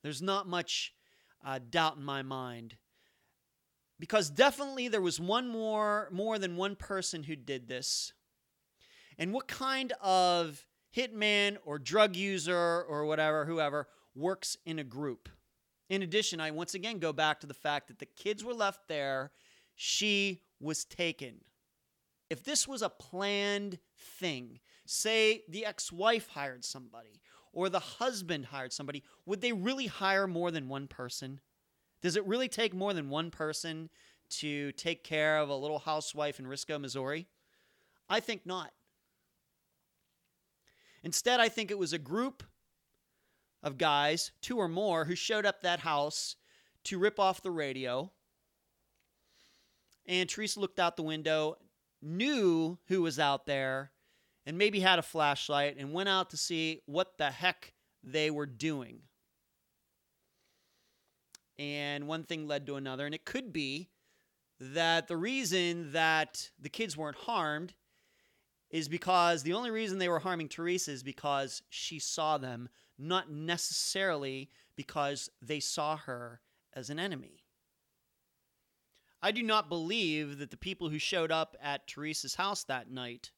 There's 0.03 0.22
not 0.22 0.48
much 0.48 0.94
uh, 1.45 1.60
doubt 1.69 1.98
in 1.98 2.03
my 2.03 2.22
mind 2.22 2.76
because 4.02 4.32
definitely 4.32 4.88
there 4.88 4.99
was 4.99 5.19
one 5.19 5.48
more 5.48 6.10
more 6.11 6.40
than 6.40 6.57
one 6.57 6.76
person 6.76 7.22
who 7.22 7.36
did 7.36 7.68
this. 7.68 8.14
And 9.19 9.32
what 9.32 9.48
kind 9.48 9.94
of 10.02 10.65
hitman 10.98 11.57
or 11.65 11.78
drug 11.78 12.15
user 12.15 12.82
or 12.82 13.06
whatever 13.06 13.45
whoever 13.45 13.88
works 14.15 14.57
in 14.65 14.80
a 14.80 14.84
group? 14.84 15.30
In 15.88 16.02
addition 16.02 16.41
i 16.41 16.49
once 16.49 16.73
again 16.73 16.98
go 16.98 17.14
back 17.14 17.40
to 17.41 17.48
the 17.48 17.53
fact 17.53 17.90
that 17.90 17.99
the 17.99 18.07
kids 18.07 18.44
were 18.44 18.56
left 18.56 18.88
there 18.88 19.32
she 19.76 20.41
was 20.60 20.84
taken. 20.84 21.36
If 22.32 22.44
this 22.44 22.68
was 22.68 22.82
a 22.82 22.90
planned 22.90 23.78
thing 24.18 24.60
say 24.88 25.44
the 25.48 25.64
ex-wife 25.64 26.28
hired 26.28 26.65
somebody 26.65 27.22
or 27.53 27.69
the 27.69 27.80
husband 27.80 28.45
hired 28.45 28.73
somebody 28.73 29.03
would 29.28 29.41
they 29.41 29.53
really 29.53 29.86
hire 29.86 30.26
more 30.26 30.49
than 30.49 30.68
one 30.68 30.88
person 30.88 31.40
does 32.02 32.15
it 32.15 32.26
really 32.26 32.48
take 32.48 32.73
more 32.73 32.94
than 32.94 33.10
one 33.10 33.32
person 33.32 33.90
to 34.30 34.72
take 34.73 35.03
care 35.03 35.38
of 35.38 35.49
a 35.49 35.56
little 35.56 35.80
housewife 35.80 36.40
in 36.40 36.45
Risco, 36.45 36.80
Missouri? 36.80 37.28
I 38.10 38.19
think 38.19 38.45
not. 38.45 38.72
Instead, 41.03 41.40
I 41.40 41.49
think 41.49 41.72
it 41.72 41.78
was 41.78 41.94
a 41.94 41.99
group 41.99 42.44
of 43.64 43.78
guys, 43.78 44.32
two 44.41 44.57
or 44.57 44.68
more, 44.68 45.06
who 45.06 45.15
showed 45.15 45.45
up 45.45 45.61
that 45.61 45.80
house 45.80 46.36
to 46.86 46.98
rip 46.98 47.19
off 47.19 47.41
the 47.41 47.52
radio. 47.52 48.11
And 50.06 50.28
Teresa 50.28 50.60
looked 50.60 50.80
out 50.80 50.95
the 50.95 51.03
window, 51.03 51.57
knew 52.02 52.78
who 52.88 53.02
was 53.03 53.19
out 53.19 53.45
there, 53.45 53.91
and 54.45 54.57
maybe 54.57 54.80
had 54.80 54.99
a 54.99 55.03
flashlight 55.03 55.78
and 55.78 55.94
went 55.94 56.10
out 56.10 56.32
to 56.32 56.38
see 56.38 56.82
what 56.86 57.18
the 57.18 57.30
heck 57.30 57.73
they 58.03 58.32
were 58.32 58.48
doing 58.48 59.02
and 61.60 62.07
one 62.07 62.23
thing 62.23 62.48
led 62.48 62.65
to 62.65 62.76
another. 62.76 63.06
And 63.06 63.15
it 63.15 63.26
could 63.26 63.52
be 63.53 63.90
that 64.60 65.07
the 65.07 65.18
reason 65.18 65.91
that 65.91 66.49
the 66.60 66.69
kids 66.69 66.95
weren't 66.95 67.18
harmed 67.18 67.73
is 68.69 68.88
because 68.88 69.44
the 69.44 69.53
only 69.53 69.72
reason 69.72 69.98
they 69.98 70.10
were 70.10 70.19
harming 70.19 70.48
Teresa 70.48 70.91
is 70.91 71.03
because 71.03 71.61
she 71.69 71.99
saw 71.99 72.38
them, 72.38 72.69
not 72.98 73.32
necessarily 73.32 74.49
because 74.76 75.30
they 75.41 75.60
saw 75.60 75.98
her 75.98 76.41
as 76.73 76.90
an 76.90 76.99
enemy. 76.99 77.44
I 79.22 79.32
do 79.32 79.44
not 79.44 79.69
believe 79.69 80.40
that 80.40 80.49
the 80.49 80.57
people 80.57 80.90
who 80.90 80.98
showed 80.98 81.32
up 81.32 81.56
at 81.61 81.88
Teresa's 81.88 82.36
house 82.36 82.64
that 82.64 82.90
night 82.90 83.32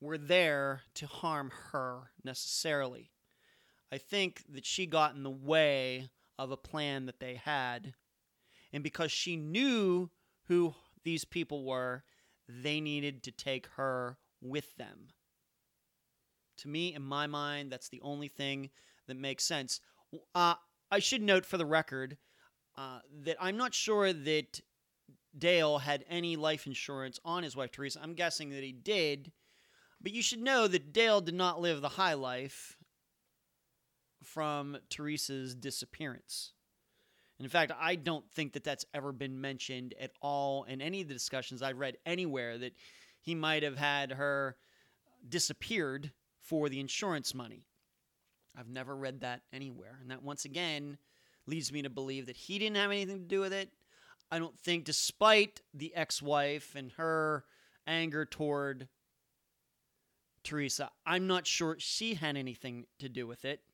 were 0.00 0.16
there 0.16 0.82
to 0.94 1.06
harm 1.06 1.50
her 1.72 2.10
necessarily. 2.24 3.10
I 3.92 3.98
think 3.98 4.44
that 4.50 4.64
she 4.64 4.86
got 4.86 5.14
in 5.14 5.22
the 5.24 5.30
way 5.30 6.10
of 6.38 6.50
a 6.50 6.56
plan 6.56 7.06
that 7.06 7.20
they 7.20 7.34
had. 7.34 7.94
And 8.72 8.82
because 8.82 9.10
she 9.10 9.36
knew 9.36 10.10
who 10.46 10.74
these 11.04 11.24
people 11.24 11.64
were, 11.64 12.04
they 12.48 12.80
needed 12.80 13.22
to 13.24 13.32
take 13.32 13.66
her 13.76 14.18
with 14.40 14.76
them. 14.76 15.08
To 16.58 16.68
me, 16.68 16.94
in 16.94 17.02
my 17.02 17.26
mind, 17.26 17.70
that's 17.70 17.88
the 17.88 18.00
only 18.02 18.28
thing 18.28 18.70
that 19.06 19.16
makes 19.16 19.44
sense. 19.44 19.80
Uh, 20.34 20.54
I 20.90 20.98
should 20.98 21.22
note 21.22 21.44
for 21.44 21.56
the 21.56 21.66
record 21.66 22.16
uh, 22.76 23.00
that 23.24 23.36
I'm 23.40 23.56
not 23.56 23.74
sure 23.74 24.12
that 24.12 24.60
Dale 25.36 25.78
had 25.78 26.04
any 26.08 26.36
life 26.36 26.66
insurance 26.66 27.20
on 27.24 27.42
his 27.42 27.54
wife 27.56 27.70
Teresa. 27.70 28.00
I'm 28.02 28.14
guessing 28.14 28.50
that 28.50 28.62
he 28.62 28.72
did, 28.72 29.32
but 30.00 30.12
you 30.12 30.22
should 30.22 30.40
know 30.40 30.66
that 30.66 30.92
Dale 30.92 31.20
did 31.20 31.34
not 31.34 31.60
live 31.60 31.80
the 31.80 31.88
high 31.90 32.14
life 32.14 32.77
from 34.22 34.78
Teresa's 34.88 35.54
disappearance. 35.54 36.52
In 37.40 37.48
fact, 37.48 37.72
I 37.78 37.94
don't 37.94 38.28
think 38.32 38.54
that 38.54 38.64
that's 38.64 38.84
ever 38.92 39.12
been 39.12 39.40
mentioned 39.40 39.94
at 40.00 40.10
all 40.20 40.64
in 40.64 40.80
any 40.80 41.00
of 41.02 41.08
the 41.08 41.14
discussions 41.14 41.62
I've 41.62 41.78
read 41.78 41.96
anywhere 42.04 42.58
that 42.58 42.72
he 43.20 43.34
might 43.34 43.62
have 43.62 43.76
had 43.76 44.12
her 44.12 44.56
disappeared 45.28 46.10
for 46.40 46.68
the 46.68 46.80
insurance 46.80 47.34
money. 47.34 47.64
I've 48.58 48.68
never 48.68 48.96
read 48.96 49.20
that 49.20 49.42
anywhere. 49.52 49.98
And 50.00 50.10
that 50.10 50.22
once 50.22 50.44
again 50.44 50.98
leads 51.46 51.72
me 51.72 51.82
to 51.82 51.90
believe 51.90 52.26
that 52.26 52.36
he 52.36 52.58
didn't 52.58 52.76
have 52.76 52.90
anything 52.90 53.20
to 53.20 53.28
do 53.28 53.40
with 53.40 53.52
it. 53.52 53.70
I 54.30 54.38
don't 54.38 54.58
think, 54.58 54.84
despite 54.84 55.62
the 55.72 55.94
ex 55.94 56.20
wife 56.20 56.74
and 56.74 56.92
her 56.92 57.44
anger 57.86 58.24
toward 58.24 58.88
Teresa, 60.42 60.90
I'm 61.06 61.26
not 61.26 61.46
sure 61.46 61.76
she 61.78 62.14
had 62.14 62.36
anything 62.36 62.86
to 62.98 63.08
do 63.08 63.26
with 63.26 63.44
it. 63.44 63.60
It 63.60 63.67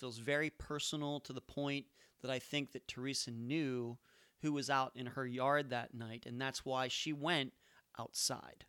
feels 0.00 0.18
very 0.18 0.50
personal 0.50 1.20
to 1.20 1.32
the 1.32 1.40
point 1.40 1.84
that 2.22 2.30
I 2.30 2.38
think 2.38 2.72
that 2.72 2.88
Teresa 2.88 3.30
knew 3.30 3.98
who 4.42 4.52
was 4.52 4.70
out 4.70 4.92
in 4.94 5.06
her 5.06 5.26
yard 5.26 5.70
that 5.70 5.94
night, 5.94 6.24
and 6.26 6.40
that's 6.40 6.64
why 6.64 6.88
she 6.88 7.12
went 7.12 7.52
outside. 7.98 8.64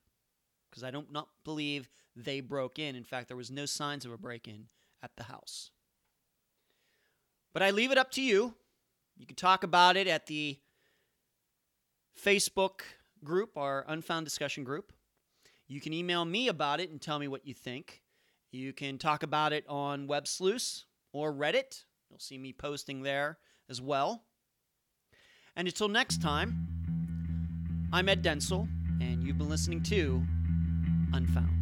Because 0.70 0.84
I 0.84 0.92
don't 0.92 1.12
not 1.12 1.30
believe 1.46 1.90
they 2.16 2.42
broke 2.42 2.78
in. 2.78 2.96
In 2.96 3.04
fact, 3.04 3.30
there 3.30 3.38
was 3.38 3.50
no 3.50 3.66
signs 3.66 4.06
of 4.06 4.12
a 4.12 4.18
break 4.18 4.48
in 4.48 4.66
at 5.02 5.12
the 5.16 5.24
house. 5.24 5.72
But 7.54 7.64
I 7.64 7.72
leave 7.72 7.92
it 7.92 7.98
up 7.98 8.12
to 8.12 8.22
you. 8.22 8.54
You 9.18 9.26
can 9.26 9.36
talk 9.36 9.64
about 9.64 9.96
it 9.98 10.08
at 10.08 10.28
the 10.28 10.60
Facebook 12.22 12.82
group, 13.24 13.58
our 13.58 13.86
Unfound 13.88 14.26
Discussion 14.26 14.64
group. 14.64 14.92
You 15.68 15.80
can 15.80 15.94
email 15.94 16.26
me 16.26 16.50
about 16.50 16.82
it 16.82 16.90
and 16.90 17.02
tell 17.02 17.20
me 17.20 17.28
what 17.28 17.48
you 17.48 17.54
think. 17.54 18.02
You 18.52 18.74
can 18.74 18.98
talk 18.98 19.24
about 19.24 19.54
it 19.54 19.66
on 19.70 20.08
Web 20.08 20.28
Sleuths 20.28 20.86
or 21.14 21.34
Reddit. 21.34 21.84
You'll 22.10 22.20
see 22.20 22.38
me 22.38 22.54
posting 22.54 23.04
there 23.04 23.40
as 23.70 23.82
well. 23.82 24.24
And 25.56 25.68
until 25.68 25.88
next 25.88 26.22
time, 26.22 26.68
I'm 27.94 28.08
Ed 28.08 28.24
Dentzel, 28.24 28.68
and 29.02 29.24
you've 29.24 29.38
been 29.38 29.50
listening 29.50 29.84
to 29.84 30.24
Unfound. 31.14 31.62